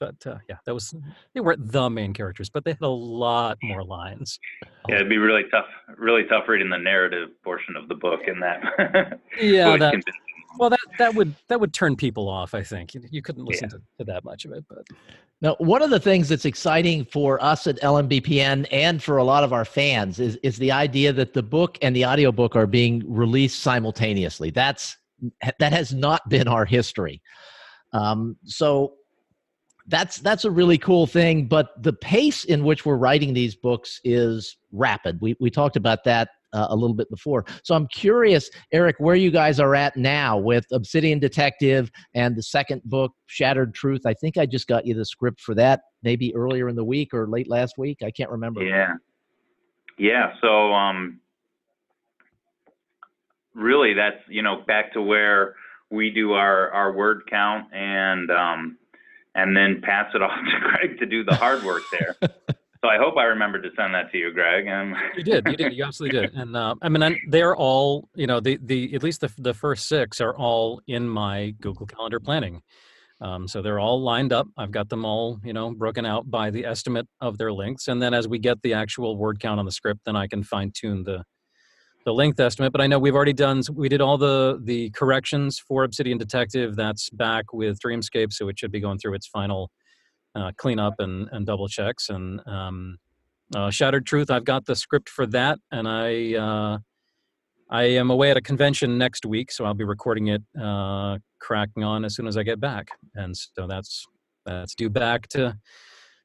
Th- 0.00 0.12
But 0.22 0.30
uh, 0.30 0.38
yeah, 0.48 0.56
that 0.66 0.74
was 0.74 0.94
they 1.34 1.40
weren't 1.40 1.70
the 1.72 1.90
main 1.90 2.12
characters, 2.12 2.50
but 2.50 2.64
they 2.64 2.72
had 2.72 2.82
a 2.82 2.88
lot 2.88 3.58
more 3.62 3.84
lines. 3.84 4.38
Yeah, 4.88 4.96
it'd 4.96 5.08
be 5.08 5.18
really 5.18 5.44
tough, 5.50 5.66
really 5.96 6.24
tough 6.24 6.48
reading 6.48 6.70
the 6.70 6.78
narrative 6.78 7.30
portion 7.42 7.76
of 7.76 7.88
the 7.88 7.94
book 7.94 8.20
in 8.26 8.40
that. 8.40 9.20
Yeah, 9.40 9.76
that 9.76 9.94
well, 10.58 10.70
that 10.70 10.78
that 10.98 11.14
would 11.14 11.34
that 11.48 11.60
would 11.60 11.72
turn 11.72 11.96
people 11.96 12.28
off. 12.28 12.54
I 12.54 12.62
think 12.62 12.94
you, 12.94 13.02
you 13.10 13.22
couldn't 13.22 13.44
listen 13.44 13.68
to, 13.70 13.80
to 13.98 14.04
that 14.04 14.24
much 14.24 14.44
of 14.44 14.52
it. 14.52 14.64
But 14.68 14.86
Now, 15.40 15.56
one 15.58 15.82
of 15.82 15.90
the 15.90 16.00
things 16.00 16.28
that's 16.28 16.44
exciting 16.44 17.04
for 17.04 17.42
us 17.42 17.66
at 17.66 17.80
LMBPN 17.80 18.66
and 18.70 19.02
for 19.02 19.16
a 19.16 19.24
lot 19.24 19.44
of 19.44 19.52
our 19.52 19.64
fans 19.64 20.20
is, 20.20 20.36
is 20.42 20.56
the 20.58 20.72
idea 20.72 21.12
that 21.12 21.32
the 21.32 21.42
book 21.42 21.78
and 21.82 21.94
the 21.94 22.06
audiobook 22.06 22.56
are 22.56 22.66
being 22.66 23.02
released 23.06 23.60
simultaneously. 23.60 24.50
That's 24.50 24.96
that 25.58 25.72
has 25.72 25.92
not 25.92 26.28
been 26.28 26.48
our 26.48 26.64
history. 26.64 27.22
Um, 27.92 28.36
so 28.44 28.94
that's 29.86 30.18
that's 30.18 30.44
a 30.44 30.50
really 30.50 30.78
cool 30.78 31.06
thing. 31.06 31.46
But 31.46 31.82
the 31.82 31.92
pace 31.92 32.44
in 32.44 32.64
which 32.64 32.86
we're 32.86 32.96
writing 32.96 33.34
these 33.34 33.54
books 33.54 34.00
is 34.04 34.56
rapid. 34.72 35.20
We 35.20 35.36
we 35.40 35.50
talked 35.50 35.76
about 35.76 36.04
that 36.04 36.28
uh, 36.54 36.68
a 36.70 36.76
little 36.76 36.94
bit 36.94 37.10
before. 37.10 37.44
So 37.62 37.74
I'm 37.74 37.86
curious, 37.88 38.48
Eric, 38.72 38.96
where 38.98 39.16
you 39.16 39.30
guys 39.30 39.60
are 39.60 39.74
at 39.74 39.96
now 39.96 40.38
with 40.38 40.64
Obsidian 40.72 41.18
Detective 41.18 41.90
and 42.14 42.36
the 42.36 42.42
second 42.42 42.82
book, 42.84 43.12
Shattered 43.26 43.74
Truth. 43.74 44.02
I 44.06 44.14
think 44.14 44.38
I 44.38 44.46
just 44.46 44.68
got 44.68 44.86
you 44.86 44.94
the 44.94 45.04
script 45.04 45.40
for 45.40 45.54
that 45.56 45.80
maybe 46.02 46.34
earlier 46.34 46.68
in 46.68 46.76
the 46.76 46.84
week 46.84 47.12
or 47.12 47.28
late 47.28 47.48
last 47.48 47.74
week. 47.76 47.98
I 48.02 48.10
can't 48.10 48.30
remember. 48.30 48.62
Yeah. 48.62 48.94
Yeah. 49.98 50.32
So, 50.40 50.72
um, 50.72 51.20
really, 53.54 53.94
that's 53.94 54.22
you 54.28 54.42
know 54.42 54.62
back 54.66 54.92
to 54.94 55.02
where 55.02 55.56
we 55.90 56.10
do 56.10 56.32
our 56.32 56.70
our 56.72 56.92
word 56.92 57.22
count 57.28 57.72
and 57.72 58.30
um, 58.30 58.78
and 59.34 59.56
then 59.56 59.80
pass 59.82 60.10
it 60.14 60.22
off 60.22 60.38
to 60.38 60.60
Greg 60.60 60.98
to 60.98 61.06
do 61.06 61.24
the 61.24 61.34
hard 61.34 61.62
work 61.64 61.82
there. 61.90 62.16
so 62.22 62.88
I 62.88 62.96
hope 62.98 63.16
I 63.16 63.24
remembered 63.24 63.62
to 63.64 63.70
send 63.76 63.94
that 63.94 64.10
to 64.12 64.18
you, 64.18 64.32
Greg. 64.32 64.68
Um, 64.68 64.94
you 65.16 65.24
did, 65.24 65.46
you 65.46 65.56
did, 65.56 65.72
you 65.72 65.84
absolutely 65.84 66.20
did. 66.20 66.34
And 66.34 66.56
uh, 66.56 66.74
I 66.82 66.88
mean, 66.88 67.02
I, 67.02 67.16
they're 67.28 67.56
all 67.56 68.08
you 68.14 68.26
know 68.26 68.40
the 68.40 68.58
the 68.62 68.94
at 68.94 69.02
least 69.02 69.20
the 69.20 69.32
the 69.38 69.54
first 69.54 69.88
six 69.88 70.20
are 70.20 70.36
all 70.36 70.80
in 70.86 71.08
my 71.08 71.54
Google 71.60 71.86
Calendar 71.86 72.20
planning. 72.20 72.62
Um, 73.20 73.46
so 73.46 73.62
they're 73.62 73.80
all 73.80 74.02
lined 74.02 74.32
up. 74.32 74.48
I've 74.58 74.72
got 74.72 74.88
them 74.88 75.04
all, 75.04 75.38
you 75.44 75.52
know, 75.52 75.70
broken 75.70 76.04
out 76.04 76.28
by 76.28 76.50
the 76.50 76.66
estimate 76.66 77.06
of 77.20 77.38
their 77.38 77.52
lengths, 77.52 77.88
and 77.88 78.02
then 78.02 78.12
as 78.12 78.28
we 78.28 78.38
get 78.38 78.60
the 78.62 78.74
actual 78.74 79.16
word 79.16 79.40
count 79.40 79.60
on 79.60 79.66
the 79.66 79.72
script, 79.72 80.00
then 80.04 80.16
I 80.16 80.26
can 80.26 80.42
fine 80.42 80.72
tune 80.74 81.04
the 81.04 81.24
the 82.04 82.12
length 82.12 82.38
estimate. 82.40 82.72
But 82.72 82.80
I 82.80 82.86
know 82.86 82.98
we've 82.98 83.14
already 83.14 83.32
done. 83.32 83.62
We 83.72 83.88
did 83.88 84.00
all 84.00 84.18
the 84.18 84.60
the 84.62 84.90
corrections 84.90 85.58
for 85.58 85.84
Obsidian 85.84 86.18
Detective. 86.18 86.76
That's 86.76 87.10
back 87.10 87.52
with 87.52 87.78
Dreamscape, 87.80 88.32
so 88.32 88.48
it 88.48 88.58
should 88.58 88.72
be 88.72 88.80
going 88.80 88.98
through 88.98 89.14
its 89.14 89.26
final 89.26 89.70
uh, 90.34 90.52
cleanup 90.56 90.94
and 90.98 91.28
and 91.32 91.46
double 91.46 91.68
checks. 91.68 92.08
And 92.08 92.40
um, 92.46 92.98
uh, 93.54 93.70
Shattered 93.70 94.06
Truth, 94.06 94.30
I've 94.30 94.44
got 94.44 94.66
the 94.66 94.76
script 94.76 95.08
for 95.08 95.26
that, 95.26 95.58
and 95.70 95.88
I. 95.88 96.34
Uh, 96.34 96.78
I 97.70 97.84
am 97.84 98.10
away 98.10 98.30
at 98.30 98.36
a 98.36 98.42
convention 98.42 98.98
next 98.98 99.24
week, 99.24 99.50
so 99.50 99.64
I'll 99.64 99.74
be 99.74 99.84
recording 99.84 100.28
it, 100.28 100.42
uh, 100.60 101.18
cracking 101.40 101.82
on 101.82 102.04
as 102.04 102.14
soon 102.14 102.26
as 102.26 102.36
I 102.36 102.42
get 102.42 102.60
back, 102.60 102.88
and 103.14 103.34
so 103.34 103.66
that's 103.66 104.04
that's 104.44 104.74
due 104.74 104.90
back 104.90 105.28
to 105.28 105.56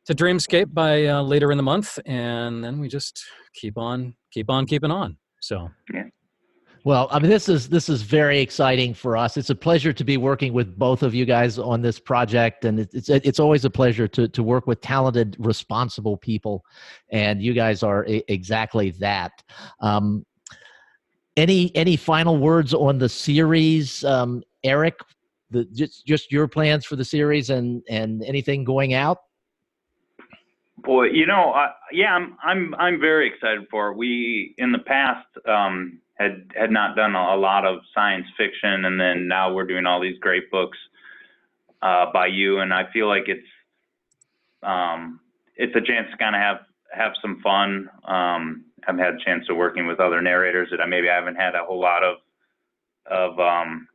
to 0.05 0.13
Dreamscape 0.13 0.73
by 0.73 1.05
uh, 1.05 1.21
later 1.21 1.51
in 1.51 1.57
the 1.57 1.63
month, 1.63 1.97
and 2.05 2.63
then 2.63 2.79
we 2.79 2.87
just 2.87 3.23
keep 3.53 3.77
on, 3.77 4.15
keep 4.31 4.49
on, 4.49 4.65
keeping 4.65 4.91
on. 4.91 5.17
So 5.39 5.69
yeah. 5.93 6.03
Well, 6.85 7.09
I 7.11 7.19
mean, 7.19 7.29
this 7.29 7.49
is 7.49 7.67
this 7.67 7.89
is 7.89 8.03
very 8.03 8.39
exciting 8.39 8.93
for 8.93 9.17
us. 9.17 9.35
It's 9.35 9.49
a 9.49 9.55
pleasure 9.55 9.91
to 9.91 10.03
be 10.03 10.15
working 10.15 10.53
with 10.53 10.77
both 10.77 11.03
of 11.03 11.13
you 11.13 11.25
guys 11.25 11.59
on 11.59 11.81
this 11.81 11.99
project, 11.99 12.63
and 12.63 12.79
it's 12.79 12.95
it's, 12.95 13.09
it's 13.09 13.39
always 13.39 13.65
a 13.65 13.69
pleasure 13.69 14.07
to 14.07 14.29
to 14.29 14.43
work 14.43 14.65
with 14.65 14.79
talented, 14.79 15.35
responsible 15.39 16.15
people, 16.15 16.63
and 17.09 17.41
you 17.41 17.53
guys 17.53 17.83
are 17.83 18.05
exactly 18.07 18.91
that. 18.91 19.31
Um, 19.81 20.25
any 21.35 21.75
any 21.75 21.97
final 21.97 22.37
words 22.37 22.73
on 22.73 22.97
the 22.97 23.09
series, 23.09 24.03
um, 24.05 24.41
Eric? 24.63 24.99
The, 25.51 25.65
just 25.65 26.05
just 26.05 26.31
your 26.31 26.47
plans 26.47 26.85
for 26.85 26.95
the 26.95 27.05
series 27.05 27.49
and 27.49 27.83
and 27.89 28.23
anything 28.23 28.63
going 28.63 28.93
out. 28.93 29.17
Boy, 30.83 31.05
you 31.05 31.25
know, 31.25 31.53
yeah, 31.91 32.13
I'm 32.13 32.37
I'm 32.43 32.75
I'm 32.75 32.99
very 32.99 33.27
excited 33.27 33.67
for 33.71 33.89
it. 33.89 33.97
We 33.97 34.53
in 34.57 34.71
the 34.71 34.79
past 34.79 35.27
um, 35.47 35.99
had 36.15 36.51
had 36.55 36.71
not 36.71 36.95
done 36.95 37.15
a, 37.15 37.35
a 37.35 37.37
lot 37.37 37.65
of 37.65 37.79
science 37.93 38.27
fiction, 38.37 38.85
and 38.85 38.99
then 38.99 39.27
now 39.27 39.51
we're 39.53 39.65
doing 39.65 39.85
all 39.85 39.99
these 40.01 40.19
great 40.19 40.51
books 40.51 40.77
uh, 41.81 42.11
by 42.13 42.27
you, 42.27 42.59
and 42.59 42.73
I 42.73 42.91
feel 42.91 43.07
like 43.07 43.23
it's 43.27 43.47
um, 44.63 45.19
it's 45.55 45.75
a 45.75 45.81
chance 45.81 46.09
to 46.11 46.17
kind 46.17 46.35
of 46.35 46.41
have 46.41 46.57
have 46.93 47.13
some 47.21 47.39
fun. 47.41 47.89
Um, 48.05 48.65
I've 48.87 48.97
had 48.97 49.15
a 49.15 49.23
chance 49.25 49.45
of 49.49 49.57
working 49.57 49.87
with 49.87 49.99
other 49.99 50.21
narrators 50.21 50.69
that 50.71 50.81
I 50.81 50.85
maybe 50.85 51.09
I 51.09 51.15
haven't 51.15 51.35
had 51.35 51.55
a 51.55 51.65
whole 51.65 51.79
lot 51.79 52.03
of 52.03 52.17
of 53.09 53.39
um, 53.39 53.87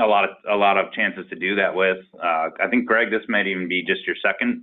a 0.00 0.06
lot 0.06 0.24
of 0.24 0.30
a 0.50 0.56
lot 0.56 0.78
of 0.78 0.92
chances 0.92 1.26
to 1.30 1.36
do 1.36 1.54
that 1.56 1.74
with. 1.74 1.98
Uh, 2.14 2.48
I 2.60 2.68
think 2.70 2.86
Greg, 2.86 3.10
this 3.10 3.22
might 3.28 3.46
even 3.46 3.68
be 3.68 3.82
just 3.82 4.06
your 4.06 4.16
second 4.24 4.62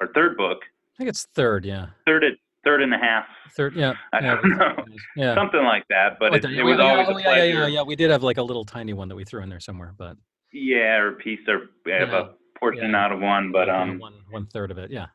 or 0.00 0.08
third 0.14 0.36
book, 0.36 0.58
I 0.62 0.96
think 0.98 1.08
it's 1.10 1.24
third, 1.34 1.64
yeah, 1.64 1.86
third 2.06 2.24
at 2.24 2.32
third 2.64 2.82
and 2.82 2.92
a 2.94 2.98
half, 2.98 3.24
third, 3.56 3.74
yeah, 3.74 3.94
I 4.12 4.20
yeah, 4.20 4.34
don't 4.36 4.58
know. 4.58 4.84
yeah. 5.16 5.34
something 5.34 5.62
like 5.64 5.84
that. 5.88 6.18
But 6.18 6.32
Oh, 6.32 6.36
it, 6.36 6.44
it 6.44 6.62
was 6.62 6.78
yeah, 6.78 6.84
always 6.84 7.08
oh, 7.08 7.16
a 7.16 7.22
yeah, 7.22 7.36
yeah, 7.36 7.44
yeah, 7.60 7.66
yeah. 7.66 7.82
We 7.82 7.96
did 7.96 8.10
have 8.10 8.22
like 8.22 8.38
a 8.38 8.42
little 8.42 8.64
tiny 8.64 8.92
one 8.92 9.08
that 9.08 9.16
we 9.16 9.24
threw 9.24 9.42
in 9.42 9.48
there 9.48 9.60
somewhere, 9.60 9.94
but 9.96 10.16
Yeah, 10.52 10.96
or 10.98 11.08
a 11.08 11.12
piece 11.14 11.40
or 11.48 11.68
we 11.84 11.92
have 11.92 12.08
Yeah. 12.10 12.20
a 12.20 12.58
portion 12.58 12.94
out 12.94 13.12
of 13.12 13.20
one, 13.20 13.52
but 13.52 13.70
um, 13.70 13.98
one 13.98 14.14
one 14.30 14.46
third 14.46 14.70
of 14.70 14.78
it, 14.78 14.90
yeah. 14.90 15.06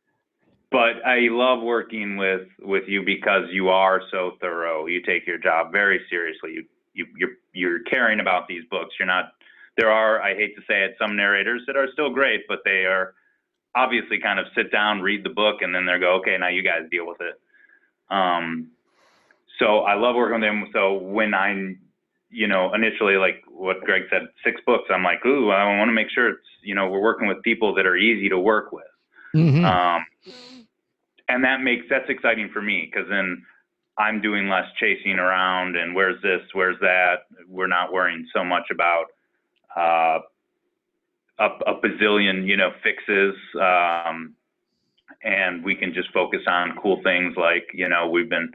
but 0.71 1.05
I 1.05 1.27
love 1.29 1.61
working 1.61 2.17
with 2.17 2.47
with 2.61 2.83
you 2.87 3.03
because 3.03 3.43
you 3.51 3.69
are 3.69 4.01
so 4.11 4.31
thorough. 4.41 4.87
You 4.87 5.01
take 5.03 5.27
your 5.27 5.37
job 5.37 5.71
very 5.71 6.01
seriously. 6.09 6.53
You 6.53 6.63
you 6.93 7.05
you're 7.17 7.29
you're 7.53 7.79
caring 7.83 8.19
about 8.19 8.47
these 8.47 8.63
books. 8.71 8.95
You're 8.99 9.07
not. 9.07 9.33
There 9.77 9.91
are 9.91 10.21
I 10.21 10.33
hate 10.35 10.55
to 10.55 10.61
say 10.67 10.83
it 10.85 10.95
some 10.99 11.15
narrators 11.15 11.61
that 11.67 11.75
are 11.77 11.87
still 11.93 12.09
great, 12.09 12.41
but 12.47 12.59
they 12.65 12.85
are 12.85 13.13
obviously 13.75 14.19
kind 14.19 14.39
of 14.39 14.45
sit 14.55 14.71
down, 14.71 15.01
read 15.01 15.23
the 15.23 15.29
book, 15.29 15.61
and 15.61 15.73
then 15.75 15.85
they 15.85 15.99
go, 15.99 16.15
okay, 16.15 16.37
now 16.39 16.47
you 16.47 16.63
guys 16.63 16.89
deal 16.89 17.05
with 17.05 17.19
it. 17.21 17.39
Um, 18.09 18.71
so 19.59 19.79
I 19.79 19.95
love 19.95 20.15
working 20.15 20.41
with 20.41 20.47
them. 20.47 20.69
So 20.73 20.93
when 20.93 21.33
I'm 21.33 21.79
you 22.35 22.47
know, 22.47 22.73
initially, 22.73 23.15
like 23.15 23.43
what 23.47 23.79
Greg 23.81 24.03
said, 24.11 24.23
six 24.43 24.59
books. 24.65 24.89
I'm 24.93 25.03
like, 25.03 25.25
ooh, 25.25 25.51
I 25.51 25.77
want 25.77 25.87
to 25.87 25.93
make 25.93 26.09
sure 26.09 26.29
it's, 26.29 26.47
you 26.63 26.75
know, 26.75 26.89
we're 26.89 27.01
working 27.01 27.29
with 27.29 27.41
people 27.43 27.73
that 27.75 27.85
are 27.85 27.95
easy 27.95 28.27
to 28.27 28.37
work 28.37 28.73
with. 28.73 28.83
Mhm. 29.33 29.63
Um, 29.63 30.05
and 31.29 31.43
that 31.45 31.61
makes 31.61 31.87
that's 31.89 32.09
exciting 32.09 32.49
for 32.49 32.61
me 32.61 32.89
because 32.91 33.07
then 33.09 33.45
I'm 33.97 34.21
doing 34.21 34.49
less 34.49 34.67
chasing 34.77 35.17
around 35.17 35.77
and 35.77 35.95
where's 35.95 36.21
this, 36.21 36.41
where's 36.53 36.79
that. 36.81 37.25
We're 37.47 37.67
not 37.67 37.93
worrying 37.93 38.27
so 38.33 38.43
much 38.43 38.69
about 38.69 39.05
uh, 39.75 40.19
a, 41.39 41.45
a 41.67 41.79
bazillion, 41.81 42.45
you 42.47 42.57
know, 42.57 42.71
fixes. 42.83 43.35
Um, 43.59 44.33
and 45.23 45.63
we 45.63 45.75
can 45.75 45.93
just 45.93 46.11
focus 46.13 46.41
on 46.47 46.75
cool 46.81 47.01
things 47.03 47.35
like, 47.37 47.67
you 47.73 47.87
know, 47.89 48.07
we've 48.09 48.29
been 48.29 48.51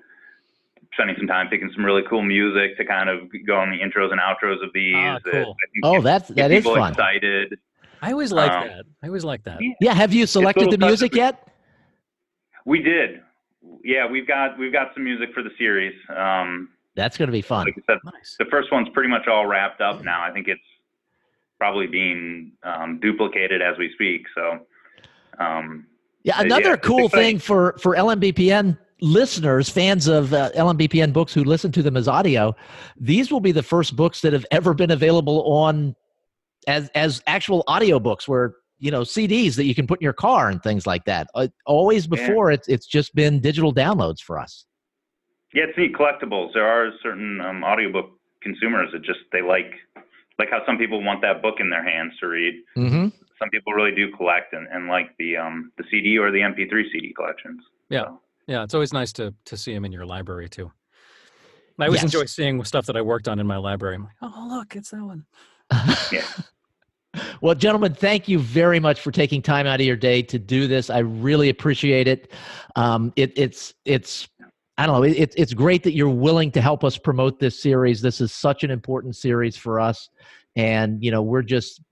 spending 0.94 1.16
some 1.18 1.26
time 1.26 1.48
picking 1.48 1.70
some 1.74 1.84
really 1.84 2.02
cool 2.08 2.22
music 2.22 2.76
to 2.76 2.84
kind 2.84 3.08
of 3.08 3.20
go 3.46 3.56
on 3.56 3.70
the 3.70 3.78
intros 3.78 4.10
and 4.12 4.20
outros 4.20 4.62
of 4.64 4.72
these. 4.74 4.94
Ah, 4.96 5.18
cool. 5.30 5.56
I 5.56 5.80
Oh, 5.86 5.92
get- 5.94 6.04
that's 6.04 6.28
that 6.30 6.50
is 6.50 6.58
people 6.64 6.76
fun. 6.76 6.92
excited. 6.92 7.58
I 8.02 8.12
always 8.12 8.32
like 8.32 8.50
Um, 8.50 8.66
that. 8.68 8.84
I 9.02 9.06
always 9.08 9.24
like 9.24 9.42
that. 9.44 9.58
Yeah, 9.80 9.94
have 9.94 10.12
you 10.12 10.26
selected 10.26 10.70
the 10.70 10.78
music 10.78 11.14
yet? 11.14 11.46
We 12.64 12.82
did. 12.82 13.20
Yeah, 13.84 14.06
we've 14.06 14.26
got 14.26 14.58
we've 14.58 14.72
got 14.72 14.92
some 14.94 15.04
music 15.04 15.30
for 15.34 15.42
the 15.42 15.50
series. 15.58 15.94
Um, 16.14 16.70
That's 16.94 17.16
going 17.18 17.28
to 17.28 17.32
be 17.32 17.42
fun. 17.42 17.66
like 17.66 17.74
said, 17.86 17.98
Nice. 18.04 18.36
the 18.38 18.46
first 18.46 18.72
one's 18.72 18.88
pretty 18.90 19.08
much 19.08 19.26
all 19.28 19.46
wrapped 19.46 19.80
up 19.80 20.02
now. 20.02 20.22
I 20.22 20.30
think 20.32 20.48
it's 20.48 20.60
probably 21.60 21.86
being 21.86 22.52
um, 22.64 22.98
duplicated 23.00 23.62
as 23.62 23.78
we 23.78 23.92
speak. 23.94 24.22
So, 24.34 24.60
um, 25.38 25.86
Yeah, 26.24 26.40
another 26.40 26.70
yeah, 26.70 26.76
cool 26.76 27.08
thing 27.08 27.38
for 27.38 27.76
for 27.78 27.94
LMBPN 27.94 28.76
listeners, 29.02 29.68
fans 29.68 30.08
of 30.08 30.32
uh, 30.32 30.50
LMBPN 30.56 31.12
books 31.12 31.32
who 31.32 31.44
listen 31.44 31.70
to 31.72 31.82
them 31.82 31.96
as 31.96 32.08
audio, 32.08 32.56
these 32.98 33.30
will 33.30 33.40
be 33.40 33.52
the 33.52 33.62
first 33.62 33.94
books 33.94 34.22
that 34.22 34.32
have 34.32 34.46
ever 34.50 34.74
been 34.74 34.90
available 34.90 35.42
on 35.52 35.94
as 36.66 36.90
as 36.94 37.22
actual 37.26 37.62
audio 37.66 37.98
books 38.00 38.26
where 38.26 38.54
you 38.78 38.90
know 38.90 39.02
CDs 39.02 39.54
that 39.56 39.64
you 39.64 39.74
can 39.74 39.86
put 39.86 40.00
in 40.00 40.04
your 40.04 40.12
car 40.14 40.48
and 40.48 40.62
things 40.62 40.86
like 40.86 41.04
that. 41.04 41.28
Uh, 41.34 41.48
always 41.66 42.06
before 42.06 42.50
it's 42.50 42.68
it's 42.68 42.86
just 42.86 43.14
been 43.14 43.40
digital 43.40 43.72
downloads 43.72 44.20
for 44.20 44.38
us. 44.38 44.66
Yeah, 45.52 45.64
it's 45.68 45.76
neat 45.76 45.94
collectibles. 45.94 46.54
There 46.54 46.66
are 46.66 46.90
certain 47.02 47.40
um, 47.40 47.64
audiobook 47.64 48.10
consumers 48.42 48.90
that 48.92 49.02
just 49.02 49.20
they 49.32 49.42
like 49.42 49.72
like 50.40 50.50
how 50.50 50.64
some 50.66 50.78
people 50.78 51.02
want 51.02 51.20
that 51.22 51.42
book 51.42 51.56
in 51.60 51.70
their 51.70 51.84
hands 51.84 52.12
to 52.20 52.26
read. 52.26 52.54
Mm-hmm. 52.76 53.08
Some 53.38 53.48
people 53.50 53.72
really 53.72 53.94
do 53.94 54.10
collect 54.16 54.52
and, 54.52 54.66
and 54.72 54.88
like 54.88 55.10
the 55.18 55.36
um 55.36 55.70
the 55.78 55.84
CD 55.90 56.18
or 56.18 56.30
the 56.32 56.40
MP3 56.40 56.82
CD 56.92 57.12
collections. 57.14 57.62
Yeah. 57.88 58.04
So, 58.06 58.20
Yeah, 58.48 58.64
it's 58.64 58.74
always 58.74 58.92
nice 58.92 59.12
to 59.14 59.32
to 59.44 59.56
see 59.56 59.72
them 59.74 59.84
in 59.84 59.92
your 59.92 60.06
library 60.06 60.48
too. 60.48 60.72
I 61.78 61.84
always 61.86 62.02
Yes. 62.02 62.12
enjoy 62.12 62.26
seeing 62.26 62.62
stuff 62.64 62.86
that 62.86 62.96
I 62.96 63.02
worked 63.02 63.26
on 63.28 63.38
in 63.38 63.46
my 63.46 63.56
library. 63.56 63.94
I'm 63.96 64.04
like, 64.04 64.16
oh 64.22 64.46
look, 64.50 64.74
it's 64.76 64.90
that 64.90 65.04
one. 65.04 65.24
yeah. 66.12 66.24
Well, 67.40 67.54
gentlemen, 67.56 67.94
thank 67.94 68.28
you 68.28 68.38
very 68.38 68.78
much 68.78 69.00
for 69.00 69.10
taking 69.10 69.42
time 69.42 69.66
out 69.66 69.80
of 69.80 69.86
your 69.86 69.96
day 69.96 70.22
to 70.22 70.38
do 70.38 70.68
this. 70.68 70.90
I 70.90 70.98
really 70.98 71.48
appreciate 71.48 72.06
it. 72.06 72.32
Um, 72.76 73.12
it 73.16 73.32
it's 73.36 73.74
it's 73.84 74.28
I 74.80 74.86
don't 74.86 74.96
know. 74.96 75.02
It, 75.02 75.12
it's 75.18 75.36
it's 75.36 75.52
great 75.52 75.82
that 75.82 75.92
you're 75.92 76.08
willing 76.08 76.50
to 76.52 76.62
help 76.62 76.84
us 76.84 76.96
promote 76.96 77.38
this 77.38 77.60
series. 77.60 78.00
This 78.00 78.18
is 78.18 78.32
such 78.32 78.64
an 78.64 78.70
important 78.70 79.14
series 79.14 79.54
for 79.54 79.78
us, 79.78 80.08
and 80.56 81.04
you 81.04 81.10
know 81.10 81.20
we're 81.20 81.42
just 81.42 81.82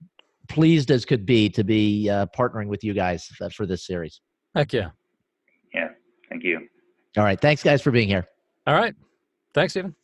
pleased 0.49 0.91
as 0.91 1.05
could 1.05 1.27
be 1.27 1.51
to 1.51 1.63
be 1.63 2.09
uh, 2.09 2.25
partnering 2.35 2.67
with 2.67 2.83
you 2.83 2.95
guys 2.95 3.31
uh, 3.43 3.51
for 3.51 3.67
this 3.67 3.87
series. 3.87 4.23
Heck 4.55 4.73
yeah. 4.73 4.89
Yeah. 5.75 5.89
Thank 6.31 6.45
you. 6.45 6.67
All 7.19 7.25
right, 7.25 7.39
thanks 7.39 7.63
guys 7.63 7.83
for 7.83 7.91
being 7.91 8.09
here. 8.09 8.27
All 8.67 8.75
right. 8.75 8.95
Thanks, 9.53 9.75
Stephen. 9.75 9.95